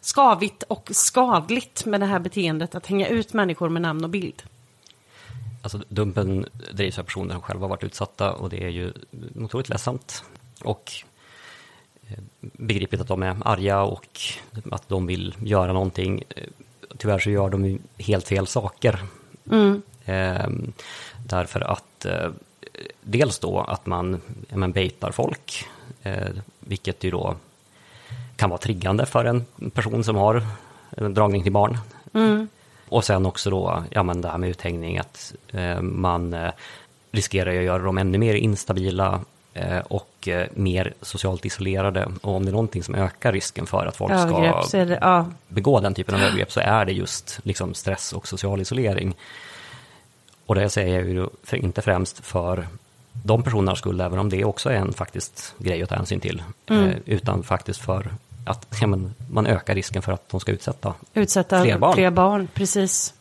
skavigt 0.00 0.62
och 0.62 0.90
skadligt 0.92 1.86
med 1.86 2.00
det 2.00 2.06
här 2.06 2.18
beteendet 2.18 2.74
att 2.74 2.86
hänga 2.86 3.08
ut 3.08 3.32
människor 3.32 3.68
med 3.68 3.82
namn 3.82 4.04
och 4.04 4.10
bild? 4.10 4.42
Alltså 5.62 5.80
dumpen 5.88 6.46
drivs 6.72 6.98
av 6.98 7.02
personer 7.02 7.32
som 7.34 7.42
själva 7.42 7.66
varit 7.66 7.84
utsatta 7.84 8.32
och 8.32 8.50
det 8.50 8.64
är 8.64 8.68
ju 8.68 8.92
otroligt 9.34 9.68
ledsamt. 9.68 10.24
Och 10.64 10.92
eh, 12.08 12.18
begripligt 12.40 13.00
att 13.00 13.08
de 13.08 13.22
är 13.22 13.36
arga 13.44 13.82
och 13.82 14.20
att 14.70 14.88
de 14.88 15.06
vill 15.06 15.34
göra 15.42 15.72
någonting. 15.72 16.22
Tyvärr 16.98 17.18
så 17.18 17.30
gör 17.30 17.50
de 17.50 17.64
ju 17.64 17.78
helt 17.98 18.28
fel 18.28 18.46
saker. 18.46 18.98
Mm. 19.50 19.82
Eh, 20.04 20.48
därför 21.26 21.60
att 21.60 22.04
eh, 22.04 22.30
dels 23.00 23.38
då 23.38 23.60
att 23.60 23.86
man 23.86 24.20
ja, 24.48 24.56
men 24.56 24.72
baitar 24.72 25.10
folk, 25.10 25.64
eh, 26.02 26.28
vilket 26.60 27.04
ju 27.04 27.10
då 27.10 27.36
kan 28.36 28.50
vara 28.50 28.58
triggande 28.58 29.06
för 29.06 29.24
en 29.24 29.44
person 29.74 30.04
som 30.04 30.16
har 30.16 30.42
en 30.90 31.14
dragning 31.14 31.42
till 31.42 31.52
barn. 31.52 31.78
Mm. 32.14 32.48
Och 32.88 33.04
sen 33.04 33.26
också 33.26 33.50
då, 33.50 33.84
ja 33.90 34.02
men 34.02 34.20
det 34.20 34.28
här 34.28 34.38
med 34.38 34.48
uthängning, 34.50 34.98
att 34.98 35.34
eh, 35.52 35.80
man 35.80 36.34
eh, 36.34 36.50
riskerar 37.12 37.56
att 37.56 37.64
göra 37.64 37.82
dem 37.82 37.98
ännu 37.98 38.18
mer 38.18 38.34
instabila 38.34 39.20
eh, 39.54 39.78
och 39.78 40.28
eh, 40.28 40.48
mer 40.54 40.94
socialt 41.02 41.44
isolerade. 41.44 42.08
Och 42.22 42.34
om 42.34 42.44
det 42.44 42.50
är 42.50 42.52
någonting 42.52 42.82
som 42.82 42.94
ökar 42.94 43.32
risken 43.32 43.66
för 43.66 43.86
att 43.86 43.96
folk 43.96 44.12
Övergrepp, 44.12 44.64
ska 44.64 44.84
det, 44.84 44.98
ja. 45.00 45.26
begå 45.48 45.80
den 45.80 45.94
typen 45.94 46.14
av 46.14 46.20
övergrepp 46.20 46.52
så 46.52 46.60
är 46.60 46.84
det 46.84 46.92
just 46.92 47.40
liksom 47.42 47.74
stress 47.74 48.12
och 48.12 48.28
social 48.28 48.60
isolering. 48.60 49.14
Och 50.46 50.54
det 50.54 50.70
säger 50.70 50.98
jag 50.98 51.08
ju 51.08 51.28
inte 51.52 51.82
främst 51.82 52.24
för 52.24 52.66
de 53.24 53.42
personernas 53.42 53.78
skull, 53.78 54.00
även 54.00 54.18
om 54.18 54.28
det 54.28 54.44
också 54.44 54.70
är 54.70 54.74
en 54.74 54.92
faktiskt 54.92 55.54
grej 55.58 55.82
att 55.82 55.88
ta 55.88 55.94
hänsyn 55.94 56.20
till, 56.20 56.42
Mm. 56.66 56.84
eh, 56.88 56.96
utan 57.06 57.42
faktiskt 57.42 57.80
för 57.80 58.10
att 58.46 58.66
ja, 58.80 58.86
men, 58.86 59.14
man 59.30 59.46
ökar 59.46 59.74
risken 59.74 60.02
för 60.02 60.12
att 60.12 60.28
de 60.28 60.40
ska 60.40 60.52
utsätta. 60.52 60.94
Utsätta 61.14 61.62
Fler 61.62 61.78
barn. 61.78 61.94
Fler 61.94 62.10
barn, 62.10 62.48
precis. 62.54 63.14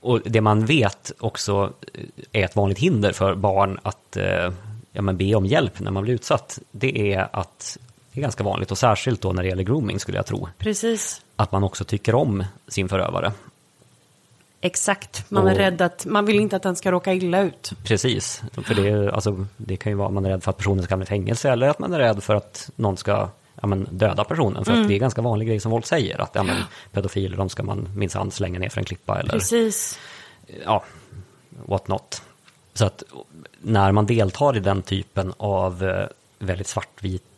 Och 0.00 0.20
det 0.24 0.40
man 0.40 0.66
vet 0.66 1.12
också 1.20 1.72
eh, 1.94 2.00
är 2.32 2.44
ett 2.44 2.56
vanligt 2.56 2.78
hinder 2.78 3.12
för 3.12 3.34
barn 3.34 3.78
att 3.82 4.16
eh, 4.16 4.52
ja, 4.92 5.02
men 5.02 5.16
be 5.16 5.34
om 5.34 5.46
hjälp 5.46 5.80
när 5.80 5.90
man 5.90 6.02
blir 6.02 6.14
utsatt, 6.14 6.58
det 6.70 7.12
är 7.14 7.28
att 7.32 7.78
det 8.12 8.20
är 8.20 8.22
ganska 8.22 8.44
vanligt 8.44 8.70
och 8.70 8.78
särskilt 8.78 9.20
då 9.20 9.32
när 9.32 9.42
det 9.42 9.48
gäller 9.48 9.62
grooming 9.62 10.00
skulle 10.00 10.18
jag 10.18 10.26
tro, 10.26 10.48
Precis. 10.58 11.20
att 11.36 11.52
man 11.52 11.64
också 11.64 11.84
tycker 11.84 12.14
om 12.14 12.44
sin 12.68 12.88
förövare. 12.88 13.32
Exakt. 14.64 15.24
Man 15.30 15.46
är 15.46 15.52
Och- 15.52 15.58
rädd 15.58 15.82
att, 15.82 16.06
man 16.06 16.24
vill 16.24 16.40
inte 16.40 16.56
att 16.56 16.62
den 16.62 16.76
ska 16.76 16.90
råka 16.92 17.14
illa 17.14 17.40
ut. 17.42 17.72
Precis, 17.84 18.42
för 18.64 18.74
det, 18.74 19.12
alltså, 19.12 19.46
det 19.56 19.76
kan 19.76 19.92
ju 19.92 19.96
vara 19.96 20.08
att 20.08 20.14
man 20.14 20.24
är 20.24 20.30
rädd 20.30 20.42
för 20.42 20.50
att 20.50 20.56
personen 20.56 20.84
ska 20.84 20.92
hamna 20.92 21.02
i 21.04 21.06
fängelse 21.06 21.50
eller 21.50 21.68
att 21.68 21.78
man 21.78 21.92
är 21.92 21.98
rädd 21.98 22.22
för 22.22 22.34
att 22.34 22.70
någon 22.76 22.96
ska 22.96 23.28
ja, 23.60 23.66
men, 23.66 23.88
döda 23.90 24.24
personen. 24.24 24.64
För 24.64 24.72
att 24.72 24.88
det 24.88 24.94
är 24.94 24.98
ganska 24.98 25.22
vanlig 25.22 25.48
grej 25.48 25.60
som 25.60 25.70
folk 25.72 25.86
säger, 25.86 26.20
att 26.20 26.30
ja, 26.34 26.42
men, 26.42 26.56
pedofiler 26.92 27.36
de 27.36 27.48
ska 27.48 27.62
man 27.62 27.88
minsann 27.96 28.30
slänga 28.30 28.58
ner 28.58 28.68
för 28.68 28.78
en 28.80 28.84
klippa 28.84 29.20
eller 29.20 29.30
Precis. 29.32 29.98
ja, 30.64 30.84
what 31.50 31.88
not. 31.88 32.22
Så 32.74 32.84
att 32.84 33.02
när 33.60 33.92
man 33.92 34.06
deltar 34.06 34.56
i 34.56 34.60
den 34.60 34.82
typen 34.82 35.32
av 35.36 35.84
eh, 35.84 36.06
väldigt 36.38 36.66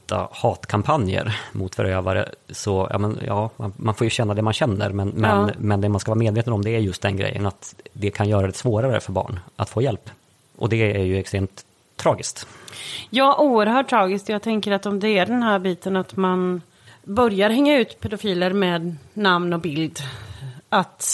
svartvita 0.04 0.28
hatkampanjer 0.32 1.40
mot 1.52 1.74
förövare 1.74 2.28
så, 2.50 2.88
ja, 2.90 2.98
men, 2.98 3.18
ja, 3.26 3.50
man, 3.76 3.94
får 3.94 4.04
ju 4.04 4.10
känna 4.10 4.34
det 4.34 4.42
man 4.42 4.52
känner, 4.52 4.90
men, 4.90 5.08
men, 5.08 5.48
Ja. 5.48 5.54
men 5.58 5.80
det 5.80 5.88
man 5.88 6.00
ska 6.00 6.10
vara 6.10 6.18
medveten 6.18 6.52
om 6.52 6.62
det 6.64 6.70
är 6.70 6.80
just 6.80 7.02
den 7.02 7.16
grejen 7.16 7.46
att 7.46 7.74
det 7.92 8.10
kan 8.10 8.28
göra 8.28 8.46
det 8.46 8.56
svårare 8.56 9.00
för 9.00 9.12
barn 9.12 9.40
att 9.56 9.70
få 9.70 9.82
hjälp. 9.82 10.10
Och 10.58 10.68
det 10.68 10.96
är 10.96 11.04
ju 11.04 11.18
extremt 11.18 11.64
tragiskt. 11.96 12.46
Ja, 13.10 13.36
oerhört 13.38 13.88
tragiskt. 13.88 14.28
Jag 14.28 14.42
tänker 14.42 14.72
att 14.72 14.86
om 14.86 15.00
det 15.00 15.18
är 15.18 15.26
den 15.26 15.42
här 15.42 15.58
biten 15.58 15.96
att 15.96 16.16
man 16.16 16.62
börjar 17.04 17.50
hänga 17.50 17.78
ut 17.78 18.00
pedofiler 18.00 18.52
med 18.52 18.96
namn 19.14 19.52
och 19.52 19.60
bild. 19.60 19.98
Att 20.70 21.06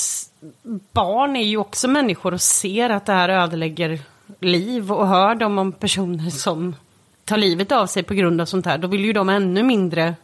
barn 0.93 1.37
är 1.37 1.45
ju 1.45 1.57
också 1.57 1.89
människor 1.89 2.35
och 2.35 2.41
ser 2.41 2.91
att 2.91 3.07
det 3.07 3.13
här 3.13 3.29
ödelägger 3.29 4.01
liv 4.41 4.93
och 4.93 5.09
hör 5.09 5.35
de 5.35 5.59
om 5.59 5.73
personer 5.73 6.31
som 6.31 6.75
tar 7.31 7.39
livet 7.39 7.73
av 7.73 7.87
sig 7.87 8.03
på 8.03 8.15
grund 8.15 8.41
av 8.41 8.47
sånt 8.47 8.67
här. 8.67 8.79
Då 8.79 8.89
vill 8.89 9.05
ju 9.05 9.13
de 9.13 9.29
ännu 9.29 9.63
mindre 9.63 10.15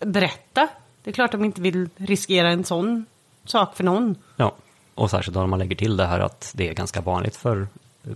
berätta. 0.00 0.68
Det 1.02 1.10
är 1.10 1.14
klart 1.14 1.32
de 1.32 1.44
inte 1.44 1.60
vill 1.60 1.88
riskera 1.96 2.50
en 2.50 2.64
sån 2.64 3.06
sak 3.44 3.76
för 3.76 3.84
någon. 3.84 4.14
Ja, 4.36 4.54
och 4.94 5.10
särskilt 5.10 5.36
om 5.36 5.50
man 5.50 5.58
lägger 5.58 5.76
till 5.76 5.96
det 5.96 6.06
här 6.06 6.20
att 6.20 6.52
det 6.54 6.68
är 6.68 6.74
ganska 6.74 7.00
vanligt 7.00 7.36
för 7.36 7.66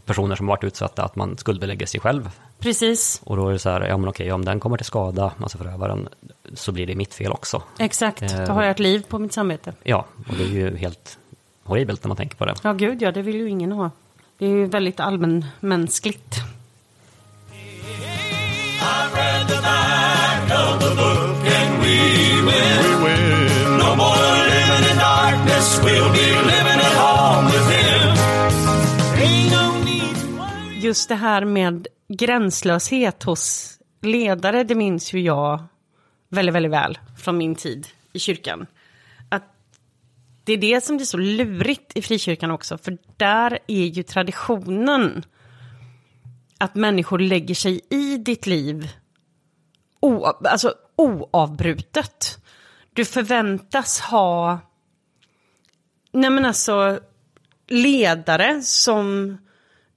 personer 0.04 0.36
som 0.36 0.46
varit 0.46 0.64
utsatta 0.64 1.04
att 1.04 1.16
man 1.16 1.36
skuldbelägger 1.36 1.86
sig 1.86 2.00
själv 2.00 2.30
Precis, 2.58 3.20
Och 3.24 3.36
då 3.36 3.48
är 3.48 3.52
det 3.52 3.58
så 3.58 3.70
här, 3.70 3.80
ja 3.80 3.96
men 3.96 4.08
okej, 4.08 4.32
om 4.32 4.44
den 4.44 4.60
kommer 4.60 4.76
till 4.76 4.86
skada, 4.86 5.32
alltså 5.42 5.58
förövaren, 5.58 6.08
så 6.54 6.72
blir 6.72 6.86
det 6.86 6.94
mitt 6.94 7.14
fel 7.14 7.32
också. 7.32 7.62
exakt. 7.78 8.22
Eh. 8.22 8.44
Då 8.44 8.52
har 8.52 8.62
jag 8.62 8.70
ett 8.70 8.78
liv 8.78 9.04
på 9.08 9.18
mitt 9.18 9.32
samvete. 9.32 9.72
Ja, 9.82 10.06
och 10.28 10.34
det 10.38 10.44
är 10.44 10.48
ju 10.48 10.76
helt 10.76 11.18
horribelt 11.64 12.04
när 12.04 12.08
man 12.08 12.16
tänker 12.16 12.36
på 12.36 12.44
det. 12.44 12.54
Ja, 12.62 12.72
gud 12.72 13.02
ja, 13.02 13.12
det 13.12 13.22
vill 13.22 13.36
ju 13.36 13.48
ingen 13.48 13.72
ha. 13.72 13.90
Det 14.38 14.46
är 14.46 14.50
ju 14.50 14.66
väldigt 14.66 15.00
allmänmänskligt. 15.00 16.36
I've 18.94 19.12
read 19.20 19.44
the 19.52 19.60
back 19.70 20.42
of 20.62 20.72
the 20.84 20.92
book 21.02 21.38
and 21.58 21.70
we 21.82 21.96
will. 22.48 22.90
We 23.04 23.14
will. 23.38 23.70
No 23.82 23.90
more 24.02 24.18
living 24.54 24.84
in 24.90 24.96
darkness. 25.10 25.66
We'll 25.84 26.12
be 26.20 26.26
living 26.52 26.80
at 26.88 26.94
home 27.02 27.46
with 27.46 27.68
him. 27.76 27.88
Just 30.82 31.08
det 31.08 31.14
här 31.14 31.44
med 31.44 31.86
gränslöshet 32.08 33.22
hos 33.22 33.74
ledare, 34.02 34.64
det 34.64 34.74
minns 34.74 35.12
ju 35.12 35.20
jag 35.20 35.64
väldigt, 36.28 36.54
väldigt 36.54 36.72
väl 36.72 36.98
från 37.16 37.38
min 37.38 37.54
tid 37.54 37.86
i 38.12 38.18
kyrkan. 38.18 38.66
Att 39.28 39.44
det 40.44 40.52
är 40.52 40.56
det 40.56 40.84
som 40.84 40.96
blir 40.96 41.06
så 41.06 41.16
lurigt 41.16 41.96
i 41.96 42.02
frikyrkan 42.02 42.50
också, 42.50 42.78
för 42.78 42.98
där 43.16 43.58
är 43.66 43.84
ju 43.84 44.02
traditionen 44.02 45.24
att 46.58 46.74
människor 46.74 47.18
lägger 47.18 47.54
sig 47.54 47.80
i 47.90 48.16
ditt 48.16 48.46
liv 48.46 48.88
o, 50.00 50.24
alltså 50.24 50.74
oavbrutet. 50.96 52.38
Du 52.92 53.04
förväntas 53.04 54.00
ha, 54.00 54.58
nej 56.12 56.30
men 56.30 56.44
alltså, 56.44 57.00
ledare 57.68 58.62
som 58.62 59.36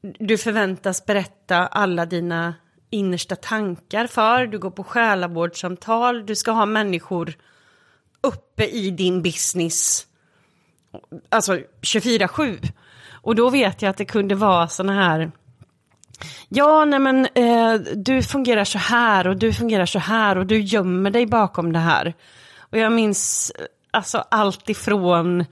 du 0.02 0.38
förväntas 0.38 1.06
berätta 1.06 1.68
alla 1.68 2.06
dina 2.06 2.56
innersta 2.90 3.36
tankar 3.36 4.08
för. 4.08 4.48
Du 4.48 4.60
går 4.60 4.72
på 4.72 4.84
själavårdssamtal, 4.84 6.26
du 6.26 6.36
ska 6.36 6.52
ha 6.52 6.66
människor 6.66 7.34
uppe 8.22 8.66
i 8.66 8.92
din 8.92 9.22
business. 9.22 10.08
Alltså 11.30 11.60
24-7. 11.82 12.72
Och 13.12 13.36
då 13.36 13.50
vet 13.50 13.82
jag 13.82 13.90
att 13.90 13.98
det 13.98 14.06
kunde 14.06 14.36
vara 14.36 14.68
såna 14.68 14.94
här 14.94 15.32
Ja, 16.50 16.86
nej 16.86 17.00
men 17.00 17.26
eh, 17.26 17.74
du 17.96 18.24
fungerar 18.24 18.64
så 18.64 18.78
här 18.78 19.28
och 19.28 19.38
du 19.38 19.54
fungerar 19.54 19.86
så 19.86 20.00
här 20.00 20.38
och 20.38 20.46
du 20.46 20.60
gömmer 20.60 21.12
dig 21.12 21.26
bakom 21.26 21.74
det 21.74 21.80
här. 21.80 22.14
Och 22.60 22.78
jag 22.78 22.92
minns 22.92 23.52
eh, 23.60 23.66
alltså 23.92 24.24
allt 24.30 24.70
ifrån 24.70 25.46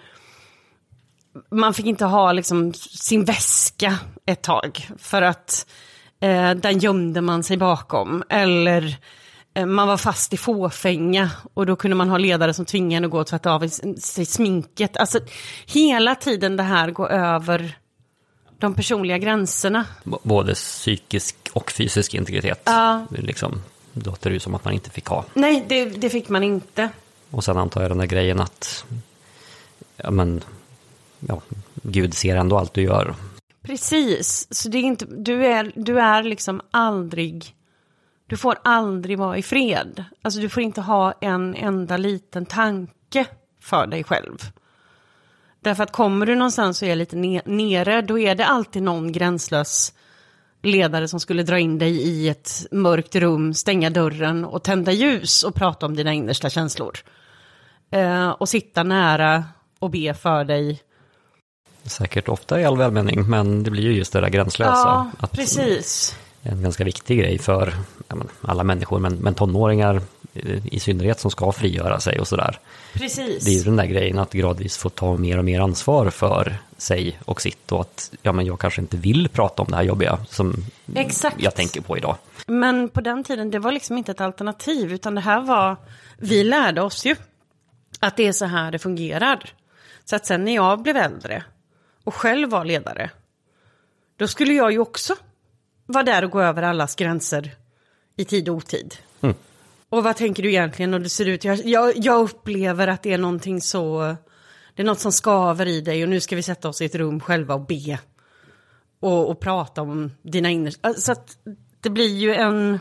man 1.51 1.73
fick 1.73 1.85
inte 1.85 2.05
ha 2.05 2.31
liksom 2.31 2.73
sin 2.73 3.25
väska 3.25 3.97
ett 4.25 4.41
tag 4.41 4.87
för 4.97 5.21
att 5.21 5.67
eh, 6.21 6.51
den 6.51 6.79
gömde 6.79 7.21
man 7.21 7.43
sig 7.43 7.57
bakom. 7.57 8.23
Eller 8.29 8.97
eh, 9.53 9.65
man 9.65 9.87
var 9.87 9.97
fast 9.97 10.33
i 10.33 10.37
fåfänga 10.37 11.31
och 11.53 11.65
då 11.65 11.75
kunde 11.75 11.95
man 11.95 12.09
ha 12.09 12.17
ledare 12.17 12.53
som 12.53 12.65
tvingade 12.65 12.97
en 12.97 13.05
att 13.05 13.11
gå 13.11 13.19
och 13.19 13.27
tvätta 13.27 13.51
av 13.51 13.67
sig 13.97 14.25
sminket. 14.25 14.97
Alltså 14.97 15.19
hela 15.65 16.15
tiden 16.15 16.57
det 16.57 16.63
här 16.63 16.91
går 16.91 17.09
över 17.09 17.77
de 18.59 18.73
personliga 18.75 19.17
gränserna. 19.17 19.85
B- 20.03 20.17
Både 20.23 20.53
psykisk 20.53 21.35
och 21.53 21.71
fysisk 21.71 22.13
integritet. 22.13 22.61
Ja. 22.65 23.05
Liksom, 23.11 23.61
det 23.93 24.05
låter 24.05 24.31
ju 24.31 24.39
som 24.39 24.55
att 24.55 24.65
man 24.65 24.73
inte 24.73 24.89
fick 24.89 25.05
ha. 25.05 25.25
Nej, 25.33 25.65
det, 25.69 25.85
det 25.85 26.09
fick 26.09 26.29
man 26.29 26.43
inte. 26.43 26.89
Och 27.31 27.43
sen 27.43 27.57
antar 27.57 27.81
jag 27.81 27.91
den 27.91 27.97
där 27.97 28.05
grejen 28.05 28.39
att, 28.39 28.85
ja 29.97 30.11
men, 30.11 30.43
ja, 31.19 31.41
Gud 31.83 32.13
ser 32.13 32.35
ändå 32.35 32.57
allt 32.57 32.73
du 32.73 32.81
gör. 32.81 33.15
Precis, 33.61 34.47
så 34.51 34.69
det 34.69 34.77
är 34.77 34.81
inte, 34.83 35.05
du, 35.05 35.45
är, 35.45 35.71
du 35.75 35.99
är 35.99 36.23
liksom 36.23 36.61
aldrig, 36.71 37.55
du 38.27 38.37
får 38.37 38.57
aldrig 38.63 39.17
vara 39.17 39.37
i 39.37 39.41
fred. 39.41 40.03
Alltså 40.21 40.39
du 40.39 40.49
får 40.49 40.63
inte 40.63 40.81
ha 40.81 41.13
en 41.21 41.55
enda 41.55 41.97
liten 41.97 42.45
tanke 42.45 43.25
för 43.61 43.87
dig 43.87 44.03
själv. 44.03 44.51
Därför 45.61 45.83
att 45.83 45.91
kommer 45.91 46.25
du 46.25 46.35
någonstans 46.35 46.81
och 46.81 46.87
är 46.87 46.95
lite 46.95 47.15
ne- 47.15 47.41
nere, 47.45 48.01
då 48.01 48.19
är 48.19 48.35
det 48.35 48.45
alltid 48.45 48.83
någon 48.83 49.11
gränslös 49.11 49.93
ledare 50.61 51.07
som 51.07 51.19
skulle 51.19 51.43
dra 51.43 51.59
in 51.59 51.77
dig 51.79 52.01
i 52.01 52.29
ett 52.29 52.65
mörkt 52.71 53.15
rum, 53.15 53.53
stänga 53.53 53.89
dörren 53.89 54.45
och 54.45 54.63
tända 54.63 54.91
ljus 54.91 55.43
och 55.43 55.55
prata 55.55 55.85
om 55.85 55.95
dina 55.95 56.13
innersta 56.13 56.49
känslor. 56.49 56.97
Eh, 57.91 58.29
och 58.29 58.49
sitta 58.49 58.83
nära 58.83 59.43
och 59.79 59.89
be 59.89 60.13
för 60.13 60.43
dig. 60.43 60.81
Säkert 61.83 62.29
ofta 62.29 62.61
i 62.61 62.65
all 62.65 62.77
välmening, 62.77 63.29
men 63.29 63.63
det 63.63 63.71
blir 63.71 63.83
ju 63.83 63.93
just 63.93 64.13
det 64.13 64.21
där 64.21 64.29
gränslösa. 64.29 64.71
Ja, 64.71 65.11
att 65.19 65.31
precis. 65.31 66.17
En 66.41 66.61
ganska 66.61 66.83
viktig 66.83 67.19
grej 67.19 67.37
för 67.37 67.73
alla 68.41 68.63
människor, 68.63 68.99
men, 68.99 69.15
men 69.15 69.33
tonåringar 69.33 70.01
i 70.63 70.79
synnerhet 70.79 71.19
som 71.19 71.31
ska 71.31 71.51
frigöra 71.51 71.99
sig 71.99 72.19
och 72.19 72.27
sådär. 72.27 72.59
Precis. 72.93 73.45
Det 73.45 73.51
är 73.51 73.55
ju 73.55 73.63
den 73.63 73.75
där 73.75 73.85
grejen 73.85 74.19
att 74.19 74.33
gradvis 74.33 74.77
få 74.77 74.89
ta 74.89 75.17
mer 75.17 75.37
och 75.37 75.45
mer 75.45 75.59
ansvar 75.59 76.09
för 76.09 76.57
sig 76.77 77.19
och 77.25 77.41
sitt 77.41 77.71
och 77.71 77.81
att 77.81 78.11
ja, 78.21 78.31
men 78.31 78.45
jag 78.45 78.59
kanske 78.59 78.81
inte 78.81 78.97
vill 78.97 79.29
prata 79.29 79.61
om 79.61 79.67
det 79.69 79.75
här 79.75 79.83
jobbiga 79.83 80.19
som 80.29 80.53
Exakt. 80.95 81.35
jag 81.39 81.55
tänker 81.55 81.81
på 81.81 81.97
idag. 81.97 82.15
Men 82.47 82.89
på 82.89 83.01
den 83.01 83.23
tiden, 83.23 83.51
det 83.51 83.59
var 83.59 83.71
liksom 83.71 83.97
inte 83.97 84.11
ett 84.11 84.21
alternativ, 84.21 84.93
utan 84.93 85.15
det 85.15 85.21
här 85.21 85.41
var, 85.41 85.77
vi 86.17 86.43
lärde 86.43 86.81
oss 86.81 87.05
ju 87.05 87.15
att 87.99 88.17
det 88.17 88.27
är 88.27 88.31
så 88.31 88.45
här 88.45 88.71
det 88.71 88.79
fungerar. 88.79 89.53
Så 90.05 90.15
att 90.15 90.25
sen 90.25 90.45
när 90.45 90.55
jag 90.55 90.81
blev 90.81 90.97
äldre 90.97 91.43
och 92.03 92.15
själv 92.15 92.49
var 92.49 92.65
ledare, 92.65 93.09
då 94.17 94.27
skulle 94.27 94.53
jag 94.53 94.71
ju 94.71 94.79
också 94.79 95.15
vara 95.89 96.03
där 96.03 96.23
och 96.23 96.31
gå 96.31 96.41
över 96.41 96.63
allas 96.63 96.95
gränser 96.95 97.55
i 98.15 98.25
tid 98.25 98.49
och 98.49 98.55
otid. 98.55 98.95
Mm. 99.21 99.35
Och 99.89 100.03
vad 100.03 100.15
tänker 100.15 100.43
du 100.43 100.49
egentligen 100.49 100.91
när 100.91 100.99
det 100.99 101.09
ser 101.09 101.25
ut? 101.25 101.43
Jag, 101.43 101.65
jag, 101.65 101.93
jag 101.95 102.21
upplever 102.21 102.87
att 102.87 103.03
det 103.03 103.13
är 103.13 103.17
någonting 103.17 103.61
så, 103.61 104.15
det 104.75 104.81
är 104.81 104.85
något 104.85 104.99
som 104.99 105.11
skaver 105.11 105.65
i 105.65 105.81
dig 105.81 106.03
och 106.03 106.09
nu 106.09 106.19
ska 106.19 106.35
vi 106.35 106.43
sätta 106.43 106.69
oss 106.69 106.81
i 106.81 106.85
ett 106.85 106.95
rum 106.95 107.19
själva 107.19 107.53
och 107.53 107.65
be. 107.65 107.99
Och, 108.99 109.29
och 109.29 109.39
prata 109.39 109.81
om 109.81 110.11
dina 110.21 110.49
innersta, 110.49 110.93
så 110.93 111.11
att 111.11 111.37
det 111.81 111.89
blir 111.89 112.17
ju 112.17 112.35
en, 112.35 112.79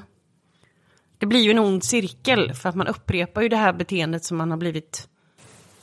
det 1.18 1.26
blir 1.26 1.40
ju 1.40 1.50
en 1.50 1.58
ond 1.58 1.84
cirkel 1.84 2.54
för 2.54 2.68
att 2.68 2.74
man 2.74 2.86
upprepar 2.86 3.42
ju 3.42 3.48
det 3.48 3.56
här 3.56 3.72
beteendet 3.72 4.24
som 4.24 4.36
man 4.36 4.50
har 4.50 4.58
blivit 4.58 5.08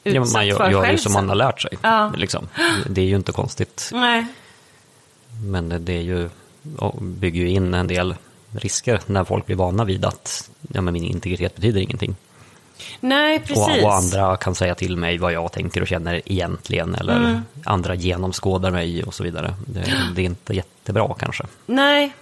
Ja, 0.03 0.21
utsatt 0.21 0.33
man 0.33 0.47
gör, 0.47 0.57
för 0.57 0.69
gör 0.69 0.91
ju 0.91 0.97
som 0.97 1.13
man 1.13 1.29
har 1.29 1.35
lärt 1.35 1.61
sig. 1.61 1.77
Ja. 1.81 2.13
Liksom. 2.17 2.47
Det 2.89 3.01
är 3.01 3.05
ju 3.05 3.15
inte 3.15 3.31
konstigt. 3.31 3.89
Nej, 3.93 4.25
Men 5.43 5.85
det 5.85 5.93
är 5.93 6.01
ju, 6.01 6.29
bygger 7.01 7.41
ju 7.41 7.49
in 7.49 7.73
en 7.73 7.87
del 7.87 8.15
risker 8.51 9.01
när 9.05 9.23
folk 9.23 9.45
blir 9.45 9.55
vana 9.55 9.83
vid 9.85 10.05
att 10.05 10.49
ja, 10.73 10.81
men 10.81 10.93
min 10.93 11.03
integritet 11.03 11.55
betyder 11.55 11.81
ingenting. 11.81 12.15
nej 12.99 13.39
precis. 13.39 13.57
Och, 13.57 13.83
och 13.83 13.93
andra 13.95 14.37
kan 14.37 14.55
säga 14.55 14.75
till 14.75 14.97
mig 14.97 15.17
vad 15.17 15.33
jag 15.33 15.51
tänker 15.51 15.81
och 15.81 15.87
känner 15.87 16.21
egentligen. 16.25 16.95
Eller 16.95 17.17
Mm. 17.17 17.41
andra 17.63 17.95
genomskådar 17.95 18.71
mig 18.71 19.03
och 19.03 19.13
så 19.13 19.23
vidare. 19.23 19.55
Det, 19.67 19.93
det 20.15 20.21
är 20.21 20.25
inte 20.25 20.53
jättebra 20.53 21.15
kanske. 21.19 21.43
Nej. 21.65 22.13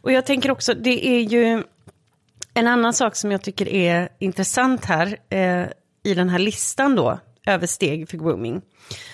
Och 0.00 0.12
jag 0.12 0.26
tänker 0.26 0.50
också, 0.50 0.74
det 0.74 1.06
är 1.06 1.20
ju 1.20 1.62
en 2.54 2.66
annan 2.66 2.92
sak 2.94 3.16
som 3.16 3.32
jag 3.32 3.42
tycker 3.42 3.68
är 3.68 4.08
intressant 4.18 4.84
här 4.84 5.16
eh, 5.28 5.64
i 6.02 6.14
den 6.14 6.28
här 6.28 6.38
listan 6.38 6.94
då, 6.96 7.18
över 7.46 7.66
steg 7.66 8.08
för 8.08 8.16
grooming. 8.16 8.62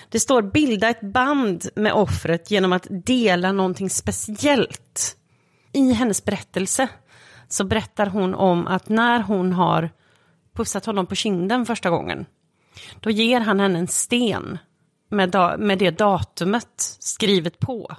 Det 0.09 0.19
står 0.19 0.41
bilda 0.41 0.89
ett 0.89 1.01
band 1.01 1.69
med 1.75 1.93
offret 1.93 2.51
genom 2.51 2.73
att 2.73 2.87
dela 2.89 3.51
någonting 3.51 3.89
speciellt. 3.89 5.17
I 5.71 5.91
hennes 5.91 6.25
berättelse 6.25 6.87
så 7.47 7.63
berättar 7.63 8.05
hon 8.05 8.33
om 8.33 8.67
att 8.67 8.89
när 8.89 9.19
hon 9.19 9.53
har 9.53 9.89
pussat 10.55 10.85
honom 10.85 11.05
på 11.05 11.15
kinden 11.15 11.65
första 11.65 11.89
gången, 11.89 12.25
då 12.99 13.09
ger 13.09 13.39
han 13.39 13.59
henne 13.59 13.79
en 13.79 13.87
sten 13.87 14.57
med, 15.09 15.35
med 15.59 15.79
det 15.79 15.91
datumet 15.91 16.97
skrivet 16.99 17.59
på. 17.59 17.95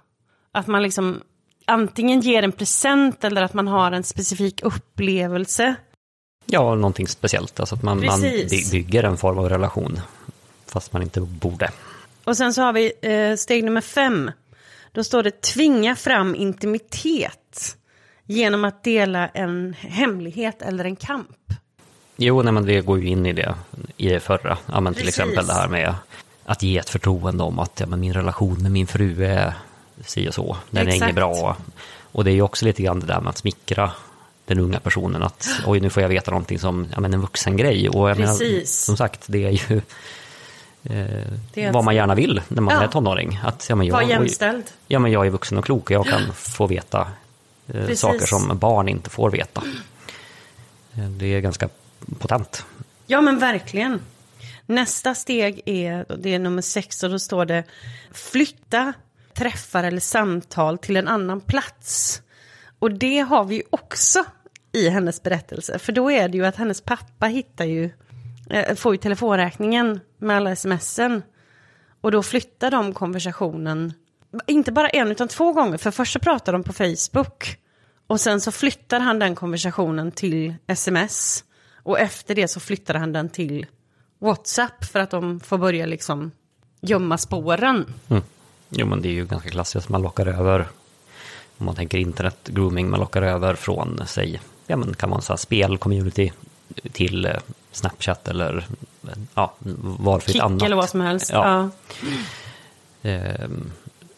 Att 0.52 0.66
man 0.66 0.82
liksom 0.82 1.20
antingen 1.66 2.20
ger 2.20 2.42
en 2.42 2.52
present 2.52 3.24
eller 3.24 3.42
att 3.42 3.54
man 3.54 3.68
har 3.68 3.92
en 3.92 4.04
specifik 4.04 4.62
upplevelse. 4.62 5.74
Ja, 6.46 6.74
någonting 6.74 7.08
speciellt. 7.08 7.60
Alltså 7.60 7.74
att 7.74 7.82
man, 7.82 8.06
man 8.06 8.20
bygger 8.70 9.02
en 9.02 9.16
form 9.16 9.38
av 9.38 9.48
relation. 9.48 10.00
Fast 10.74 10.92
man 10.92 11.02
inte 11.02 11.20
borde. 11.20 11.70
Och 12.24 12.36
sen 12.36 12.54
så 12.54 12.62
har 12.62 12.72
vi 12.72 12.92
eh, 13.02 13.36
steg 13.36 13.64
nummer 13.64 13.80
fem. 13.80 14.30
Då 14.92 15.04
står 15.04 15.22
det 15.22 15.40
tvinga 15.40 15.96
fram 15.96 16.34
intimitet 16.34 17.76
genom 18.26 18.64
att 18.64 18.84
dela 18.84 19.28
en 19.28 19.74
hemlighet 19.78 20.62
eller 20.62 20.84
en 20.84 20.96
kamp. 20.96 21.36
Jo, 22.16 22.42
nej, 22.42 22.52
men 22.52 22.66
det 22.66 22.80
går 22.80 22.98
ju 23.00 23.06
in 23.08 23.26
i 23.26 23.32
det, 23.32 23.54
i 23.96 24.08
det 24.08 24.20
förra. 24.20 24.58
Ja, 24.66 24.80
men 24.80 24.94
till 24.94 25.04
Precis. 25.04 25.18
exempel 25.18 25.46
det 25.46 25.52
här 25.52 25.68
med 25.68 25.94
att 26.44 26.62
ge 26.62 26.78
ett 26.78 26.90
förtroende 26.90 27.44
om 27.44 27.58
att 27.58 27.80
ja, 27.80 27.86
men 27.86 28.00
min 28.00 28.12
relation 28.12 28.62
med 28.62 28.72
min 28.72 28.86
fru 28.86 29.24
är 29.24 29.54
si 30.04 30.28
och 30.28 30.34
så. 30.34 30.56
Den 30.70 30.82
är 30.82 30.86
Exakt. 30.86 31.02
inget 31.02 31.14
bra. 31.14 31.56
Och 32.12 32.24
det 32.24 32.30
är 32.30 32.34
ju 32.34 32.42
också 32.42 32.64
lite 32.64 32.82
grann 32.82 33.00
det 33.00 33.06
där 33.06 33.20
med 33.20 33.30
att 33.30 33.38
smickra 33.38 33.90
den 34.46 34.58
unga 34.58 34.80
personen. 34.80 35.22
Att 35.22 35.48
oj, 35.66 35.80
nu 35.80 35.90
får 35.90 36.02
jag 36.02 36.08
veta 36.08 36.30
någonting 36.30 36.58
som 36.58 36.86
ja, 36.94 37.00
men 37.00 37.14
en 37.14 37.20
vuxen 37.20 37.56
grej. 37.56 37.88
Och 37.88 38.10
jag 38.10 38.18
menar, 38.18 38.32
Precis. 38.32 38.84
som 38.84 38.96
sagt, 38.96 39.24
det 39.26 39.44
är 39.44 39.50
ju 39.70 39.80
eh, 40.84 41.06
vad 41.54 41.76
att- 41.76 41.84
man 41.84 41.94
gärna 41.94 42.14
vill 42.14 42.42
när 42.48 42.62
man 42.62 42.74
Ja. 42.74 42.82
är 42.82 42.88
tonåring. 42.88 43.40
Att, 43.44 43.66
ja, 43.68 43.76
men 43.76 43.86
jag, 43.86 43.94
Var 43.94 44.02
jämställd. 44.02 44.64
Ja, 44.88 44.98
men 44.98 45.12
jag 45.12 45.26
är 45.26 45.30
vuxen 45.30 45.58
och 45.58 45.64
klok 45.64 45.82
och 45.84 45.90
jag 45.90 46.06
kan 46.06 46.32
få 46.34 46.66
veta 46.66 47.08
eh, 47.74 47.94
saker 47.94 48.26
som 48.26 48.58
barn 48.58 48.88
inte 48.88 49.10
får 49.10 49.30
veta. 49.30 49.62
Eh, 50.94 51.04
Det 51.08 51.26
är 51.26 51.40
ganska 51.40 51.68
potent. 52.18 52.66
Ja 53.06 53.20
men 53.20 53.38
verkligen. 53.38 54.00
Nästa 54.66 55.14
steg 55.14 55.62
är, 55.66 56.04
det 56.18 56.34
är 56.34 56.38
nummer 56.38 56.62
sex 56.62 57.02
och 57.02 57.10
då 57.10 57.18
står 57.18 57.44
det 57.44 57.64
flytta 58.12 58.92
träffar 59.34 59.84
eller 59.84 60.00
samtal 60.00 60.78
till 60.78 60.96
en 60.96 61.08
annan 61.08 61.40
plats. 61.40 62.22
Och 62.78 62.90
det 62.92 63.18
har 63.20 63.44
vi 63.44 63.62
också 63.70 64.24
i 64.72 64.88
hennes 64.88 65.22
berättelse. 65.22 65.78
För 65.78 65.92
då 65.92 66.10
är 66.10 66.28
det 66.28 66.38
ju 66.38 66.46
att 66.46 66.56
hennes 66.56 66.80
pappa 66.80 67.26
hittar 67.26 67.64
ju, 67.64 67.90
eh, 68.50 68.74
får 68.74 68.94
ju 68.94 68.98
telefonräkningen 68.98 70.00
med 70.18 70.36
alla 70.36 70.56
smsen. 70.56 71.22
Och 72.00 72.10
då 72.10 72.22
flyttar 72.22 72.70
de 72.70 72.94
konversationen, 72.94 73.92
inte 74.46 74.72
bara 74.72 74.88
en 74.88 75.10
utan 75.10 75.28
två 75.28 75.52
gånger. 75.52 75.78
För 75.78 75.90
först 75.90 76.12
så 76.12 76.18
pratar 76.18 76.52
de 76.52 76.62
på 76.62 76.72
Facebook. 76.72 77.58
Och 78.06 78.20
sen 78.20 78.40
så 78.40 78.52
flyttar 78.52 79.00
han 79.00 79.18
den 79.18 79.34
konversationen 79.34 80.12
till 80.12 80.54
sms. 80.66 81.44
Och 81.82 82.00
efter 82.00 82.34
det 82.34 82.48
så 82.48 82.60
flyttar 82.60 82.94
han 82.94 83.12
den 83.12 83.28
till 83.28 83.66
WhatsApp 84.18 84.84
för 84.84 85.00
att 85.00 85.10
de 85.10 85.40
får 85.40 85.58
börja 85.58 85.86
liksom 85.86 86.30
gömma 86.80 87.18
spåren. 87.18 87.94
Mm. 88.08 88.22
Jo, 88.68 88.86
men 88.86 89.02
det 89.02 89.08
är 89.08 89.12
ju 89.12 89.26
ganska 89.26 89.50
klassiskt. 89.50 89.88
Man 89.88 90.02
lockar 90.02 90.26
över, 90.26 90.68
om 91.58 91.66
man 91.66 91.74
tänker 91.74 91.98
internet 91.98 92.38
grooming, 92.44 92.90
man 92.90 93.00
lockar 93.00 93.22
över 93.22 93.54
från, 93.54 94.00
säg, 94.06 94.40
ja 94.66 94.76
men 94.76 94.94
kan 94.94 95.10
man 95.10 95.22
säga 95.22 95.36
spel-community 95.36 96.32
till 96.92 97.26
eh, 97.26 97.32
Snapchat 97.74 98.28
eller 98.28 98.66
ja, 99.34 99.54
valfritt 99.98 100.32
Kick 100.32 100.42
annat. 100.42 100.62
eller 100.62 100.76
vad 100.76 100.88
som 100.88 101.00
helst. 101.00 101.30
Ja. 101.32 101.70
Ja. 103.02 103.10
Eh, 103.10 103.48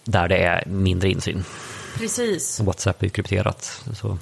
där 0.04 0.28
det 0.28 0.38
är 0.38 0.66
mindre 0.66 1.10
insyn. 1.10 1.44
precis. 1.98 2.60
WhatsApp 2.60 3.02
är 3.02 3.06
ju 3.06 3.10
krypterat, 3.10 3.84
så 3.94 4.18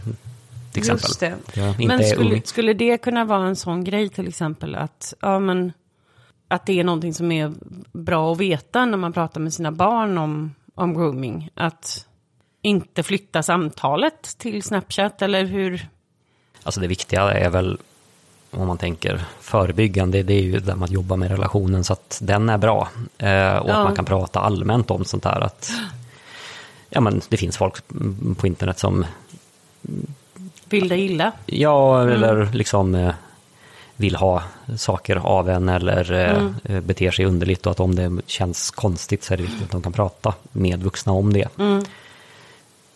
till 0.72 0.80
exempel. 0.80 1.08
Just 1.08 1.20
det. 1.20 1.36
Inte 1.56 1.86
Men 1.86 2.04
skulle, 2.04 2.42
skulle 2.42 2.72
det 2.74 2.98
kunna 2.98 3.24
vara 3.24 3.46
en 3.46 3.56
sån 3.56 3.84
grej 3.84 4.08
till 4.08 4.28
exempel 4.28 4.74
att, 4.74 5.14
ja, 5.20 5.38
men, 5.38 5.72
att 6.48 6.66
det 6.66 6.80
är 6.80 6.84
någonting 6.84 7.14
som 7.14 7.32
är 7.32 7.52
bra 7.92 8.32
att 8.32 8.38
veta 8.38 8.86
när 8.86 8.96
man 8.98 9.12
pratar 9.12 9.40
med 9.40 9.54
sina 9.54 9.72
barn 9.72 10.18
om, 10.18 10.54
om 10.74 10.94
grooming? 10.94 11.50
Att 11.54 12.06
inte 12.62 13.02
flytta 13.02 13.42
samtalet 13.42 14.38
till 14.38 14.62
Snapchat 14.62 15.22
eller 15.22 15.44
hur? 15.44 15.88
Alltså 16.62 16.80
det 16.80 16.86
viktiga 16.86 17.22
är 17.22 17.50
väl, 17.50 17.78
om 18.56 18.66
man 18.66 18.78
tänker 18.78 19.24
förebyggande, 19.40 20.22
det 20.22 20.34
är 20.34 20.42
ju 20.42 20.58
där 20.60 20.74
man 20.76 20.92
jobbar 20.92 21.16
med 21.16 21.30
relationen 21.30 21.84
så 21.84 21.92
att 21.92 22.18
den 22.22 22.48
är 22.48 22.58
bra. 22.58 22.88
Eh, 23.18 23.56
och 23.56 23.68
Ja. 23.68 23.74
att 23.76 23.84
man 23.84 23.94
kan 23.96 24.04
prata 24.04 24.40
allmänt 24.40 24.90
om 24.90 25.04
sånt 25.04 25.24
här. 25.24 25.40
Att, 25.40 25.70
ja, 26.90 27.00
men 27.00 27.20
det 27.28 27.36
finns 27.36 27.56
folk 27.56 27.74
på 28.36 28.46
internet 28.46 28.78
som, 28.78 29.04
Vill 30.68 30.88
det 30.88 30.98
illa? 30.98 31.32
ja, 31.46 32.00
Mm. 32.02 32.14
eller 32.14 32.48
liksom 32.52 32.94
eh, 32.94 33.14
vill 33.96 34.16
ha 34.16 34.42
saker 34.76 35.16
av 35.16 35.48
en 35.50 35.68
eller 35.68 36.12
eh, 36.12 36.36
Mm. 36.36 36.54
eh, 36.64 36.80
beter 36.80 37.10
sig 37.10 37.24
underligt 37.24 37.66
och 37.66 37.72
att 37.72 37.80
om 37.80 37.94
det 37.94 38.12
känns 38.26 38.70
konstigt 38.70 39.24
så 39.24 39.32
är 39.34 39.36
det 39.36 39.42
viktigt 39.42 39.62
att 39.64 39.70
de 39.70 39.82
kan 39.82 39.92
prata 39.92 40.34
med 40.52 40.82
vuxna 40.82 41.12
om 41.12 41.32
det. 41.32 41.48
Mm. 41.58 41.84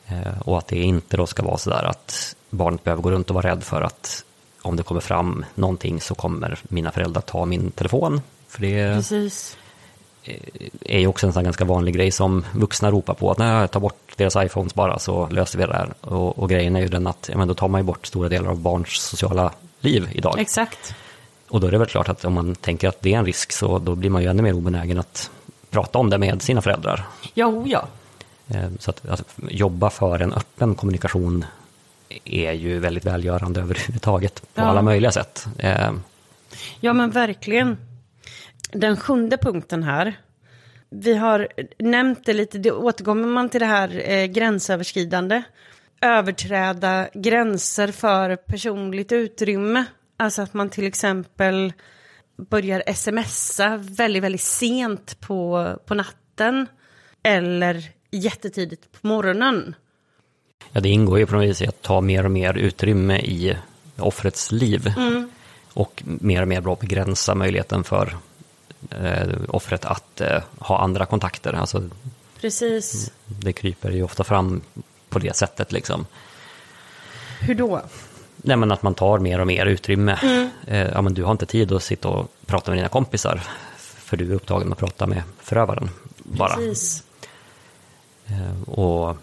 Eh, 0.07 0.38
Och 0.44 0.59
att 0.59 0.66
det 0.68 0.77
inte 0.79 1.16
då 1.16 1.27
ska 1.27 1.42
vara 1.42 1.59
sådär 1.59 1.85
att 1.85 2.37
barnet 2.51 2.85
behöver 2.85 3.03
gå 3.03 3.11
runt 3.11 3.31
och 3.31 3.35
vara 3.35 3.51
rädd 3.51 3.64
för 3.64 3.83
att 3.83 4.25
om 4.62 4.77
det 4.77 4.83
kommer 4.83 5.01
fram 5.01 5.44
någonting 5.55 6.01
så 6.01 6.14
kommer 6.14 6.59
mina 6.62 6.90
föräldrar 6.92 7.21
ta 7.21 7.44
min 7.44 7.71
telefon. 7.71 8.21
För 8.49 8.61
det 8.61 8.94
Precis. 8.94 9.57
är 10.81 10.99
ju 10.99 11.07
också 11.07 11.27
en 11.27 11.33
sån 11.33 11.45
ganska 11.45 11.64
vanlig 11.64 11.95
grej 11.95 12.11
som 12.11 12.45
vuxna 12.55 12.91
ropar 12.91 13.14
på. 13.14 13.30
Att 13.30 13.39
nej, 13.39 13.68
ta 13.68 13.80
bort 13.80 14.12
deras 14.16 14.37
iPhones 14.37 14.74
bara 14.74 14.99
så 14.99 15.28
löser 15.28 15.59
vi 15.59 15.66
det 15.66 15.72
här. 15.74 15.95
Och, 16.01 16.39
och 16.39 16.49
grejen 16.49 16.76
är 16.76 16.80
ju 16.80 16.89
den 16.89 17.07
att 17.07 17.28
ja, 17.33 17.39
men 17.39 17.49
då 17.49 17.55
tar 17.55 17.68
man 17.68 17.80
ju 17.80 17.85
bort 17.85 18.07
stora 18.07 18.28
delar 18.28 18.51
av 18.51 18.59
barns 18.61 18.89
sociala 18.89 19.53
liv 19.80 20.09
idag. 20.12 20.39
Exakt. 20.39 20.95
Och 21.49 21.61
då 21.61 21.66
är 21.66 21.70
det 21.70 21.78
väl 21.78 21.87
klart 21.89 22.09
att 22.09 22.24
om 22.24 22.33
man 22.33 22.55
tänker 22.55 22.89
att 22.89 23.01
det 23.03 23.14
är 23.14 23.18
en 23.18 23.24
risk 23.26 23.53
så 23.53 23.78
då 23.78 23.95
blir 23.95 24.11
man 24.11 24.22
ju 24.22 24.28
ännu 24.28 24.43
mer 24.43 24.53
obenägen 24.53 24.99
att 24.99 25.30
prata 25.70 25.99
om 25.99 26.11
det 26.11 26.18
med 26.18 26.43
sina 26.43 26.62
föräldrar. 26.62 27.07
Ja, 27.35 27.47
oh 27.47 27.68
ja. 27.68 27.87
Eh, 28.49 28.68
Så 28.78 28.91
att, 28.91 29.09
att 29.09 29.22
jobba 29.49 29.91
för 29.91 30.18
en 30.22 30.33
öppen 30.33 30.74
kommunikation 30.74 31.45
är 32.25 32.53
ju 32.53 32.79
väldigt 32.79 33.05
välgörande 33.05 33.61
överhuvudtaget 33.61 34.35
på 34.55 34.61
Ja. 34.61 34.65
alla 34.65 34.83
möjliga 34.83 35.13
sätt. 35.13 35.47
Eh, 35.59 35.93
Ja, 36.81 36.93
men 36.93 37.11
verkligen. 37.11 37.77
Den 38.73 38.97
sjunde 38.97 39.37
punkten 39.39 39.83
här. 39.83 40.15
Vi 40.91 41.15
har 41.15 41.49
nämnt 41.79 42.27
det 42.27 42.33
lite, 42.33 42.59
det 42.59 42.73
återkommer 42.73 43.29
man 43.29 43.49
till 43.49 43.61
det 43.61 43.67
här 43.67 44.11
eh, 44.11 44.25
gränsöverskridande. 44.27 45.43
överträda 46.01 47.09
gränser 47.15 47.89
för 47.93 48.37
personligt 48.37 49.13
utrymme. 49.13 49.85
Alltså 50.17 50.43
att 50.43 50.55
man 50.55 50.71
till 50.71 50.87
exempel 50.87 51.73
börjar 52.51 52.93
smsa 52.95 53.77
väldigt, 53.77 54.23
väldigt 54.23 54.41
sent 54.41 55.21
på, 55.21 55.69
på 55.87 55.95
natten. 55.95 56.67
Eller 57.23 57.83
jättetidigt 58.11 58.93
på 59.01 59.07
morgonen. 59.07 59.75
Ja, 60.73 60.81
det 60.81 60.89
ingår 60.89 61.19
ju 61.19 61.27
på 61.27 61.37
något 61.37 61.45
vis 61.45 61.63
i 61.63 61.67
att 61.67 61.83
ta 61.83 62.01
mer 62.01 62.25
och 62.25 62.31
mer 62.31 62.55
utrymme 62.55 63.19
i 63.19 63.57
offrets 63.97 64.53
liv. 64.53 64.95
Mm. 64.97 65.31
Och 65.73 66.03
mer 66.05 66.43
och 66.43 66.49
mer 66.49 66.61
bra 66.61 66.77
begränsa 66.81 67.35
möjligheten 67.35 67.85
för 67.85 68.17
eh, 68.91 69.29
offret 69.49 69.85
att 69.85 70.21
eh, 70.21 70.43
ha 70.59 70.79
andra 70.79 71.07
kontakter. 71.07 71.53
Alltså, 71.53 71.83
Precis. 72.41 73.13
det 73.27 73.53
kryper 73.53 73.91
ju 73.91 74.03
ofta 74.03 74.25
fram 74.25 74.61
på 75.09 75.19
det 75.19 75.37
sättet 75.37 75.73
liksom. 75.73 76.07
Hur 77.41 77.55
då? 77.55 77.83
Nej, 78.37 78.57
men 78.57 78.73
att 78.73 78.83
man 78.83 78.95
tar 78.95 79.19
mer 79.19 79.41
och 79.41 79.47
mer 79.47 79.67
utrymme. 79.67 80.19
Mm. 80.23 80.51
Eh, 80.67 80.89
ja, 80.93 81.03
men 81.03 81.15
du 81.15 81.25
har 81.25 81.33
inte 81.33 81.47
tid 81.47 81.73
att 81.73 81.83
sitta 81.83 82.09
och 82.09 82.33
prata 82.47 82.71
med 82.71 82.79
dina 82.79 82.89
kompisar. 82.89 83.43
För 83.77 84.17
du 84.17 84.31
är 84.31 84.35
upptagen 84.35 84.69
med 84.69 84.73
att 84.73 84.79
prata 84.79 85.07
med 85.07 85.23
förövaren. 85.43 85.91
Bara. 86.19 86.57
Precis. 86.57 87.05
Eh, 88.27 88.69
och 88.69 89.17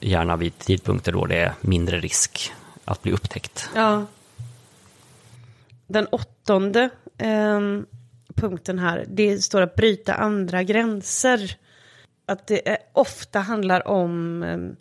gärna 0.00 0.36
vid 0.36 0.58
tidpunkter 0.58 1.12
då 1.12 1.26
det 1.26 1.36
är 1.36 1.54
mindre 1.60 2.00
risk 2.00 2.52
att 2.84 3.02
bli 3.02 3.12
upptäckt. 3.12 3.70
Ja. 3.74 4.06
Den 5.86 6.06
åttonde 6.06 6.90
ehm, 7.18 7.86
punkten 8.34 8.78
här, 8.78 9.04
det 9.08 9.38
står 9.38 9.60
att 9.60 9.74
bryta 9.74 10.14
andra 10.14 10.62
gränser. 10.62 11.56
Att 12.26 12.46
det 12.46 12.78
ofta 12.92 13.40
handlar 13.40 13.88
om 13.88 14.42
ehm, 14.42 14.76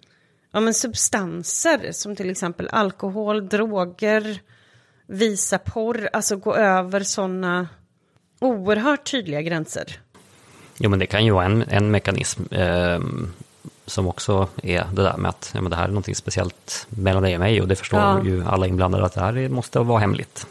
ja, 0.51 0.59
men 0.59 0.73
substanser 0.73 1.91
som 1.91 2.15
till 2.15 2.29
exempel 2.29 2.69
alkohol, 2.71 3.49
droger, 3.49 4.41
visa 5.05 5.57
porr, 5.57 6.09
alltså 6.13 6.35
gå 6.35 6.55
över 6.55 7.03
sådana 7.03 7.67
oerhört 8.39 9.11
tydliga 9.11 9.41
gränser. 9.41 9.99
Jo, 10.77 10.89
men 10.89 10.99
det 10.99 11.05
kan 11.05 11.25
ju 11.25 11.31
vara 11.31 11.45
en, 11.45 11.63
en 11.67 11.91
mekanism 11.91 12.43
eh, 12.51 12.99
som 13.89 14.07
också 14.07 14.47
är 14.63 14.85
det 14.93 15.03
där 15.03 15.17
med 15.17 15.29
att 15.29 15.51
ja, 15.53 15.61
men 15.61 15.69
det 15.69 15.75
här 15.75 15.83
är 15.83 15.87
någonting 15.87 16.15
speciellt 16.15 16.87
mellan 16.89 17.23
dig 17.23 17.33
och 17.33 17.39
mig 17.39 17.61
och 17.61 17.67
det 17.67 17.75
förstår 17.75 17.99
Ja. 17.99 18.23
ju 18.23 18.45
alla 18.45 18.67
inblandade 18.67 19.05
att 19.05 19.13
det 19.13 19.21
här 19.21 19.49
måste 19.49 19.79
vara 19.79 19.99
hemligt. 19.99 20.47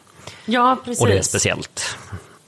Ja, 0.46 0.76
precis. 0.84 1.00
Och 1.00 1.06
det 1.08 1.18
är 1.18 1.22
speciellt 1.22 1.96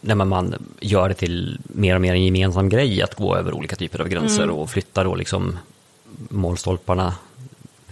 när 0.01 0.15
man- 0.15 0.55
gör 0.81 1.09
det 1.09 1.15
till 1.15 1.61
mer 1.65 1.95
och 1.95 2.01
mer 2.01 2.13
en 2.15 2.25
gemensam 2.25 2.69
grej 2.69 3.03
att 3.03 3.15
gå 3.15 3.37
över 3.37 3.53
olika 3.55 3.77
typer 3.77 4.01
av 4.01 4.09
gränser 4.09 4.43
Mm. 4.43 4.55
och 4.57 4.71
flytta 4.71 5.05
då 5.05 5.15
liksom 5.15 5.59
målstolparna 6.29 7.15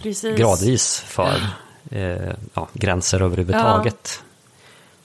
Precis. 0.01 0.37
gradvis 0.37 0.99
för 0.99 1.35
eh, 1.91 2.31
ja, 2.53 2.67
gränser 2.73 3.21
överhuvudtaget. 3.21 4.23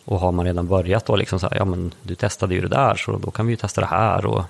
Och 0.05 0.21
har 0.21 0.33
man 0.33 0.45
redan 0.47 0.67
börjat 0.67 1.07
då 1.07 1.17
liksom 1.17 1.41
så 1.41 1.49
här, 1.49 1.57
ja 1.57 1.65
men 1.65 1.93
du 2.03 2.15
testade 2.15 2.55
ju 2.55 2.61
det 2.61 2.69
där 2.69 2.95
så 2.95 3.19
då 3.19 3.31
kan 3.31 3.47
vi 3.47 3.53
ju 3.53 3.57
testa 3.57 3.81
det 3.81 3.87
här 3.87 4.27
och 4.27 4.45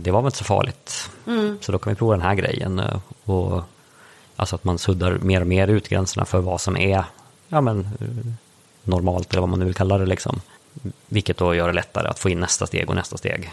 det 0.00 0.10
var 0.10 0.20
väl 0.22 0.26
inte 0.26 0.38
så 0.38 0.44
farligt. 0.44 1.10
Mm. 1.26 1.58
Så 1.60 1.72
då 1.72 1.78
kan 1.78 1.92
vi 1.92 1.96
prova 1.98 2.12
den 2.12 2.22
här 2.22 2.34
grejen. 2.34 2.78
eh, 2.78 3.00
Och, 3.24 3.62
alltså 4.36 4.56
att 4.56 4.64
man 4.64 4.78
suddar 4.78 5.12
mer 5.18 5.40
och 5.40 5.46
mer 5.46 5.68
ut 5.68 5.88
gränserna 5.88 6.24
för 6.24 6.40
vad 6.40 6.60
som 6.60 6.76
är 6.76 7.04
ja, 7.48 7.60
men, 7.60 7.80
eh, 7.80 8.32
normalt 8.84 9.30
eller 9.32 9.40
vad 9.40 9.48
man 9.48 9.58
nu 9.58 9.64
vill 9.64 9.74
kalla 9.74 9.98
det. 9.98 10.06
Liksom. 10.06 10.40
Vilket 11.08 11.36
då 11.36 11.54
gör 11.54 11.66
det 11.66 11.72
lättare 11.74 12.08
att 12.08 12.18
få 12.18 12.30
in 12.30 12.40
nästa 12.40 12.66
steg 12.66 12.88
och 12.88 12.94
nästa 12.96 13.16
steg. 13.16 13.52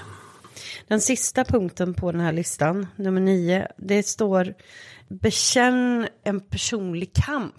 Den 0.87 1.01
sista 1.01 1.43
punkten 1.43 1.93
på 1.93 2.11
den 2.11 2.21
här 2.21 2.31
listan, 2.33 2.87
nummer 2.95 3.21
nio, 3.21 3.67
det 3.77 4.07
står 4.07 4.53
bekänn 5.07 6.07
en 6.23 6.39
personlig 6.39 7.13
kamp 7.13 7.53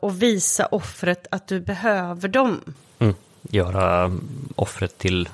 och 0.00 0.22
visa 0.22 0.66
offret 0.66 1.26
att 1.30 1.48
du 1.48 1.60
behöver 1.60 2.28
dem. 2.28 2.60
Mm. 2.98 3.14
Göra 3.42 4.12
offret 4.56 4.98
till 4.98 5.28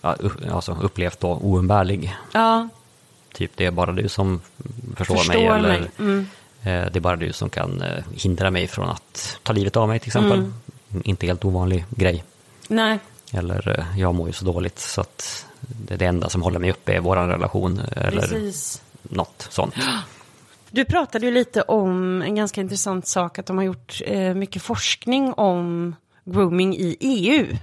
alltså 0.00 0.76
upplevt 0.82 1.20
då 1.20 1.34
oumbärlig. 1.34 2.16
Ja, 2.32 2.68
Typ 3.32 3.50
det 3.54 3.66
är 3.66 3.70
bara 3.70 3.92
du 3.92 4.08
som 4.08 4.40
förstår, 4.96 5.16
Förstår 5.16 5.34
mig. 5.34 5.46
Eller 5.46 5.68
mig. 5.68 5.90
Mm. 5.98 6.26
eh, 6.62 6.92
det 6.92 6.96
är 6.96 7.00
bara 7.00 7.16
du 7.16 7.32
som 7.32 7.50
kan 7.50 7.82
eh, 7.82 8.04
hindra 8.12 8.50
mig 8.50 8.66
från 8.66 8.88
att 8.88 9.38
ta 9.42 9.52
livet 9.52 9.76
av 9.76 9.88
mig 9.88 9.98
till 9.98 10.08
exempel. 10.08 10.38
Mm. 10.38 10.52
Inte 11.04 11.26
helt 11.26 11.44
ovanlig 11.44 11.84
grej. 11.90 12.24
nej, 12.68 12.98
Eller 13.32 13.78
eh, 13.78 14.00
jag 14.00 14.14
mår 14.14 14.26
ju 14.26 14.32
så 14.32 14.44
dåligt 14.44 14.78
så 14.78 15.00
att 15.00 15.46
det, 15.60 15.96
det 15.96 16.06
enda 16.06 16.28
som 16.28 16.42
håller 16.42 16.58
mig 16.58 16.70
uppe 16.70 16.92
är 16.92 17.00
vår 17.00 17.16
relation. 17.16 17.80
Eller 17.96 18.20
precis. 18.20 18.82
något 19.02 19.46
sånt. 19.50 19.74
Du 20.70 20.84
pratade 20.84 21.26
ju 21.26 21.32
lite 21.32 21.62
om 21.62 22.22
en 22.22 22.34
ganska 22.34 22.60
intressant 22.60 23.06
sak, 23.06 23.38
att 23.38 23.46
de 23.46 23.56
har 23.56 23.64
gjort 23.64 24.02
eh, 24.04 24.34
mycket 24.34 24.62
forskning 24.62 25.32
om 25.32 25.96
grooming 26.24 26.76
i 26.76 26.96
EU. 27.00 27.56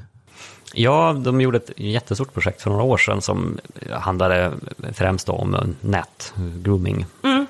Ja, 0.77 1.13
de 1.13 1.41
gjorde 1.41 1.57
ett 1.57 1.71
jättestort 1.77 2.33
projekt 2.33 2.61
för 2.61 2.69
några 2.69 2.83
år 2.83 2.97
sedan 2.97 3.21
som 3.21 3.57
handlade 3.91 4.53
främst 4.93 5.29
om 5.29 5.75
nätgrooming. 5.81 7.05
Mm. 7.23 7.47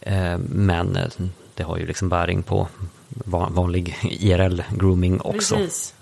Eh, 0.00 0.38
Men 0.38 0.96
eh, 0.96 1.04
det 1.54 1.62
har 1.62 1.76
ju 1.78 1.86
liksom 1.86 2.08
bäring 2.08 2.42
på 2.42 2.68
van- 3.08 3.54
vanlig 3.54 3.96
IRL-grooming 4.02 5.20
också. 5.20 5.56
Precis. 5.56 5.94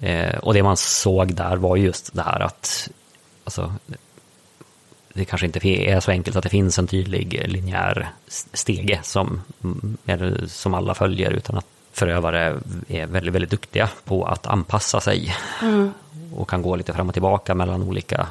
Eh, 0.00 0.38
Och 0.38 0.54
det 0.54 0.62
man 0.62 0.76
såg 0.76 1.34
där 1.34 1.56
var 1.56 1.76
just 1.76 2.14
det 2.14 2.22
här 2.22 2.40
att 2.40 2.90
alltså, 3.44 3.74
det 5.12 5.24
kanske 5.24 5.46
inte 5.46 5.68
är 5.68 6.00
så 6.00 6.10
enkelt 6.10 6.36
att 6.36 6.42
det 6.42 6.48
finns 6.48 6.78
en 6.78 6.86
tydlig 6.86 7.42
linjär 7.48 8.08
stege 8.52 9.00
som, 9.02 9.40
mm, 9.64 10.48
som 10.48 10.74
alla 10.74 10.94
följer 10.94 11.30
utan 11.30 11.58
att 11.58 11.66
förövare 11.98 12.60
är 12.88 13.06
väldigt, 13.06 13.34
väldigt 13.34 13.50
duktiga 13.50 13.90
på 14.04 14.24
att 14.24 14.46
anpassa 14.46 15.00
sig 15.00 15.34
och 16.34 16.50
kan 16.50 16.62
gå 16.62 16.76
lite 16.76 16.92
fram 16.92 17.08
och 17.08 17.14
tillbaka 17.14 17.54
mellan 17.54 17.82
olika 17.82 18.26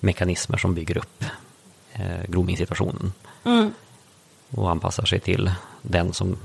mekanismer 0.00 0.58
som 0.58 0.74
bygger 0.74 0.98
upp 0.98 1.24
eh, 1.92 2.24
grooming-situationen 2.28 3.12
Mm. 3.44 3.72
och 4.50 4.70
anpassar 4.70 5.04
sig 5.04 5.20
till 5.20 5.50
den 5.82 6.12
som 6.12 6.36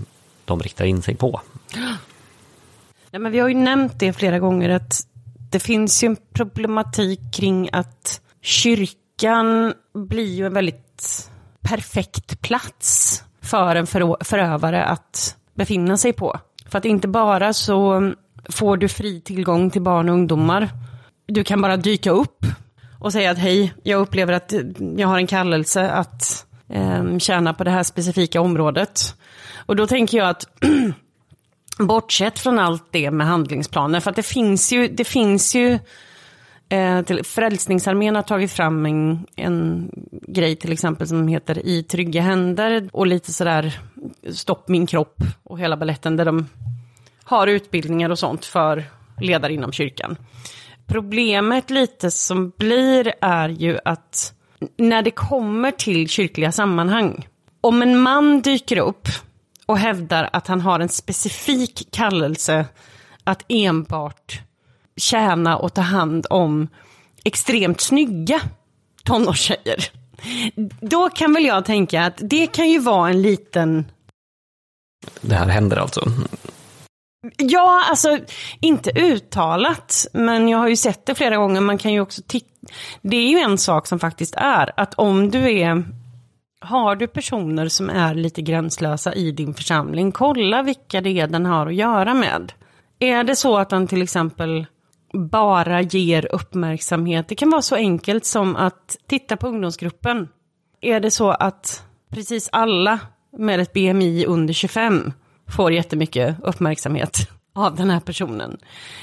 de 0.46 0.60
riktar 0.60 0.86
in 0.86 1.02
sig 1.02 1.16
på. 1.16 1.42
Nej, 3.12 3.22
men 3.22 3.32
vi 3.32 3.40
har 3.40 3.48
ju 3.48 3.56
nämnt 3.56 4.00
det 4.00 4.14
flera 4.14 4.40
gånger 4.40 4.70
att 4.70 5.08
det 5.52 5.60
finns 5.60 6.04
ju 6.04 6.06
en 6.06 6.18
problematik 6.34 7.20
kring 7.34 7.70
att 7.72 8.22
kyrkan 8.42 9.74
blir 9.94 10.34
ju 10.36 10.46
en 10.46 10.54
väldigt 10.54 11.30
perfekt 11.62 12.42
plats 12.42 13.24
för 13.42 13.76
en 13.76 13.88
förövare 14.22 14.86
att 14.86 15.36
befinna 15.60 15.98
sig 15.98 16.14
på. 16.14 16.40
För 16.66 16.78
att 16.78 16.86
inte 16.86 17.08
bara 17.08 17.54
så 17.54 18.12
får 18.50 18.78
du 18.78 18.88
fri 18.88 19.22
tillgång 19.22 19.70
till 19.70 19.82
barn 19.82 20.10
och 20.10 20.16
ungdomar. 20.16 20.70
Du 21.28 21.44
kan 21.44 21.62
bara 21.62 21.78
dyka 21.78 22.12
upp 22.12 22.46
och 23.00 23.12
säga 23.12 23.32
att 23.32 23.38
hej, 23.38 23.74
jag 23.84 24.02
upplever 24.02 24.34
att 24.34 24.54
eh, 24.54 24.62
jag 24.98 25.08
har 25.08 25.18
en 25.18 25.28
kallelse 25.28 25.90
att 25.90 26.46
eh, 26.70 27.18
tjäna 27.18 27.54
på 27.54 27.64
det 27.64 27.72
här 27.72 27.84
specifika 27.84 28.42
området. 28.42 29.16
Och 29.66 29.76
då 29.76 29.88
tänker 29.88 30.18
jag 30.18 30.30
att 30.30 30.46
Bortsett 31.80 32.40
från 32.40 32.60
allt 32.60 32.88
det 32.92 33.12
med 33.12 33.28
handlingsplaner, 33.28 34.00
för 34.00 34.10
att 34.10 34.16
det 34.16 34.24
finns 34.24 34.74
ju, 34.74 34.88
det 34.88 35.04
finns 35.04 35.56
ju 35.56 35.80
eh, 36.70 37.02
till, 37.02 37.24
Frälsningsarmén 37.24 38.16
har 38.16 38.24
tagit 38.24 38.52
fram 38.52 38.86
en, 38.86 39.26
en 39.36 39.90
grej 40.28 40.56
till 40.56 40.72
exempel 40.72 41.08
som 41.08 41.28
heter 41.28 41.66
I 41.66 41.84
trygga 41.84 42.22
händer 42.22 42.90
och 42.92 43.08
lite 43.08 43.34
sådär 43.34 43.80
Stopp 44.34 44.68
min 44.68 44.88
kropp 44.88 45.22
och 45.44 45.60
hela 45.60 45.78
balletten 45.78 46.18
där 46.18 46.26
de 46.26 46.48
har 47.24 47.48
utbildningar 47.48 48.10
och 48.10 48.20
sånt 48.20 48.46
för 48.46 48.84
ledare 49.22 49.54
inom 49.54 49.72
kyrkan. 49.72 50.18
Problemet 50.88 51.70
lite 51.70 52.12
som 52.12 52.52
blir 52.58 53.14
är 53.22 53.50
ju 53.50 53.80
att 53.86 54.34
när 54.78 55.02
det 55.02 55.12
kommer 55.12 55.72
till 55.72 56.10
kyrkliga 56.10 56.52
sammanhang, 56.52 57.28
om 57.62 57.82
en 57.82 58.02
man 58.02 58.42
dyker 58.42 58.78
upp 58.78 59.08
och 59.66 59.78
hävdar 59.78 60.30
att 60.34 60.48
han 60.48 60.62
har 60.62 60.80
en 60.80 60.90
specifik 60.90 61.88
kallelse 61.92 62.66
att 63.24 63.46
enbart 63.48 64.42
tjäna 65.00 65.58
och 65.58 65.74
ta 65.74 65.82
hand 65.82 66.26
om 66.30 66.68
extremt 67.24 67.82
snygga 67.82 68.42
tonårstjejer. 69.04 69.90
Då 70.82 71.10
kan 71.10 71.34
väl 71.34 71.46
jag 71.46 71.66
tänka 71.66 72.06
att 72.06 72.18
det 72.18 72.48
kan 72.48 72.70
ju 72.70 72.80
vara 72.80 73.10
en 73.10 73.22
liten 73.22 73.86
Det 75.22 75.36
här 75.36 75.48
händer 75.48 75.78
alltså. 75.78 76.02
Ja, 77.38 77.84
alltså 77.90 78.18
inte 78.60 78.92
uttalat, 79.00 80.08
men 80.14 80.48
jag 80.48 80.58
har 80.58 80.68
ju 80.68 80.76
sett 80.76 81.06
det 81.06 81.16
flera 81.16 81.38
gånger. 81.38 81.62
Man 81.62 81.78
kan 81.78 81.94
ju 81.94 82.02
också 82.02 82.22
titta. 82.28 82.46
Det 83.02 83.18
är 83.18 83.30
ju 83.30 83.38
en 83.38 83.58
sak 83.58 83.88
som 83.88 84.00
faktiskt 84.00 84.36
är 84.36 84.72
att 84.78 84.94
om 84.94 85.32
du 85.32 85.60
är 85.60 85.84
har 86.62 86.96
du 86.96 87.08
personer 87.08 87.68
som 87.68 87.90
är 87.90 88.16
lite 88.16 88.42
gränslösa 88.42 89.14
i 89.14 89.32
din 89.32 89.54
församling, 89.54 90.12
kolla 90.12 90.62
vilka 90.62 91.02
det 91.02 91.20
är 91.20 91.28
den 91.28 91.46
har 91.46 91.68
att 91.68 91.76
göra 91.76 92.14
med. 92.14 92.54
Är 93.00 93.24
det 93.24 93.36
så 93.36 93.58
att 93.58 93.70
den 93.70 93.88
till 93.88 94.02
exempel 94.02 94.66
bara 95.14 95.82
ger 95.82 96.36
uppmärksamhet, 96.36 97.28
det 97.28 97.36
kan 97.36 97.50
vara 97.50 97.62
så 97.62 97.76
enkelt 97.76 98.26
som 98.26 98.56
att 98.56 98.98
titta 99.08 99.38
på 99.38 99.48
ungdomsgruppen. 99.48 100.28
Är 100.82 101.00
det 101.00 101.12
så 101.12 101.30
att 101.30 101.84
precis 102.10 102.50
alla 102.52 103.00
med 103.38 103.60
ett 103.60 103.74
BMI 103.74 104.26
under 104.26 104.54
25 104.54 105.14
får 105.48 105.72
jättemycket 105.72 106.36
uppmärksamhet 106.44 107.30
av 107.56 107.76
den 107.76 107.90
här 107.90 108.00
personen. 108.00 108.58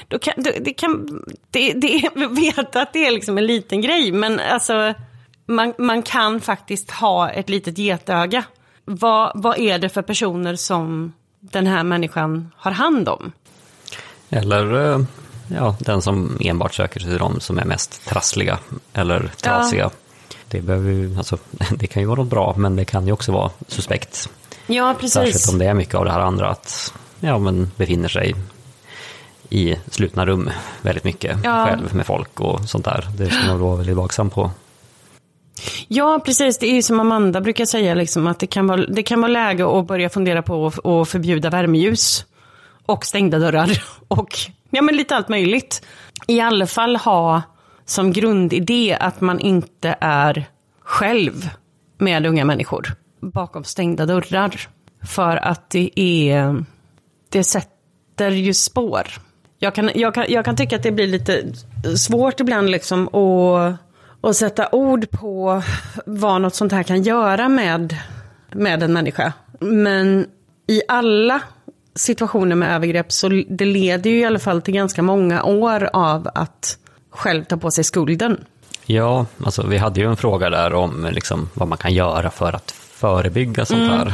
Då 0.07 0.19
kan, 0.19 0.33
det, 0.37 0.73
kan, 0.73 1.23
det, 1.51 1.73
det, 1.73 2.09
vet 2.29 2.75
att 2.75 2.93
det 2.93 3.07
är 3.07 3.11
liksom 3.11 3.37
en 3.37 3.45
liten 3.45 3.81
grej, 3.81 4.11
men 4.11 4.39
alltså 4.39 4.93
man, 5.45 5.73
man 5.77 6.01
kan 6.01 6.41
faktiskt 6.41 6.91
ha 6.91 7.29
ett 7.29 7.49
litet 7.49 7.77
getöga. 7.77 8.43
Vad, 8.85 9.31
vad 9.35 9.59
är 9.59 9.79
det 9.79 9.89
för 9.89 10.01
personer 10.01 10.55
som 10.55 11.13
den 11.39 11.67
här 11.67 11.83
människan 11.83 12.51
har 12.55 12.71
hand 12.71 13.09
om? 13.09 13.31
Eller 14.29 14.91
eh, 14.91 14.99
ja, 15.47 15.75
den 15.79 16.01
som 16.01 16.37
enbart 16.39 16.73
söker 16.73 16.99
sig 16.99 17.09
till 17.09 17.19
de 17.19 17.39
som 17.39 17.59
är 17.59 17.65
mest 17.65 18.05
trassliga 18.05 18.59
eller 18.93 19.31
trasiga. 19.41 19.83
Ja. 19.83 19.91
Det, 20.47 20.61
behöver 20.61 20.91
ju, 20.91 21.17
alltså, 21.17 21.37
det 21.71 21.87
kan 21.87 22.01
ju 22.03 22.07
vara 22.07 22.19
något 22.21 22.29
bra, 22.29 22.53
men 22.57 22.75
det 22.75 22.85
kan 22.85 23.07
ju 23.07 23.13
också 23.13 23.31
vara 23.31 23.51
suspekt. 23.67 24.29
Ja, 24.67 24.95
precis. 24.99 25.13
Särskilt 25.13 25.49
om 25.49 25.57
det 25.57 25.65
är 25.65 25.73
mycket 25.73 25.95
av 25.95 26.05
det 26.05 26.11
här 26.11 26.19
andra, 26.19 26.49
att 26.49 26.93
ja, 27.19 27.37
men 27.37 27.71
befinner 27.75 28.09
sig 28.09 28.35
i 29.49 29.75
slutna 29.91 30.25
rum 30.25 30.49
väldigt 30.81 31.03
mycket 31.03 31.37
ja. 31.43 31.65
själv 31.65 31.95
med 31.95 32.05
folk 32.05 32.39
och 32.39 32.69
sånt 32.69 32.85
där. 32.85 33.07
Det 33.17 33.29
ska 33.29 33.47
man 33.47 33.59
vara 33.59 33.75
väldigt 33.75 33.95
vaksam 33.95 34.29
på. 34.29 34.51
Ja, 35.87 36.21
precis. 36.25 36.57
Det 36.57 36.67
är 36.67 36.73
ju 36.73 36.81
som 36.81 36.99
Amanda 36.99 37.41
brukar 37.41 37.65
säga, 37.65 37.93
liksom, 37.93 38.27
att 38.27 38.39
det 38.39 38.47
kan, 38.47 38.67
vara, 38.67 38.85
det 38.85 39.03
kan 39.03 39.21
vara 39.21 39.31
läge 39.31 39.79
att 39.79 39.87
börja 39.87 40.09
fundera 40.09 40.41
på 40.41 40.67
att 40.67 41.09
förbjuda 41.09 41.49
värmeljus 41.49 42.25
och 42.85 43.05
stängda 43.05 43.39
dörrar 43.39 43.83
och 44.07 44.39
ja, 44.69 44.81
men 44.81 44.95
lite 44.95 45.15
allt 45.15 45.29
möjligt. 45.29 45.85
I 46.27 46.41
alla 46.41 46.67
fall 46.67 46.95
ha 46.95 47.41
som 47.85 48.11
grundidé 48.13 48.97
att 48.99 49.21
man 49.21 49.39
inte 49.39 49.95
är 50.01 50.45
själv 50.79 51.49
med 51.97 52.25
unga 52.25 52.45
människor 52.45 52.95
bakom 53.21 53.63
stängda 53.63 54.05
dörrar. 54.05 54.69
För 55.03 55.37
att 55.37 55.69
det 55.69 55.99
är, 55.99 56.65
det 57.29 57.43
sätter 57.43 58.31
ju 58.31 58.53
spår. 58.53 59.07
Jag 59.59 59.75
kan, 59.75 59.91
jag, 59.95 60.13
kan, 60.13 60.25
jag 60.29 60.45
kan 60.45 60.55
tycka 60.55 60.75
att 60.75 60.83
det 60.83 60.91
blir 60.91 61.07
lite 61.07 61.43
svårt 61.97 62.39
ibland 62.39 62.69
liksom 62.69 63.07
att, 63.07 63.75
att 64.21 64.35
sätta 64.35 64.69
ord 64.71 65.09
på 65.11 65.63
vad 66.05 66.41
något 66.41 66.55
sånt 66.55 66.71
här 66.71 66.83
kan 66.83 67.03
göra 67.03 67.49
med, 67.49 67.97
med 68.51 68.83
en 68.83 68.93
människa. 68.93 69.33
Men 69.59 70.27
i 70.67 70.81
alla 70.87 71.41
situationer 71.97 72.55
med 72.55 72.75
övergrepp 72.75 73.11
så 73.11 73.43
det 73.49 73.65
leder 73.65 74.09
ju 74.09 74.19
i 74.19 74.25
alla 74.25 74.39
fall 74.39 74.61
till 74.61 74.73
ganska 74.73 75.01
många 75.01 75.43
år 75.43 75.89
av 75.93 76.29
att 76.35 76.77
själv 77.09 77.43
ta 77.43 77.57
på 77.57 77.71
sig 77.71 77.83
skulden. 77.83 78.45
Ja, 78.85 79.25
alltså 79.45 79.67
vi 79.67 79.77
hade 79.77 79.99
ju 79.99 80.07
en 80.07 80.17
fråga 80.17 80.49
där 80.49 80.73
om 80.73 81.07
liksom, 81.11 81.49
vad 81.53 81.67
man 81.67 81.77
kan 81.77 81.93
göra 81.93 82.29
för 82.29 82.53
att 82.53 82.71
förebygga 82.71 83.65
sånt 83.65 83.81
mm. 83.81 83.91
här. 83.91 84.13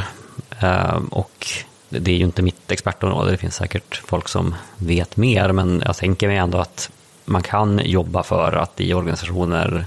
Uh, 0.94 1.02
och 1.10 1.46
det 1.88 2.10
är 2.12 2.16
ju 2.16 2.24
inte 2.24 2.42
mitt 2.42 2.70
expertområde, 2.72 3.30
det 3.30 3.36
finns 3.36 3.54
säkert 3.54 4.02
folk 4.06 4.28
som 4.28 4.54
vet 4.76 5.16
mer, 5.16 5.52
men 5.52 5.82
jag 5.86 5.96
tänker 5.96 6.28
mig 6.28 6.36
ändå 6.36 6.58
att 6.58 6.90
man 7.24 7.42
kan 7.42 7.80
jobba 7.84 8.22
för 8.22 8.52
att 8.52 8.80
i 8.80 8.94
organisationer 8.94 9.86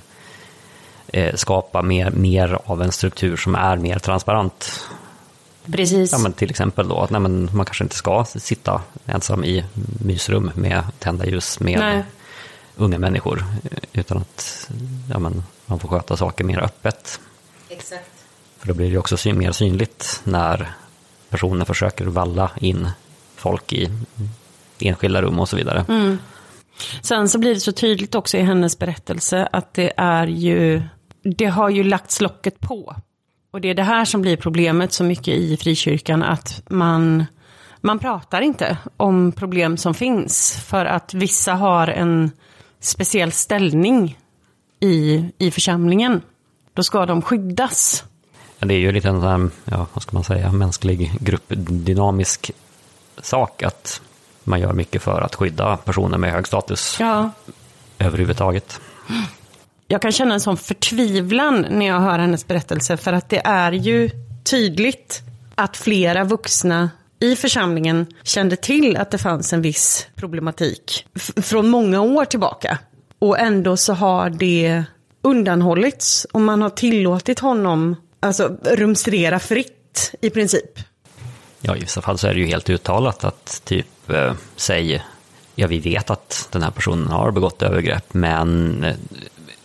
eh, 1.07 1.35
skapa 1.35 1.81
mer, 1.81 2.11
mer 2.11 2.59
av 2.65 2.81
en 2.81 2.91
struktur 2.91 3.37
som 3.37 3.55
är 3.55 3.77
mer 3.77 3.99
transparent. 3.99 4.89
Precis. 5.72 6.11
Ja, 6.11 6.18
men 6.18 6.34
till 6.34 6.49
exempel 6.49 6.88
då 6.88 6.99
att 6.99 7.09
nej, 7.09 7.22
men 7.22 7.49
man 7.53 7.65
kanske 7.65 7.84
inte 7.84 7.95
ska 7.95 8.26
sitta 8.26 8.82
ensam 9.05 9.43
i 9.43 9.65
mysrum 10.05 10.51
med 10.55 10.84
tända 10.99 11.26
ljus 11.26 11.59
med 11.59 11.80
nej. 11.80 12.03
unga 12.76 12.99
människor, 12.99 13.45
utan 13.93 14.18
att 14.18 14.70
ja, 15.09 15.20
men 15.20 15.43
man 15.65 15.80
får 15.80 15.89
sköta 15.89 16.18
saker 16.18 16.43
mer 16.43 16.59
öppet. 16.59 17.20
Exakt. 17.70 18.09
För 18.57 18.68
då 18.68 18.74
blir 18.74 18.91
det 18.91 18.97
också 18.97 19.34
mer 19.34 19.51
synligt 19.51 20.22
när 20.24 20.74
personer 21.30 21.65
försöker 21.65 22.05
valla 22.05 22.51
in 22.61 22.89
folk 23.36 23.74
i 23.74 23.89
enskilda 24.80 25.22
rum 25.22 25.39
och 25.39 25.49
så 25.49 25.55
vidare. 25.55 25.86
Mm. 25.88 26.18
Sen 27.01 27.30
så 27.30 27.39
blir 27.39 27.53
det 27.53 27.59
så 27.59 27.72
tydligt 27.72 28.15
också 28.15 28.38
i 28.38 28.41
hennes 28.41 28.80
berättelse 28.80 29.49
att 29.51 29.74
det 29.74 29.93
är 29.97 30.28
ju, 30.28 30.84
det 31.22 31.45
har 31.45 31.70
ju 31.70 31.84
lagts 31.84 32.22
locket 32.22 32.59
på. 32.59 32.95
Och 33.57 33.61
det 33.61 33.69
är 33.69 33.73
det 33.73 33.83
här 33.83 34.05
som 34.05 34.21
blir 34.21 34.37
problemet 34.37 34.93
så 34.93 35.03
mycket 35.03 35.27
i 35.27 35.57
frikyrkan, 35.57 36.23
att 36.23 36.61
man, 36.69 37.25
man 37.81 37.99
pratar 37.99 38.41
inte 38.41 38.77
om 38.97 39.31
problem 39.31 39.77
som 39.77 39.93
finns, 39.93 40.63
för 40.65 40.85
att 40.85 41.13
vissa 41.13 41.53
har 41.53 41.87
en 41.87 42.31
speciell 42.79 43.31
ställning 43.31 44.19
i, 44.79 45.25
i 45.37 45.51
församlingen. 45.51 46.21
Då 46.73 46.83
ska 46.83 47.05
de 47.05 47.21
skyddas. 47.21 48.03
Det 48.59 48.73
är 48.73 48.79
ju 48.79 48.91
lite 48.91 49.09
en 49.09 49.51
ja, 49.65 49.87
vad 49.93 50.03
ska 50.03 50.13
man 50.13 50.23
säga, 50.23 50.51
mänsklig 50.51 51.11
gruppdynamisk 51.19 52.51
sak 53.21 53.63
att 53.63 54.01
man 54.43 54.59
gör 54.59 54.73
mycket 54.73 55.01
för 55.01 55.21
att 55.21 55.35
skydda 55.35 55.77
personer 55.77 56.17
med 56.17 56.31
hög 56.31 56.47
status 56.47 56.97
ja. 56.99 57.29
överhuvudtaget. 57.97 58.81
Jag 59.88 60.01
kan 60.01 60.11
känna 60.11 60.33
en 60.33 60.39
sån 60.39 60.57
förtvivlan 60.57 61.65
när 61.69 61.85
jag 61.85 61.99
hör 61.99 62.19
hennes 62.19 62.47
berättelse 62.47 62.97
för 62.97 63.13
att 63.13 63.29
det 63.29 63.41
är 63.45 63.71
ju 63.71 64.09
tydligt 64.43 65.21
att 65.55 65.77
flera 65.77 66.23
vuxna 66.23 66.89
i 67.19 67.35
församlingen 67.35 68.07
kände 68.23 68.55
till 68.55 68.97
att 68.97 69.11
det 69.11 69.17
fanns 69.17 69.53
en 69.53 69.61
viss 69.61 70.07
problematik 70.15 71.05
från 71.41 71.69
många 71.69 72.01
år 72.01 72.25
tillbaka. 72.25 72.77
Och 73.19 73.39
ändå 73.39 73.77
så 73.77 73.93
har 73.93 74.29
det 74.29 74.83
undanhållits 75.21 76.27
och 76.33 76.41
man 76.41 76.61
har 76.61 76.69
tillåtit 76.69 77.39
honom 77.39 77.95
alltså 78.19 78.57
rumstrera 78.63 79.39
fritt 79.39 80.13
i 80.21 80.29
princip. 80.29 80.79
Ja, 81.61 81.75
i 81.75 81.79
vissa 81.79 82.01
fall 82.01 82.17
så 82.17 82.27
är 82.27 82.33
det 82.33 82.39
ju 82.39 82.45
helt 82.45 82.69
uttalat 82.69 83.23
att 83.23 83.61
typ, 83.65 84.09
eh, 84.09 84.33
säg, 84.55 85.03
ja 85.55 85.67
vi 85.67 85.79
vet 85.79 86.09
att 86.09 86.47
den 86.51 86.63
här 86.63 86.71
personen 86.71 87.07
har 87.07 87.31
begått 87.31 87.61
övergrepp, 87.61 88.13
men 88.13 88.83
eh, 88.83 88.95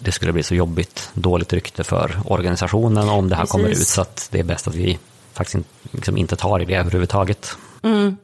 det 0.04 0.12
skulle 0.12 0.32
bli 0.32 0.42
så 0.42 0.54
jobbigt, 0.54 1.10
dåligt 1.14 1.52
rykte 1.52 1.84
för 1.84 2.16
organisationen 2.24 3.08
om 3.08 3.28
det 3.28 3.34
här 3.34 3.42
Precis. 3.42 3.52
kommer 3.52 3.68
ut, 3.68 3.86
så 3.86 4.00
att 4.00 4.28
det 4.32 4.38
är 4.38 4.44
bäst 4.44 4.68
att 4.68 4.74
vi 4.74 4.98
faktiskt 5.32 5.66
liksom 5.90 6.16
inte 6.16 6.36
tar 6.36 6.62
i 6.62 6.64
det 6.64 6.74
överhuvudtaget. 6.74 7.56
Mm. 7.82 8.16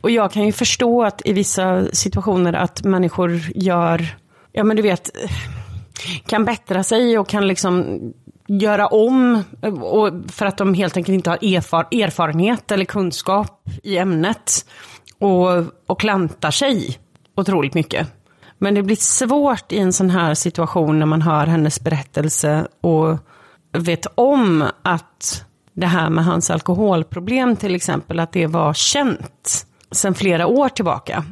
Och 0.00 0.10
jag 0.10 0.32
kan 0.32 0.46
ju 0.46 0.52
förstå 0.52 1.04
att 1.04 1.22
i 1.24 1.32
vissa 1.32 1.86
situationer 1.92 2.52
att 2.52 2.84
människor 2.84 3.40
gör, 3.54 4.16
ja 4.52 4.64
men 4.64 4.76
du 4.76 4.82
vet, 4.82 5.10
kan 6.26 6.44
bättra 6.44 6.84
sig 6.84 7.18
och 7.18 7.28
kan 7.28 7.48
liksom 7.48 8.00
göra 8.46 8.86
om 8.86 9.44
och 9.80 10.10
för 10.32 10.46
att 10.46 10.58
de 10.58 10.74
helt 10.74 10.96
enkelt 10.96 11.14
inte 11.14 11.30
har 11.30 11.38
erfar 11.54 11.86
erfarenhet 11.90 12.70
eller 12.70 12.84
kunskap 12.84 13.68
i 13.82 13.98
ämnet 13.98 14.66
och, 15.18 15.48
och 15.86 16.00
klantar 16.00 16.50
sig 16.50 16.98
otroligt 17.36 17.74
mycket. 17.74 18.08
Men 18.62 18.74
det 18.74 18.82
blir 18.82 18.96
svårt 18.96 19.72
i 19.72 19.78
en 19.78 19.92
sån 19.92 20.10
här 20.10 20.34
situation 20.34 20.98
när 20.98 21.06
man 21.06 21.22
hör 21.22 21.46
hennes 21.46 21.80
berättelse 21.80 22.66
och 22.80 23.18
vet 23.72 24.06
om 24.14 24.64
att 24.82 25.44
det 25.72 25.86
här 25.86 26.10
med 26.10 26.24
hans 26.24 26.50
alkoholproblem 26.50 27.56
till 27.56 27.74
exempel, 27.74 28.20
att 28.20 28.32
det 28.32 28.46
var 28.46 28.74
känt 28.74 29.66
sedan 29.90 30.14
flera 30.14 30.46
år 30.46 30.68
tillbaka. 30.68 31.24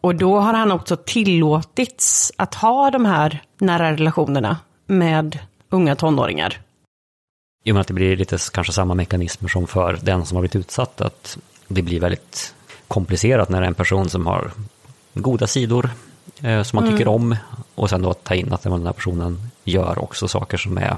Och 0.00 0.14
då 0.14 0.40
har 0.40 0.54
han 0.54 0.72
också 0.72 0.96
tillåtits 0.96 2.32
att 2.36 2.54
ha 2.54 2.90
de 2.90 3.04
här 3.04 3.42
nära 3.58 3.92
relationerna 3.92 4.56
med 4.86 5.38
unga 5.70 5.96
tonåringar. 5.96 6.60
I 7.64 7.70
och 7.70 7.74
med 7.74 7.80
att 7.80 7.88
det 7.88 7.94
blir 7.94 8.16
lite 8.16 8.38
kanske 8.52 8.72
samma 8.72 8.94
mekanismer 8.94 9.48
som 9.48 9.66
för 9.66 9.98
den 10.02 10.26
som 10.26 10.36
har 10.36 10.42
blivit 10.42 10.56
utsatt, 10.56 11.00
att 11.00 11.38
det 11.68 11.82
blir 11.82 12.00
väldigt 12.00 12.54
komplicerat 12.88 13.48
när 13.48 13.60
det 13.60 13.66
är 13.66 13.68
en 13.68 13.74
person 13.74 14.08
som 14.08 14.26
har 14.26 14.50
goda 15.14 15.46
sidor 15.46 15.90
eh, 16.42 16.62
som 16.62 16.76
man 16.76 16.84
mm. 16.84 16.96
tycker 16.96 17.10
om 17.10 17.36
och 17.74 17.90
sen 17.90 18.02
då 18.02 18.14
ta 18.14 18.34
in 18.34 18.52
att 18.52 18.62
den 18.62 18.86
här 18.86 18.92
personen 18.92 19.50
gör 19.64 20.02
också 20.04 20.28
saker 20.28 20.56
som 20.56 20.78
är 20.78 20.96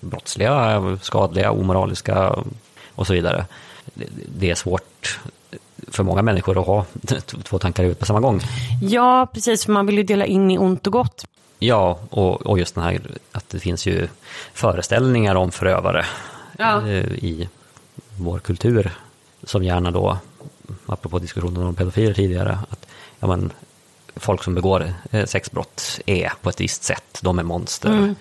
brottsliga, 0.00 0.98
skadliga, 1.02 1.50
omoraliska 1.50 2.36
och 2.94 3.06
så 3.06 3.12
vidare. 3.12 3.46
Det 4.38 4.50
är 4.50 4.54
svårt 4.54 5.20
för 5.88 6.02
många 6.02 6.22
människor 6.22 6.60
att 6.60 6.66
ha 6.66 6.84
två 7.42 7.58
tankar 7.58 7.82
i 7.82 7.86
huvudet 7.86 8.00
på 8.00 8.06
samma 8.06 8.20
gång. 8.20 8.40
Ja, 8.82 9.26
precis, 9.32 9.64
för 9.64 9.72
man 9.72 9.86
vill 9.86 9.96
ju 9.96 10.02
dela 10.02 10.26
in 10.26 10.50
i 10.50 10.58
ont 10.58 10.86
och 10.86 10.92
gott. 10.92 11.26
Ja, 11.58 11.98
och, 12.10 12.46
och 12.46 12.58
just 12.58 12.74
den 12.74 12.84
här 12.84 13.00
att 13.32 13.48
det 13.48 13.58
finns 13.58 13.86
ju 13.86 14.08
föreställningar 14.52 15.34
om 15.34 15.50
förövare 15.50 16.04
ja. 16.58 16.88
Eh, 16.88 17.12
i 17.12 17.48
vår 18.16 18.38
kultur 18.38 18.92
som 19.42 19.64
gärna 19.64 19.90
då, 19.90 20.18
apropå 20.86 21.18
diskussionen 21.18 21.62
om 21.62 21.74
pedofiler 21.74 22.14
tidigare, 22.14 22.58
att 22.70 22.86
ja, 23.20 23.26
men, 23.26 23.52
folk 24.16 24.44
som 24.44 24.54
begår 24.54 24.94
eh, 25.10 25.26
sexbrott 25.26 26.00
är 26.06 26.32
på 26.42 26.48
ett 26.50 26.60
visst 26.60 26.84
sätt, 26.84 27.18
de 27.22 27.38
är 27.38 27.42
monster, 27.42 27.90
mm. 27.90 28.14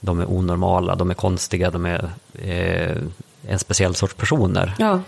de 0.00 0.20
är 0.20 0.30
onormala, 0.30 0.94
de 0.94 1.10
är 1.10 1.14
konstiga, 1.14 1.70
de 1.70 1.86
är 1.86 2.10
eh, 2.32 2.96
en 3.48 3.58
speciell 3.58 3.94
sorts 3.94 4.14
personer. 4.14 4.74
Ja. 4.78 5.00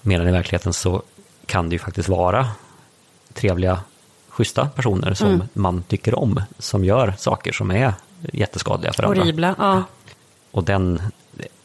Medan 0.00 0.28
i 0.28 0.32
verkligheten 0.32 0.72
så 0.72 1.02
kan 1.46 1.68
det 1.68 1.74
ju 1.74 1.78
faktiskt 1.78 2.08
vara 2.08 2.48
trevliga 3.32 3.80
schyssta 4.28 4.68
personer 4.68 5.14
som 5.14 5.28
mm. 5.28 5.48
man 5.52 5.82
tycker 5.82 6.18
om, 6.18 6.40
som 6.58 6.84
gör 6.84 7.14
saker 7.18 7.52
som 7.52 7.70
är 7.70 7.94
jätteskadliga 8.32 8.92
för 8.92 9.02
Horribla, 9.02 9.48
andra. 9.48 9.64
Ja. 9.64 9.84
Och 10.50 10.64
den, 10.64 11.02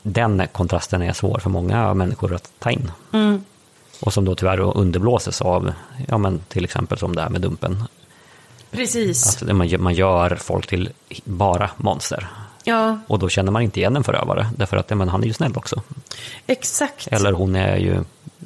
den 0.02 0.48
kontrasten 0.52 1.02
är 1.02 1.14
svår 1.14 1.40
för 1.40 1.50
många 1.50 1.94
människor 1.94 2.36
att 2.36 2.52
ta 2.60 2.72
in. 2.72 2.92
Mm. 3.14 3.44
Och 4.00 4.14
som 4.14 4.26
då 4.26 4.36
tyvärr 4.36 4.78
underblåses 4.78 5.42
av, 5.42 5.74
ja 6.08 6.18
men 6.18 6.40
till 6.40 6.64
exempel 6.64 6.98
som 6.98 7.16
det 7.16 7.22
här 7.22 7.30
med 7.30 7.42
Dumpen. 7.42 7.84
Precis. 8.72 9.42
Att 9.44 9.56
man, 9.56 9.68
gör- 9.68 9.80
man 9.80 9.94
gör 9.94 10.36
folk 10.36 10.68
till 10.68 10.90
bara 11.24 11.70
monster. 11.78 12.28
Ja, 12.64 13.00
Och 13.08 13.20
då 13.20 13.30
känner 13.30 13.52
man 13.52 13.62
inte 13.62 13.80
igen 13.80 13.96
en 13.96 14.04
förövare, 14.04 14.48
därför 14.58 14.78
att 14.78 14.90
men 14.90 15.10
han 15.10 15.24
är 15.24 15.28
ju 15.28 15.34
snäll 15.34 15.54
också. 15.56 15.82
exakt. 16.48 17.08
Eller 17.08 17.32
hon 17.32 17.56
är 17.56 17.78
ju, 17.78 18.04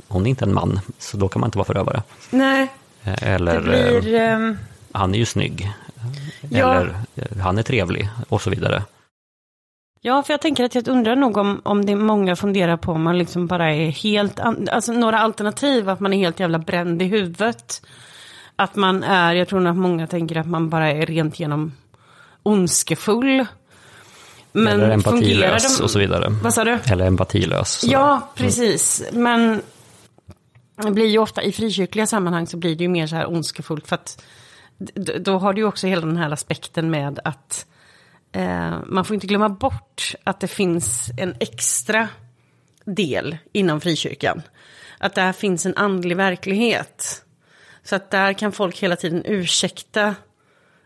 hon 0.08 0.26
är 0.26 0.30
inte 0.30 0.46
en 0.46 0.54
man, 0.54 0.80
så 1.00 1.18
då 1.18 1.28
kan 1.30 1.40
man 1.40 1.48
inte 1.48 1.58
vara 1.58 1.66
förövare. 1.66 2.04
Nej, 2.30 2.68
Eh, 3.04 3.34
Eller 3.34 3.62
blir... 3.62 4.16
ehm, 4.16 4.58
han 4.92 5.14
är 5.16 5.20
ju 5.20 5.26
snygg. 5.26 5.72
Ja. 6.50 6.74
Eller 6.74 6.96
eh, 7.16 7.38
han 7.38 7.58
är 7.58 7.64
trevlig 7.64 8.10
och 8.30 8.42
så 8.42 8.50
vidare. 8.50 8.84
Ja, 10.02 10.24
för 10.24 10.34
jag 10.34 10.42
tänker 10.42 10.64
att 10.66 10.76
jag 10.76 10.88
undrar 10.88 11.16
nog 11.16 11.38
om, 11.38 11.62
om 11.64 11.86
det 11.86 11.92
är 11.92 11.96
många 11.96 12.36
funderar 12.36 12.78
på 12.78 12.92
om 12.92 13.04
man 13.04 13.18
liksom 13.18 13.48
bara 13.48 13.74
är 13.76 13.90
helt, 13.90 14.40
alltså 14.72 14.92
några 14.94 15.20
alternativ, 15.20 15.90
att 15.90 16.00
man 16.00 16.14
är 16.14 16.18
helt 16.18 16.40
jävla 16.40 16.60
bränd 16.60 17.02
i 17.02 17.06
huvudet. 17.06 17.82
Att 18.62 18.76
man 18.76 19.03
är, 19.03 19.34
jag 19.34 19.47
tror 19.47 19.59
nog 19.59 19.72
att 19.72 19.78
många 19.78 20.07
tänker 20.07 20.36
att 20.36 20.47
man 20.47 20.70
bara 20.70 20.91
är 20.91 21.05
rent 21.05 21.39
genom 21.39 21.74
ondskefull. 22.43 23.45
Men 24.51 24.68
Eller 24.68 24.89
empatilös 24.89 25.78
de- 25.78 25.84
och 25.84 25.91
så 25.91 25.99
vidare. 25.99 26.30
Vad 26.43 26.53
sa 26.53 26.64
du? 26.64 26.80
Eller 26.86 27.05
empatilös. 27.05 27.72
så. 27.80 27.88
Ja, 27.91 28.32
precis. 28.36 29.03
Men 29.12 29.62
det 30.84 30.91
blir 30.91 31.05
ju 31.07 31.18
ofta 31.18 31.43
i 31.43 31.51
frikyrkliga 31.51 32.07
sammanhang 32.07 32.47
så 32.47 32.57
blir 32.57 32.76
det 32.76 32.84
ju 32.84 32.89
mer 32.89 33.07
så 33.07 33.16
här 33.16 33.30
ondskefullt. 33.30 33.88
För 33.88 33.95
att 33.95 34.24
då 35.20 35.38
har 35.38 35.53
du 35.53 35.62
ju 35.62 35.68
också 35.68 35.88
hela 35.88 36.05
den 36.05 36.18
här 36.18 36.32
aspekten 36.32 36.89
med 36.89 37.20
att 37.24 37.66
eh, 38.32 38.78
man 38.86 39.05
får 39.05 39.14
inte 39.14 39.28
glömma 39.28 39.49
bort 39.49 40.16
att 40.24 40.39
det 40.39 40.47
finns 40.47 41.12
en 41.18 41.36
extra 41.39 42.07
del 42.86 43.38
inom 43.53 43.82
frikyrkan. 43.82 44.41
Att 44.97 45.16
där 45.16 45.34
finns 45.34 45.66
en 45.66 45.78
andlig 45.78 46.18
verklighet. 46.18 47.24
Så 47.84 47.96
att 47.96 48.12
där 48.12 48.34
kan 48.34 48.52
folk 48.52 48.80
hela 48.80 48.96
tiden 48.96 49.24
ursäkta 49.26 50.16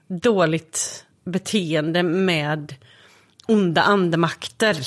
dåligt 0.08 1.06
beteende 1.26 2.04
med 2.04 2.76
onda 3.48 3.82
andemakter. 3.82 4.78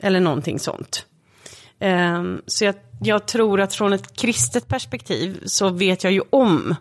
Eller 0.00 0.20
någonting 0.20 0.58
sånt. 0.58 1.06
Ehm, 1.78 2.42
så 2.46 2.64
jag, 2.64 2.74
jag 3.00 3.26
tror 3.26 3.60
att 3.60 3.74
från 3.74 3.92
ett 3.92 4.16
kristet 4.16 4.68
perspektiv 4.68 5.42
så 5.46 5.68
vet 5.68 6.04
jag 6.04 6.12
ju 6.12 6.22
om 6.30 6.74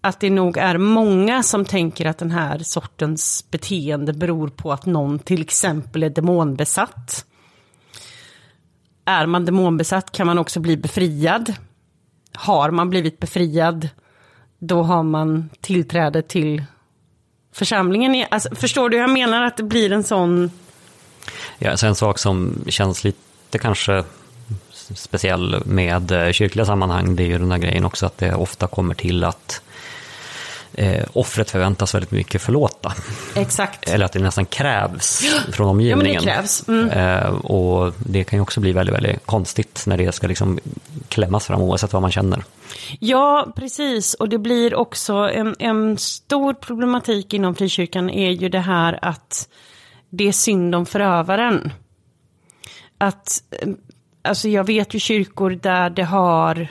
att 0.00 0.20
det 0.20 0.30
nog 0.30 0.56
är 0.56 0.78
många 0.78 1.42
som 1.42 1.64
tänker 1.64 2.06
att 2.06 2.18
den 2.18 2.30
här 2.30 2.58
sortens 2.58 3.50
beteende 3.50 4.12
beror 4.12 4.48
på 4.48 4.72
att 4.72 4.86
någon 4.86 5.18
till 5.18 5.42
exempel 5.42 6.02
är 6.02 6.10
demonbesatt. 6.10 7.26
Är 9.04 9.26
man 9.26 9.44
demonbesatt 9.44 10.12
kan 10.12 10.26
man 10.26 10.38
också 10.38 10.60
bli 10.60 10.76
befriad. 10.76 11.52
Har 12.34 12.70
man 12.70 12.90
blivit 12.90 13.20
befriad, 13.20 13.88
då 14.58 14.82
har 14.82 15.02
man 15.02 15.50
tillträde 15.60 16.22
till 16.22 16.64
församlingen. 17.52 18.14
igen. 18.14 18.28
Alltså, 18.30 18.54
förstår 18.54 18.88
du 18.88 18.96
hur 18.96 19.02
jag 19.02 19.10
menar? 19.10 19.42
Att 19.42 19.56
det 19.56 19.62
blir 19.62 19.92
en 19.92 20.04
sån... 20.04 20.50
Ja, 21.58 21.70
alltså 21.70 21.86
en 21.86 21.94
sak 21.94 22.18
som 22.18 22.64
känns 22.68 23.04
lite 23.04 23.58
kanske 23.58 24.04
speciell 24.94 25.62
med 25.64 26.12
eh, 26.12 26.32
kyrkliga 26.32 26.66
sammanhang, 26.66 27.16
det 27.16 27.22
är 27.22 27.26
ju 27.26 27.38
den 27.38 27.50
här 27.50 27.58
grejen 27.58 27.84
också 27.84 28.06
att 28.06 28.18
det 28.18 28.34
ofta 28.34 28.66
kommer 28.66 28.94
till 28.94 29.24
att 29.24 29.62
eh, 30.74 31.04
offret 31.12 31.50
förväntas 31.50 31.94
väldigt 31.94 32.10
mycket 32.10 32.42
förlåta. 32.42 32.92
Exakt. 33.34 33.88
Eller 33.90 34.04
att 34.04 34.12
det 34.12 34.18
nästan 34.18 34.46
krävs 34.46 35.24
från 35.52 35.66
Ja, 35.66 35.70
omgivningen. 35.70 36.22
det 36.24 36.30
krävs. 36.30 36.68
Mm. 36.68 36.90
Eh, 36.90 37.28
och 37.34 37.94
det 37.98 38.24
kan 38.24 38.36
ju 38.36 38.40
också 38.42 38.60
bli 38.60 38.72
väldigt, 38.72 38.94
väldigt 38.94 39.26
konstigt 39.26 39.84
när 39.86 39.96
det 39.96 40.12
ska 40.14 40.26
liksom 40.26 40.58
klämmas 41.08 41.46
fram 41.46 41.60
oavsett 41.62 41.92
vad 41.92 42.02
man 42.02 42.10
känner. 42.12 42.44
Ja, 42.98 43.52
precis. 43.56 44.14
Och 44.14 44.28
det 44.28 44.38
blir 44.38 44.74
också 44.74 45.14
en, 45.14 45.56
en 45.58 45.98
stor 45.98 46.54
problematik 46.54 47.34
inom 47.34 47.54
frikyrkan 47.54 48.10
är 48.10 48.30
ju 48.30 48.48
det 48.48 48.60
här 48.60 48.98
att 49.02 49.48
det 50.10 50.28
är 50.28 50.32
synd 50.32 50.74
om 50.74 50.86
förövaren. 50.86 51.72
Att, 52.98 53.42
eh, 53.50 53.68
alltså 54.22 54.48
jag 54.48 54.64
vet 54.64 54.94
ju 54.94 54.98
kyrkor 54.98 55.50
där 55.50 55.90
det 55.90 56.04
har 56.04 56.68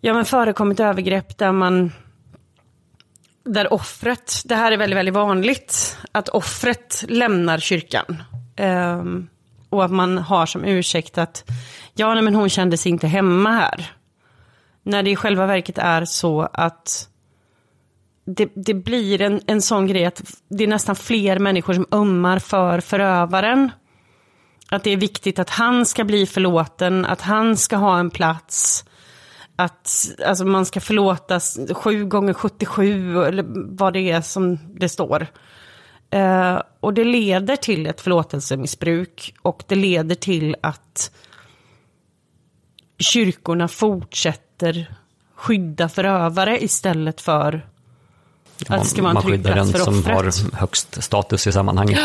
ja, 0.00 0.14
men 0.14 0.24
förekommit 0.24 0.80
övergrepp 0.80 1.38
där 1.38 1.52
man 1.52 1.92
där 3.44 3.72
offret, 3.72 4.42
det 4.44 4.54
här 4.54 4.72
är 4.72 4.76
väldigt, 4.76 4.96
väldigt 4.96 5.14
vanligt, 5.14 5.98
att 6.12 6.28
offret 6.28 7.04
lämnar 7.08 7.58
kyrkan. 7.58 8.22
Um, 8.60 9.28
och 9.70 9.84
att 9.84 9.90
man 9.90 10.18
har 10.18 10.46
som 10.46 10.64
ursäkt 10.64 11.18
att, 11.18 11.50
ja 11.94 12.14
nej, 12.14 12.22
men 12.22 12.34
hon 12.34 12.48
kände 12.48 12.76
sig 12.76 12.92
inte 12.92 13.06
hemma 13.06 13.50
här. 13.50 13.92
När 14.82 15.02
det 15.02 15.10
i 15.10 15.16
själva 15.16 15.46
verket 15.46 15.78
är 15.78 16.04
så 16.04 16.48
att 16.52 17.08
det, 18.26 18.48
det 18.54 18.74
blir 18.74 19.22
en, 19.22 19.40
en 19.46 19.62
sån 19.62 19.86
grej 19.86 20.04
att 20.04 20.22
det 20.48 20.64
är 20.64 20.68
nästan 20.68 20.96
fler 20.96 21.38
människor 21.38 21.74
som 21.74 21.86
ömmar 21.92 22.38
för 22.38 22.80
förövaren. 22.80 23.70
Att 24.70 24.84
det 24.84 24.90
är 24.90 24.96
viktigt 24.96 25.38
att 25.38 25.50
han 25.50 25.86
ska 25.86 26.04
bli 26.04 26.26
förlåten, 26.26 27.04
att 27.04 27.20
han 27.20 27.56
ska 27.56 27.76
ha 27.76 27.98
en 27.98 28.10
plats. 28.10 28.84
Att 29.56 30.10
alltså, 30.26 30.44
man 30.44 30.66
ska 30.66 30.80
förlåtas 30.80 31.58
7 31.74 32.04
gånger 32.04 32.34
77 32.34 33.24
eller 33.24 33.44
vad 33.76 33.92
det 33.92 34.10
är 34.10 34.20
som 34.20 34.58
det 34.80 34.88
står. 34.88 35.26
Eh, 36.10 36.62
och 36.80 36.94
det 36.94 37.04
leder 37.04 37.56
till 37.56 37.86
ett 37.86 38.00
förlåtelsemissbruk 38.00 39.34
och 39.42 39.62
det 39.66 39.74
leder 39.74 40.14
till 40.14 40.56
att 40.60 41.10
kyrkorna 42.98 43.68
fortsätter 43.68 44.94
skydda 45.34 45.88
förövare 45.88 46.64
istället 46.64 47.20
för 47.20 47.68
att 48.68 48.82
det 48.82 48.88
ska 48.88 49.02
vara 49.02 49.10
en 49.10 49.14
man 49.14 49.22
skyddar 49.22 49.54
den 49.54 49.66
som 49.66 49.98
offret. 49.98 50.14
har 50.14 50.56
högst 50.56 51.02
status 51.02 51.46
i 51.46 51.52
sammanhanget. 51.52 52.00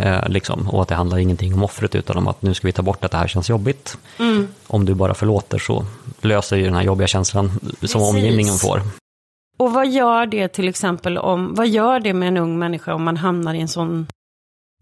Eh, 0.00 0.28
liksom. 0.28 0.68
Och 0.68 0.82
att 0.82 0.88
det 0.88 0.94
handlar 0.94 1.18
ingenting 1.18 1.54
om 1.54 1.64
offret 1.64 1.94
utan 1.94 2.16
om 2.16 2.28
att 2.28 2.42
nu 2.42 2.54
ska 2.54 2.66
vi 2.66 2.72
ta 2.72 2.82
bort 2.82 3.04
att 3.04 3.10
det 3.10 3.18
här 3.18 3.28
känns 3.28 3.50
jobbigt. 3.50 3.98
Mm. 4.18 4.48
Om 4.66 4.84
du 4.84 4.94
bara 4.94 5.14
förlåter 5.14 5.58
så 5.58 5.84
löser 6.20 6.56
ju 6.56 6.64
den 6.64 6.74
här 6.74 6.82
jobbiga 6.82 7.06
känslan 7.06 7.50
som 7.50 7.70
Precis. 7.80 7.96
omgivningen 7.96 8.54
får. 8.54 8.80
Och 9.58 9.72
vad 9.72 9.88
gör 9.88 10.26
det 10.26 10.48
till 10.48 10.68
exempel 10.68 11.18
om, 11.18 11.54
vad 11.54 11.68
gör 11.68 12.00
det 12.00 12.14
med 12.14 12.28
en 12.28 12.36
ung 12.36 12.58
människa 12.58 12.94
om 12.94 13.02
man 13.02 13.16
hamnar 13.16 13.54
i 13.54 13.60
en 13.60 13.68
sån 13.68 14.06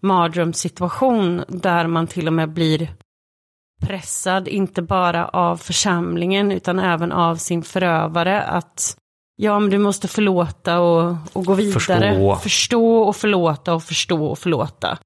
mardrömssituation 0.02 1.44
där 1.48 1.86
man 1.86 2.06
till 2.06 2.26
och 2.26 2.32
med 2.32 2.48
blir 2.48 2.90
pressad, 3.82 4.48
inte 4.48 4.82
bara 4.82 5.28
av 5.28 5.56
församlingen 5.56 6.52
utan 6.52 6.78
även 6.78 7.12
av 7.12 7.36
sin 7.36 7.62
förövare 7.62 8.42
att 8.42 8.96
ja, 9.36 9.58
men 9.58 9.70
du 9.70 9.78
måste 9.78 10.08
förlåta 10.08 10.80
och, 10.80 11.16
och 11.32 11.44
gå 11.44 11.54
vidare. 11.54 11.72
Förstå. 11.72 12.36
förstå 12.36 12.98
och 12.98 13.16
förlåta 13.16 13.74
och 13.74 13.82
förstå 13.82 14.26
och 14.26 14.38
förlåta. 14.38 14.98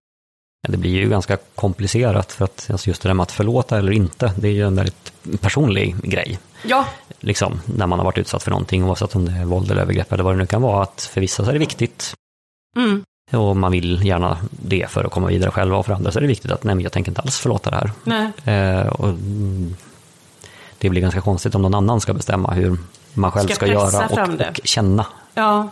Ja, 0.62 0.70
Det 0.72 0.76
blir 0.76 0.90
ju 0.90 1.08
ganska 1.08 1.36
komplicerat 1.54 2.32
för 2.32 2.44
att 2.44 2.68
alltså 2.70 2.88
just 2.88 3.02
det 3.02 3.08
där 3.08 3.14
med 3.14 3.22
att 3.22 3.32
förlåta 3.32 3.78
eller 3.78 3.92
inte, 3.92 4.32
det 4.36 4.48
är 4.48 4.52
ju 4.52 4.66
en 4.66 4.76
väldigt 4.76 5.12
personlig 5.40 5.96
grej. 6.02 6.38
Ja, 6.62 6.86
Liksom, 7.20 7.60
när 7.64 7.86
man 7.86 7.98
har 7.98 8.04
varit 8.04 8.18
utsatt 8.18 8.42
för 8.42 8.50
någonting, 8.50 8.84
oavsett 8.84 9.16
om 9.16 9.24
det 9.24 9.32
är 9.32 9.44
våld 9.44 9.70
eller 9.70 9.82
övergrepp 9.82 10.12
eller 10.12 10.24
vad 10.24 10.34
det 10.34 10.38
nu 10.38 10.46
kan 10.46 10.62
vara, 10.62 10.82
att 10.82 11.10
för 11.12 11.20
vissa 11.20 11.44
så 11.44 11.48
är 11.48 11.52
det 11.52 11.58
viktigt 11.58 12.14
mm. 12.76 13.04
och 13.32 13.56
man 13.56 13.72
vill 13.72 14.06
gärna 14.06 14.38
det 14.50 14.90
för 14.90 15.04
att 15.04 15.12
komma 15.12 15.28
vidare 15.28 15.50
själva 15.50 15.76
och 15.76 15.86
för 15.86 15.92
andra 15.92 16.12
så 16.12 16.18
är 16.18 16.20
det 16.20 16.26
viktigt 16.26 16.50
att 16.50 16.64
nej, 16.64 16.74
men 16.74 16.82
jag 16.82 16.92
tänker 16.92 17.10
inte 17.10 17.20
alls 17.20 17.38
förlåta 17.38 17.70
det 17.70 17.76
här. 17.76 17.90
nej. 18.04 18.30
Eh, 18.44 18.86
och, 18.86 19.08
mm, 19.08 19.76
det 20.78 20.90
blir 20.90 21.02
ganska 21.02 21.20
konstigt 21.20 21.54
om 21.54 21.62
någon 21.62 21.74
annan 21.74 22.00
ska 22.00 22.14
bestämma 22.14 22.52
hur 22.52 22.78
man 23.14 23.32
själv 23.32 23.46
Ska 23.46 23.54
ska, 23.54 23.66
göra 23.66 24.06
och, 24.06 24.48
och 24.48 24.60
känna 24.64 25.06
Ja, 25.34 25.68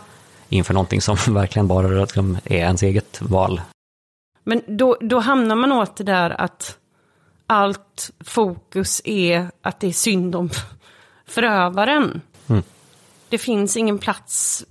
inför 0.49 0.73
någonting 0.73 1.01
som 1.01 1.15
verkligen 1.33 1.67
bara 1.67 2.01
är 2.43 2.57
ens 2.57 2.83
eget 2.83 3.21
val. 3.21 3.61
Men 4.43 4.61
då, 4.67 4.97
då 5.01 5.19
hamnar 5.19 5.55
man 5.55 5.71
åt 5.71 5.95
det 5.95 6.03
där 6.03 6.41
att 6.41 6.77
allt 7.47 8.11
fokus 8.25 9.01
är 9.03 9.51
att 9.61 9.79
det 9.79 9.87
är 9.87 9.91
synd 9.91 10.35
om 10.35 10.49
förövaren. 11.25 12.21
Mm. 12.47 12.63
Det 13.29 13.37
finns 13.37 13.77
ingen 13.77 13.97
plats 13.97 14.65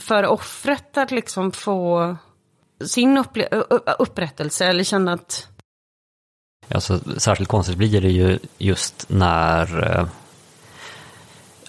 för 0.00 0.26
offret 0.26 0.96
att 0.96 1.10
liksom 1.10 1.52
få 1.52 2.16
sin 2.84 3.24
upprättelse 3.98 4.66
eller 4.66 4.84
känna 4.84 5.12
att 5.12 5.46
Alltså, 6.74 7.00
särskilt 7.16 7.48
konstigt 7.48 7.76
blir 7.76 8.00
det 8.00 8.10
ju 8.10 8.38
just 8.58 9.06
när 9.08 9.96
eh, 9.98 10.06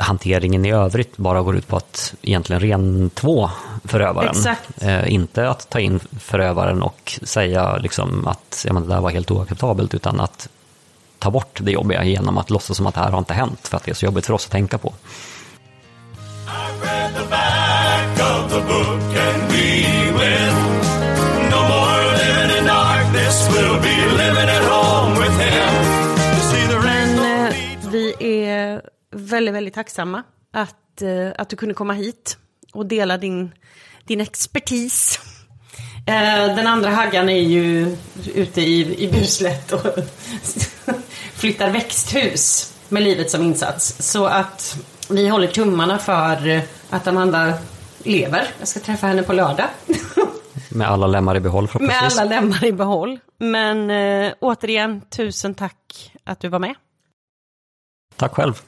hanteringen 0.02 0.66
i 0.66 0.72
övrigt 0.72 1.18
bara 1.18 1.42
går 1.42 1.56
ut 1.56 1.68
på 1.68 1.78
att 1.78 2.14
egentligen 2.22 2.60
rentvå 2.60 3.50
förövaren. 3.84 4.30
Exakt. 4.30 4.84
Eh, 4.84 5.14
inte 5.14 5.50
att 5.50 5.70
ta 5.70 5.80
in 5.80 6.00
förövaren 6.20 6.82
och 6.82 7.20
säga 7.24 7.78
liksom 7.78 8.28
att 8.28 8.66
ja, 8.68 8.74
men 8.74 8.84
det 8.84 8.90
där 8.90 9.02
var 9.02 9.10
helt 9.10 9.32
oacceptabelt, 9.32 9.94
utan 9.94 10.20
att 10.20 10.50
ta 11.20 11.32
bort 11.32 11.60
det 11.64 11.72
jobbiga 11.72 12.04
genom 12.04 12.38
att 12.38 12.50
låtsas 12.50 12.78
som 12.78 12.88
att 12.88 12.96
det 12.96 13.02
här 13.02 13.12
har 13.12 13.20
inte 13.20 13.34
hänt, 13.34 13.68
för 13.68 13.78
att 13.78 13.84
det 13.84 13.92
är 13.92 13.96
så 13.96 14.06
jobbigt 14.06 14.26
för 14.26 14.34
oss 14.34 14.46
att 14.46 14.52
tänka 14.52 14.78
på. 14.78 14.94
I 19.54 20.12
read 20.12 20.52
väldigt, 29.12 29.54
väldigt 29.54 29.74
tacksamma 29.74 30.24
att, 30.54 31.02
eh, 31.02 31.32
att 31.38 31.50
du 31.50 31.56
kunde 31.56 31.76
komma 31.76 31.94
hit 31.94 32.38
och 32.74 32.86
dela 32.86 33.18
din, 33.18 33.52
din 34.04 34.22
expertis. 34.22 35.20
Eh, 36.08 36.56
den 36.56 36.68
andra 36.68 36.90
Haggan 36.90 37.30
är 37.30 37.42
ju 37.42 37.98
ute 38.36 38.62
i, 38.62 39.04
i 39.04 39.12
buslätt 39.12 39.72
och 39.72 39.82
flyttar 41.34 41.70
växthus 41.70 42.74
med 42.90 43.04
livet 43.04 43.32
som 43.32 43.42
insats. 43.44 44.12
Så 44.12 44.26
att 44.26 44.78
vi 45.10 45.28
håller 45.28 45.48
tummarna 45.48 45.98
för 45.98 46.62
att 46.90 47.08
Amanda 47.08 47.54
lever. 48.04 48.48
Jag 48.60 48.68
ska 48.68 48.80
träffa 48.80 49.08
henne 49.08 49.24
på 49.24 49.34
lördag. 49.34 49.68
Med 50.70 50.88
alla 50.88 51.08
lemmar 51.08 51.36
i 51.36 51.40
behåll 51.40 51.64
Med 51.64 51.70
förhoppningsvis. 51.72 52.20
alla 52.20 52.30
lemmar 52.30 52.66
i 52.66 52.72
behåll. 52.72 53.20
Men 53.38 53.90
eh, 53.90 54.34
återigen, 54.40 55.02
tusen 55.02 55.54
tack 55.54 56.12
att 56.24 56.40
du 56.40 56.48
var 56.48 56.60
med. 56.60 56.76
Tack 58.16 58.34
själv. 58.36 58.62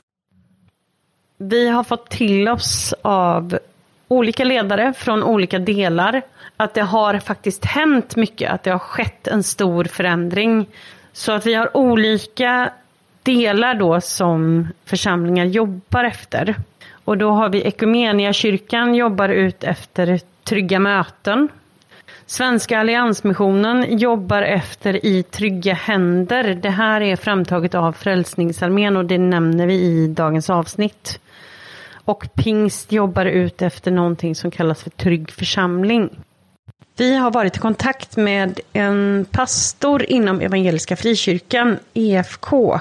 Vi 1.38 1.70
har 1.70 1.84
fått 1.84 2.10
till 2.10 2.48
oss 2.48 2.94
av 3.02 3.60
olika 4.08 4.44
ledare 4.44 4.94
från 4.94 5.24
olika 5.24 5.60
delar 5.60 6.22
att 6.58 6.74
det 6.74 6.82
har 6.82 7.20
faktiskt 7.20 7.66
hänt 7.66 8.16
mycket, 8.16 8.52
att 8.52 8.64
det 8.64 8.72
har 8.72 8.80
skett 8.80 9.28
en 9.28 9.44
stor 9.44 9.84
förändring. 9.84 10.66
Så 11.14 11.32
att 11.32 11.46
vi 11.46 11.54
har 11.54 11.78
olika 11.78 12.70
delar 13.24 13.74
då 13.76 14.02
som 14.02 14.68
församlingar 14.86 15.46
jobbar 15.46 16.04
efter. 16.04 16.56
Och 17.06 17.18
då 17.18 17.32
har 17.32 17.50
vi 17.50 17.62
Ekumeniakyrkan 17.62 18.96
jobbar 18.96 19.30
ut 19.30 19.64
efter 19.64 20.20
trygga 20.44 20.80
möten. 20.80 21.50
Svenska 22.26 22.80
Alliansmissionen 22.80 23.98
jobbar 23.98 24.42
efter 24.42 25.06
i 25.06 25.24
trygga 25.24 25.74
händer. 25.74 26.60
Det 26.62 26.70
här 26.70 27.02
är 27.02 27.16
framtaget 27.16 27.76
av 27.76 27.92
Frälsningsarmén 27.94 28.98
och 28.98 29.06
det 29.06 29.18
nämner 29.18 29.68
vi 29.68 29.74
i 29.74 30.08
dagens 30.08 30.50
avsnitt. 30.50 31.20
Och 32.06 32.28
Pingst 32.34 32.92
jobbar 32.92 33.26
ut 33.26 33.62
efter 33.62 33.92
någonting 33.92 34.36
som 34.36 34.52
kallas 34.52 34.84
för 34.84 34.90
trygg 34.90 35.32
församling. 35.32 36.10
Vi 36.98 37.16
har 37.16 37.32
varit 37.32 37.56
i 37.56 37.60
kontakt 37.60 38.18
med 38.18 38.60
en 38.74 39.26
pastor 39.32 40.04
inom 40.04 40.42
Evangeliska 40.42 40.96
Frikyrkan, 40.96 41.80
EFK, 41.94 42.80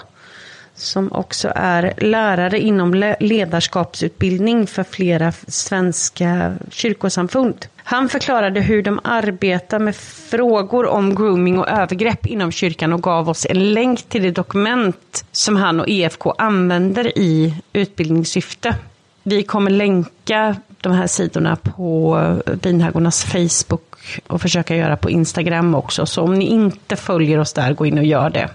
som 0.74 1.12
också 1.12 1.52
är 1.54 1.94
lärare 1.96 2.58
inom 2.58 3.14
ledarskapsutbildning 3.20 4.66
för 4.66 4.82
flera 4.82 5.32
svenska 5.32 6.54
kyrkosamfund. 6.70 7.66
Han 7.76 8.08
förklarade 8.08 8.60
hur 8.60 8.82
de 8.82 9.00
arbetar 9.04 9.78
med 9.78 9.96
frågor 9.96 10.86
om 10.86 11.14
grooming 11.14 11.58
och 11.58 11.68
övergrepp 11.68 12.26
inom 12.26 12.52
kyrkan 12.52 12.92
och 12.92 13.02
gav 13.02 13.28
oss 13.28 13.46
en 13.50 13.72
länk 13.72 14.02
till 14.02 14.22
det 14.22 14.30
dokument 14.30 15.24
som 15.32 15.56
han 15.56 15.80
och 15.80 15.88
EFK 15.88 16.30
använder 16.38 17.18
i 17.18 17.54
utbildningssyfte. 17.72 18.74
Vi 19.22 19.42
kommer 19.42 19.70
länka 19.70 20.56
de 20.80 20.92
här 20.92 21.06
sidorna 21.06 21.56
på 21.56 22.18
eh, 22.46 22.52
Vinhagornas 22.62 23.24
Facebook 23.24 24.20
och 24.26 24.40
försöka 24.40 24.76
göra 24.76 24.96
på 24.96 25.10
Instagram 25.10 25.74
också. 25.74 26.06
Så 26.06 26.22
om 26.22 26.34
ni 26.34 26.44
inte 26.44 26.96
följer 26.96 27.38
oss 27.38 27.52
där, 27.52 27.72
gå 27.72 27.86
in 27.86 27.98
och 27.98 28.04
gör 28.04 28.30
det. 28.30 28.48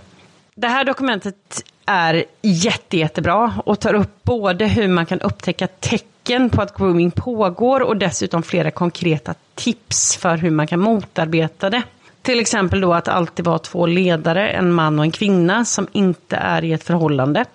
Det 0.56 0.68
här 0.68 0.84
dokumentet 0.84 1.64
är 1.88 2.24
jätte, 2.42 2.98
jättebra 2.98 3.54
och 3.66 3.80
tar 3.80 3.94
upp 3.94 4.24
både 4.24 4.66
hur 4.66 4.88
man 4.88 5.06
kan 5.06 5.22
upptäcka 5.22 5.68
tecken 5.68 6.50
på 6.50 6.62
att 6.62 6.78
grooming 6.78 7.12
pågår 7.12 7.80
och 7.80 7.98
dessutom 7.98 8.44
flera 8.44 8.72
konkreta 8.72 9.34
tips 9.56 10.18
för 10.18 10.38
hur 10.38 10.52
man 10.52 10.68
kan 10.68 10.80
motarbeta 10.80 11.70
det. 11.70 11.82
Till 12.22 12.40
exempel 12.40 12.82
då 12.82 12.94
att 12.94 13.08
alltid 13.08 13.46
vara 13.46 13.60
två 13.60 13.86
ledare, 13.86 14.50
en 14.50 14.74
man 14.74 15.00
och 15.00 15.06
en 15.06 15.12
kvinna 15.12 15.66
som 15.66 15.88
inte 15.92 16.36
är 16.36 16.64
i 16.64 16.74
ett 16.74 16.84
förhållande. 16.84 17.46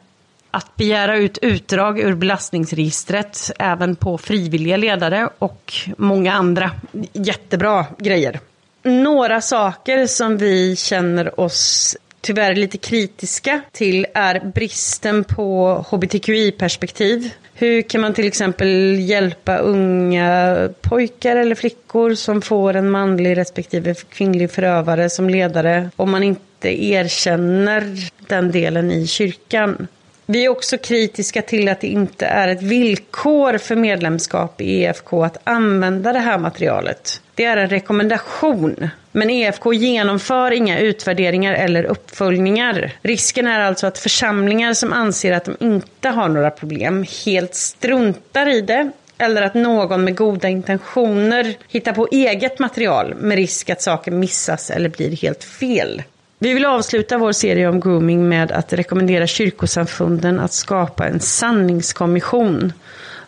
Att 0.51 0.77
begära 0.77 1.17
ut 1.17 1.39
utdrag 1.43 2.01
ur 2.01 2.15
belastningsregistret 2.15 3.51
även 3.59 3.97
på 3.97 4.19
frivilliga 4.19 4.77
ledare 4.77 5.29
och 5.39 5.73
många 5.97 6.33
andra 6.33 6.71
jättebra 7.13 7.87
grejer. 7.99 8.41
Några 8.83 9.41
saker 9.41 10.07
som 10.07 10.37
vi 10.37 10.77
känner 10.77 11.41
oss 11.41 11.97
tyvärr 12.23 12.55
lite 12.55 12.79
kritiska 12.79 13.61
till 13.73 14.07
är 14.15 14.41
bristen 14.55 15.25
på 15.25 15.77
hbtqi-perspektiv. 15.91 17.31
Hur 17.55 17.83
kan 17.83 18.01
man 18.01 18.15
till 18.15 18.27
exempel 18.27 18.97
hjälpa 19.01 19.59
unga 19.59 20.69
pojkar 20.81 21.37
eller 21.37 21.55
flickor 21.55 22.15
som 22.15 22.43
får 22.43 22.77
en 22.77 22.91
manlig 22.91 23.37
respektive 23.37 23.95
kvinnlig 23.95 24.51
förövare 24.51 25.11
som 25.11 25.31
ledare 25.31 25.91
om 25.97 26.11
man 26.11 26.23
inte 26.23 26.85
erkänner 26.85 28.11
den 28.29 28.51
delen 28.51 28.91
i 28.91 29.07
kyrkan? 29.07 29.87
Vi 30.27 30.45
är 30.45 30.49
också 30.49 30.79
kritiska 30.79 31.43
till 31.43 31.69
att 31.69 31.81
det 31.81 31.87
inte 31.87 32.27
är 32.27 32.49
ett 32.49 32.63
villkor 32.63 33.59
för 33.59 33.77
medlemskap 33.77 34.61
i 34.61 34.83
EFK 34.83 35.25
att 35.25 35.39
använda 35.45 36.13
det 36.13 36.19
här 36.19 36.39
materialet. 36.39 37.21
Det 37.35 37.45
är 37.45 37.57
en 37.57 37.69
rekommendation. 37.69 38.89
Men 39.13 39.31
EFK 39.31 39.73
genomför 39.73 40.51
inga 40.51 40.79
utvärderingar 40.79 41.53
eller 41.53 41.85
uppföljningar. 41.85 42.93
Risken 43.03 43.47
är 43.47 43.61
alltså 43.61 43.87
att 43.87 43.99
församlingar 43.99 44.75
som 44.75 44.93
anser 44.93 45.33
att 45.33 45.45
de 45.45 45.57
inte 45.61 46.09
har 46.09 46.29
några 46.29 46.51
problem 46.51 47.07
helt 47.25 47.55
struntar 47.55 48.49
i 48.49 48.61
det 48.61 48.91
eller 49.19 49.43
att 49.43 49.55
någon 49.55 50.05
med 50.05 50.17
goda 50.17 50.49
intentioner 50.49 51.55
hittar 51.69 51.93
på 51.93 52.09
eget 52.11 52.59
material 52.59 53.15
med 53.15 53.37
risk 53.37 53.71
att 53.71 53.83
saker 53.83 54.11
missas 54.11 54.71
eller 54.71 54.89
blir 54.89 55.17
helt 55.17 55.45
fel. 55.45 56.03
Vi 56.43 56.55
vill 56.55 56.65
avsluta 56.65 57.19
vår 57.19 57.33
serie 57.33 57.69
om 57.69 57.81
grooming 57.81 58.29
med 58.29 58.53
att 58.53 58.73
rekommendera 58.73 59.27
kyrkosamfunden 59.27 60.41
att 60.41 60.53
skapa 60.53 61.09
en 61.09 61.21
sanningskommission 61.21 62.73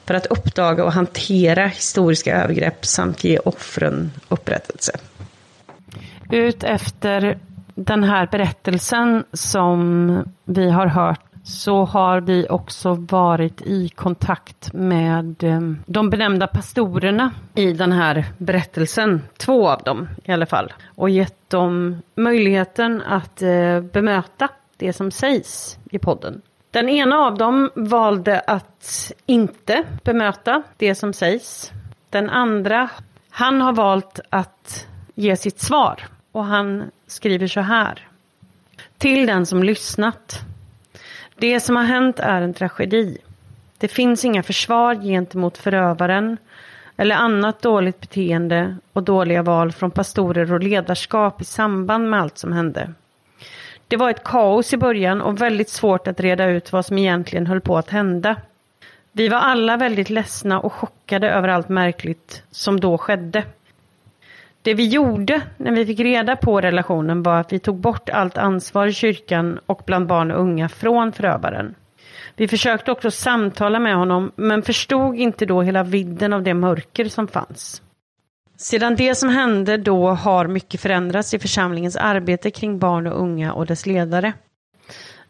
för 0.07 0.15
att 0.15 0.27
uppdaga 0.27 0.85
och 0.85 0.93
hantera 0.93 1.67
historiska 1.67 2.43
övergrepp 2.43 2.87
samt 2.87 3.25
ge 3.25 3.39
offren 3.39 4.13
upprättelse. 4.29 4.93
Ut 6.31 6.65
efter 6.65 7.39
den 7.75 8.05
här 8.05 8.29
berättelsen 8.33 9.25
som 9.33 10.25
vi 10.45 10.71
har 10.71 10.87
hört 10.87 11.34
så 11.45 11.85
har 11.85 12.21
vi 12.21 12.47
också 12.51 12.95
varit 12.95 13.63
i 13.63 13.89
kontakt 13.89 14.73
med 14.73 15.45
ehm, 15.45 15.79
de 15.87 16.11
benämnda 16.11 16.47
pastorerna 16.47 17.33
i 17.55 17.73
den 17.73 17.93
här 17.93 18.25
berättelsen. 18.39 19.23
Två 19.37 19.69
av 19.69 19.83
dem 19.83 20.09
i 20.25 20.33
alla 20.33 20.47
fall. 20.47 20.73
Och 20.95 21.11
gett 21.11 21.51
dem 21.51 22.03
möjligheten 22.15 23.03
att 23.03 23.43
eh, 23.43 23.81
bemöta 23.81 24.49
det 24.77 24.93
som 24.93 25.11
sägs 25.11 25.79
i 25.91 25.99
podden. 25.99 26.43
Den 26.71 26.89
ena 26.89 27.17
av 27.17 27.39
dem 27.39 27.71
valde 27.75 28.41
att 28.41 29.13
inte 29.27 29.85
bemöta 30.05 30.63
det 30.77 30.95
som 30.95 31.13
sägs. 31.13 31.73
Den 32.11 32.31
andra, 32.31 32.91
han 33.31 33.61
har 33.61 33.73
valt 33.73 34.21
att 34.31 34.87
ge 35.15 35.37
sitt 35.37 35.61
svar. 35.61 36.01
Och 36.33 36.45
han 36.45 36.91
skriver 37.07 37.47
så 37.47 37.61
här. 37.61 38.09
Till 38.99 39.27
den 39.27 39.47
som 39.47 39.63
lyssnat. 39.63 40.45
Det 41.37 41.61
som 41.61 41.77
har 41.77 41.85
hänt 41.85 42.21
är 42.21 42.43
en 42.43 42.55
tragedi. 42.55 43.19
Det 43.79 43.89
finns 43.89 44.25
inga 44.25 44.43
försvar 44.43 44.95
gentemot 44.95 45.59
förövaren 45.59 46.37
eller 46.97 47.15
annat 47.15 47.63
dåligt 47.63 48.01
beteende 48.01 48.77
och 48.93 49.03
dåliga 49.03 49.43
val 49.43 49.73
från 49.73 49.91
pastorer 49.91 50.53
och 50.53 50.63
ledarskap 50.63 51.43
i 51.43 51.45
samband 51.45 52.11
med 52.11 52.21
allt 52.21 52.39
som 52.39 52.53
hände. 52.53 52.93
Det 53.89 53.97
var 53.97 54.11
ett 54.11 54.25
kaos 54.25 54.73
i 54.73 54.77
början 54.77 55.21
och 55.21 55.41
väldigt 55.41 55.69
svårt 55.69 56.07
att 56.07 56.21
reda 56.21 56.47
ut 56.47 56.73
vad 56.73 56.87
som 56.87 56.99
egentligen 56.99 57.47
höll 57.47 57.61
på 57.61 57.79
att 57.79 57.91
hända. 57.91 58.37
Vi 59.13 59.29
var 59.29 59.39
alla 59.39 59.77
väldigt 59.77 60.11
ledsna 60.11 60.61
och 60.61 60.73
chockade 60.73 61.31
över 61.31 61.49
allt 61.49 61.69
märkligt 61.69 62.43
som 62.51 62.81
då 62.81 62.99
skedde. 62.99 63.45
Det 64.65 64.75
vi 64.75 64.87
gjorde 64.89 65.43
när 65.57 65.73
vi 65.73 65.87
fick 65.87 66.01
reda 66.01 66.37
på 66.37 66.61
relationen 66.61 67.23
var 67.23 67.41
att 67.41 67.53
vi 67.53 67.59
tog 67.59 67.77
bort 67.77 68.09
allt 68.09 68.39
ansvar 68.39 68.87
i 68.87 68.93
kyrkan 68.93 69.61
och 69.67 69.83
bland 69.87 70.07
barn 70.07 70.31
och 70.31 70.41
unga 70.41 70.69
från 70.69 71.13
förövaren. 71.13 71.75
Vi 72.37 72.49
försökte 72.49 72.93
också 72.93 73.11
samtala 73.11 73.79
med 73.79 73.97
honom 73.97 74.33
men 74.37 74.63
förstod 74.63 75.17
inte 75.17 75.47
då 75.47 75.63
hela 75.63 75.83
vidden 75.83 76.33
av 76.33 76.43
det 76.43 76.55
mörker 76.55 77.05
som 77.05 77.29
fanns. 77.29 77.83
Sedan 78.57 78.97
det 78.97 79.15
som 79.15 79.29
hände 79.29 79.77
då 79.77 80.09
har 80.09 80.47
mycket 80.47 80.81
förändrats 80.81 81.35
i 81.35 81.39
församlingens 81.39 81.97
arbete 81.97 82.51
kring 82.51 82.79
barn 82.79 83.07
och 83.07 83.21
unga 83.21 83.53
och 83.53 83.67
dess 83.67 83.87
ledare. 83.87 84.33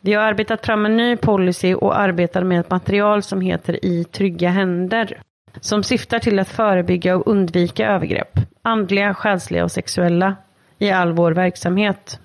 Vi 0.00 0.12
har 0.12 0.22
arbetat 0.22 0.66
fram 0.66 0.86
en 0.86 0.96
ny 0.96 1.16
policy 1.16 1.74
och 1.74 1.98
arbetar 1.98 2.42
med 2.42 2.60
ett 2.60 2.70
material 2.70 3.22
som 3.22 3.40
heter 3.40 3.84
I 3.84 4.04
trygga 4.04 4.50
händer 4.50 5.22
som 5.60 5.82
syftar 5.82 6.18
till 6.18 6.38
att 6.38 6.48
förebygga 6.48 7.16
och 7.16 7.26
undvika 7.26 7.86
övergrepp, 7.86 8.38
andliga, 8.62 9.14
själsliga 9.14 9.64
och 9.64 9.72
sexuella, 9.72 10.36
i 10.78 10.90
all 10.90 11.12
vår 11.12 11.32
verksamhet. 11.32 12.20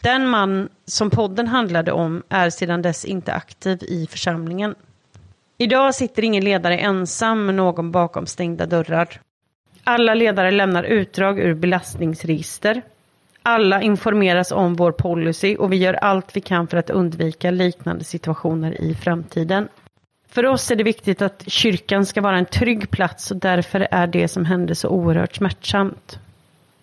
Den 0.00 0.28
man 0.28 0.68
som 0.84 1.10
podden 1.10 1.48
handlade 1.48 1.92
om 1.92 2.22
är 2.28 2.50
sedan 2.50 2.82
dess 2.82 3.04
inte 3.04 3.32
aktiv 3.32 3.78
i 3.82 4.06
församlingen. 4.10 4.74
Idag 5.58 5.94
sitter 5.94 6.24
ingen 6.24 6.44
ledare 6.44 6.78
ensam 6.78 7.46
med 7.46 7.54
någon 7.54 7.92
bakom 7.92 8.26
stängda 8.26 8.66
dörrar. 8.66 9.20
Alla 9.84 10.14
ledare 10.14 10.50
lämnar 10.50 10.82
utdrag 10.82 11.38
ur 11.38 11.54
belastningsregister. 11.54 12.82
Alla 13.42 13.82
informeras 13.82 14.52
om 14.52 14.74
vår 14.74 14.92
policy 14.92 15.56
och 15.56 15.72
vi 15.72 15.76
gör 15.76 15.94
allt 15.94 16.36
vi 16.36 16.40
kan 16.40 16.68
för 16.68 16.76
att 16.76 16.90
undvika 16.90 17.50
liknande 17.50 18.04
situationer 18.04 18.80
i 18.80 18.94
framtiden. 18.94 19.68
För 20.30 20.46
oss 20.46 20.70
är 20.70 20.76
det 20.76 20.84
viktigt 20.84 21.22
att 21.22 21.44
kyrkan 21.46 22.06
ska 22.06 22.20
vara 22.20 22.38
en 22.38 22.46
trygg 22.46 22.90
plats 22.90 23.30
och 23.30 23.36
därför 23.36 23.88
är 23.90 24.06
det 24.06 24.28
som 24.28 24.44
hände 24.44 24.74
så 24.74 24.88
oerhört 24.88 25.36
smärtsamt. 25.36 26.18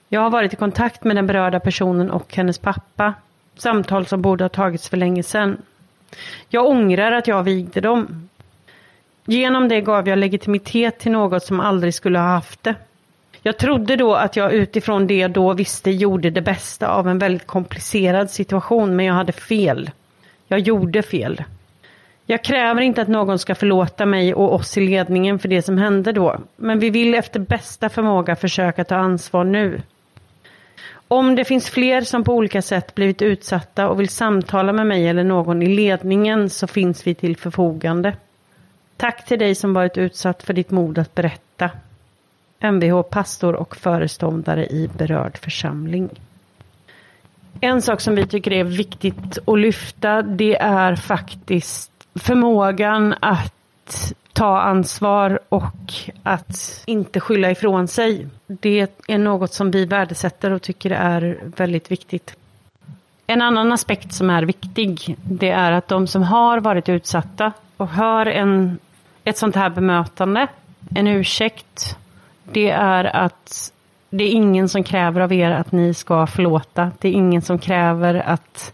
Jag 0.09 0.21
har 0.21 0.29
varit 0.29 0.53
i 0.53 0.55
kontakt 0.55 1.03
med 1.03 1.15
den 1.15 1.27
berörda 1.27 1.59
personen 1.59 2.11
och 2.11 2.35
hennes 2.35 2.57
pappa. 2.57 3.13
Samtal 3.57 4.05
som 4.05 4.21
borde 4.21 4.43
ha 4.43 4.49
tagits 4.49 4.89
för 4.89 4.97
länge 4.97 5.23
sedan. 5.23 5.57
Jag 6.49 6.65
ångrar 6.65 7.11
att 7.11 7.27
jag 7.27 7.43
vigde 7.43 7.81
dem. 7.81 8.29
Genom 9.25 9.67
det 9.67 9.81
gav 9.81 10.07
jag 10.09 10.19
legitimitet 10.19 10.99
till 10.99 11.11
något 11.11 11.43
som 11.43 11.59
aldrig 11.59 11.93
skulle 11.93 12.19
ha 12.19 12.27
haft 12.27 12.63
det. 12.63 12.75
Jag 13.41 13.57
trodde 13.57 13.95
då 13.95 14.15
att 14.15 14.35
jag 14.35 14.53
utifrån 14.53 15.07
det 15.07 15.17
jag 15.17 15.31
då 15.31 15.53
visste 15.53 15.91
gjorde 15.91 16.29
det 16.29 16.41
bästa 16.41 16.87
av 16.87 17.07
en 17.07 17.19
väldigt 17.19 17.47
komplicerad 17.47 18.31
situation, 18.31 18.95
men 18.95 19.05
jag 19.05 19.13
hade 19.13 19.31
fel. 19.31 19.91
Jag 20.47 20.59
gjorde 20.59 21.01
fel. 21.03 21.43
Jag 22.28 22.43
kräver 22.43 22.82
inte 22.82 23.01
att 23.01 23.07
någon 23.07 23.39
ska 23.39 23.55
förlåta 23.55 24.05
mig 24.05 24.34
och 24.34 24.53
oss 24.53 24.78
i 24.78 24.82
ledningen 24.82 25.39
för 25.39 25.47
det 25.47 25.61
som 25.61 25.78
hände 25.78 26.11
då, 26.11 26.39
men 26.55 26.80
vi 26.80 26.89
vill 26.89 27.13
efter 27.13 27.39
bästa 27.39 27.89
förmåga 27.89 28.36
försöka 28.36 28.84
ta 28.84 28.95
ansvar 28.95 29.43
nu. 29.43 29.82
Om 31.07 31.36
det 31.36 31.45
finns 31.45 31.69
fler 31.69 32.01
som 32.01 32.23
på 32.23 32.34
olika 32.34 32.61
sätt 32.61 32.95
blivit 32.95 33.21
utsatta 33.21 33.89
och 33.89 33.99
vill 33.99 34.09
samtala 34.09 34.73
med 34.73 34.88
mig 34.88 35.07
eller 35.07 35.23
någon 35.23 35.61
i 35.61 35.76
ledningen 35.76 36.49
så 36.49 36.67
finns 36.67 37.07
vi 37.07 37.15
till 37.15 37.38
förfogande. 37.38 38.13
Tack 38.97 39.26
till 39.26 39.39
dig 39.39 39.55
som 39.55 39.73
varit 39.73 39.97
utsatt 39.97 40.43
för 40.43 40.53
ditt 40.53 40.71
mod 40.71 40.97
att 40.97 41.15
berätta. 41.15 41.69
Mvh 42.59 43.01
pastor 43.01 43.55
och 43.55 43.76
föreståndare 43.76 44.65
i 44.65 44.89
berörd 44.97 45.38
församling. 45.38 46.09
En 47.61 47.82
sak 47.82 48.01
som 48.01 48.15
vi 48.15 48.28
tycker 48.28 48.53
är 48.53 48.63
viktigt 48.63 49.38
att 49.47 49.59
lyfta 49.59 50.21
det 50.21 50.55
är 50.55 50.95
faktiskt 50.95 51.91
förmågan 52.16 53.16
att 53.20 54.13
ta 54.34 54.59
ansvar 54.59 55.39
och 55.49 55.93
att 56.24 56.84
inte 56.86 57.20
skylla 57.20 57.51
ifrån 57.51 57.88
sig. 57.88 58.28
Det 58.47 58.89
är 59.07 59.18
något 59.18 59.53
som 59.53 59.72
vi 59.72 59.86
värdesätter 59.86 60.51
och 60.51 60.61
tycker 60.61 60.91
är 60.91 61.39
väldigt 61.57 61.91
viktigt. 61.91 62.36
En 63.28 63.41
annan 63.41 63.72
aspekt 63.72 64.13
som 64.13 64.30
är 64.30 64.43
viktig, 64.43 65.18
det 65.24 65.49
är 65.49 65.72
att 65.72 65.88
de 65.88 66.07
som 66.07 66.24
har 66.24 66.59
varit 66.59 66.89
utsatta 66.89 67.53
och 67.78 67.88
hör 67.88 68.26
en, 68.26 68.80
ett 69.24 69.38
sånt 69.38 69.55
här 69.55 69.70
bemötande, 69.70 70.47
en 70.95 71.07
ursäkt, 71.07 71.97
det 72.43 72.70
är 72.70 73.03
att 73.03 73.72
det 74.09 74.24
är 74.24 74.32
ingen 74.32 74.70
som 74.70 74.84
kräver 74.84 75.22
av 75.22 75.34
er 75.34 75.51
att 75.51 75.72
ni 75.72 75.93
ska 75.93 76.28
förlåta. 76.28 76.91
Det 76.99 77.07
är 77.07 77.11
ingen 77.11 77.41
som 77.41 77.59
kräver 77.59 78.16
att 78.16 78.74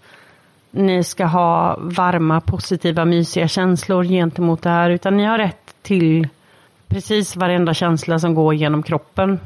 ni 0.72 1.04
ska 1.04 1.26
ha 1.26 1.78
varma, 1.80 2.42
positiva, 2.42 3.06
mysiga 3.06 3.48
känslor 3.48 4.04
gentemot 4.04 4.62
det 4.62 4.70
här, 4.70 4.90
utan 4.90 5.18
ni 5.18 5.26
har 5.26 5.38
rätt 5.38 5.76
till 5.82 6.28
precis 6.88 7.36
varenda 7.36 7.74
känsla 7.74 8.20
som 8.20 8.34
går 8.34 8.56
genom 8.56 8.84
kroppen. 8.84 9.40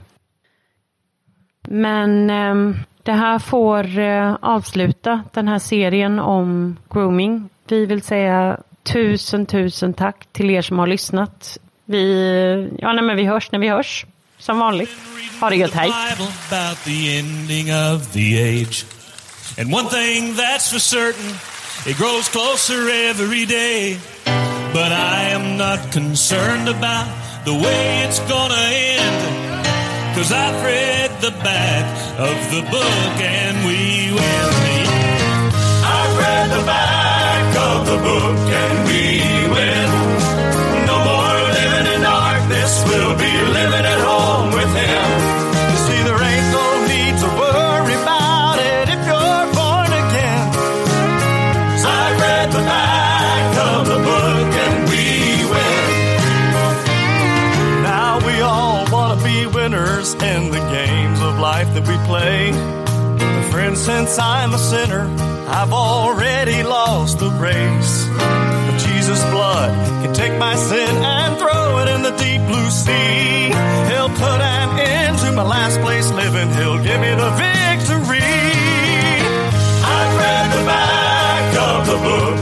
Men 1.67 2.29
eh, 2.29 2.75
det 3.03 3.11
här 3.11 3.39
får 3.39 3.99
eh, 3.99 4.35
avsluta 4.41 5.23
den 5.33 5.47
här 5.47 5.59
serien 5.59 6.19
om 6.19 6.77
grooming. 6.89 7.49
Vi 7.67 7.85
vill 7.85 8.01
säga 8.01 8.59
tusen, 8.83 9.45
tusen 9.45 9.93
tack 9.93 10.27
till 10.31 10.49
er 10.49 10.61
som 10.61 10.79
har 10.79 10.87
lyssnat. 10.87 11.57
Vi, 11.85 12.77
ja, 12.79 12.93
nej, 12.93 13.03
men 13.03 13.17
vi 13.17 13.25
hörs 13.25 13.51
när 13.51 13.59
vi 13.59 13.69
hörs, 13.69 14.05
som 14.37 14.59
vanligt. 14.59 14.89
Ha 15.41 15.49
det 15.49 15.55
gött, 15.55 15.73
hej! 15.73 15.91
And 19.57 19.71
one 19.71 19.87
thing 19.87 20.35
that's 20.35 20.71
for 20.71 20.79
certain, 20.79 21.31
it 21.85 21.97
grows 21.97 22.27
closer 22.29 22.89
every 22.89 23.45
day. 23.45 23.97
But 24.25 24.91
I 24.91 25.29
am 25.31 25.57
not 25.57 25.91
concerned 25.91 26.67
about 26.67 27.07
the 27.45 27.53
way 27.53 28.03
it's 28.03 28.19
gonna 28.21 28.65
end. 28.71 30.15
Cause 30.15 30.31
I've 30.31 30.63
read 30.63 31.11
the 31.21 31.31
back 31.43 31.85
of 32.19 32.37
the 32.51 32.61
book 32.71 33.15
and 33.21 33.55
we 33.67 34.11
will. 34.11 34.51
I've 35.83 36.17
read 36.17 36.47
the 36.57 36.65
back 36.65 37.55
of 37.55 37.85
the 37.85 37.97
book 37.97 38.39
and 38.63 38.75
we 38.89 39.03
will. 39.55 39.95
No 40.87 40.97
more 41.09 41.37
living 41.59 41.93
in 41.95 42.01
darkness, 42.01 42.83
we'll 42.87 43.17
be 43.17 43.33
living 43.53 43.85
at 43.85 44.01
home 44.01 44.51
with 44.53 44.73
him. 44.75 45.24
life 61.53 61.71
that 61.75 61.85
we 61.87 61.97
play. 62.09 62.39
But 63.19 63.45
friend, 63.51 63.77
since 63.77 64.17
I'm 64.17 64.51
a 64.55 64.57
sinner, 64.57 65.03
I've 65.59 65.73
already 65.73 66.63
lost 66.63 67.19
the 67.19 67.29
race. 67.47 67.93
But 68.65 68.77
Jesus' 68.87 69.23
blood 69.29 69.69
can 70.01 70.11
take 70.21 70.35
my 70.39 70.55
sin 70.55 70.93
and 71.17 71.37
throw 71.37 71.63
it 71.81 71.87
in 71.95 72.01
the 72.01 72.15
deep 72.25 72.41
blue 72.49 72.69
sea. 72.83 73.53
He'll 73.89 74.13
put 74.25 74.39
an 74.57 74.69
end 74.79 75.19
to 75.19 75.29
my 75.39 75.45
last 75.55 75.77
place 75.85 76.09
living. 76.21 76.49
He'll 76.57 76.81
give 76.87 76.99
me 77.05 77.13
the 77.23 77.31
victory. 77.45 78.41
I've 79.95 80.13
read 80.23 80.47
the 80.57 80.63
back 80.73 81.47
of 81.69 81.79
the 81.91 81.99
book 82.07 82.39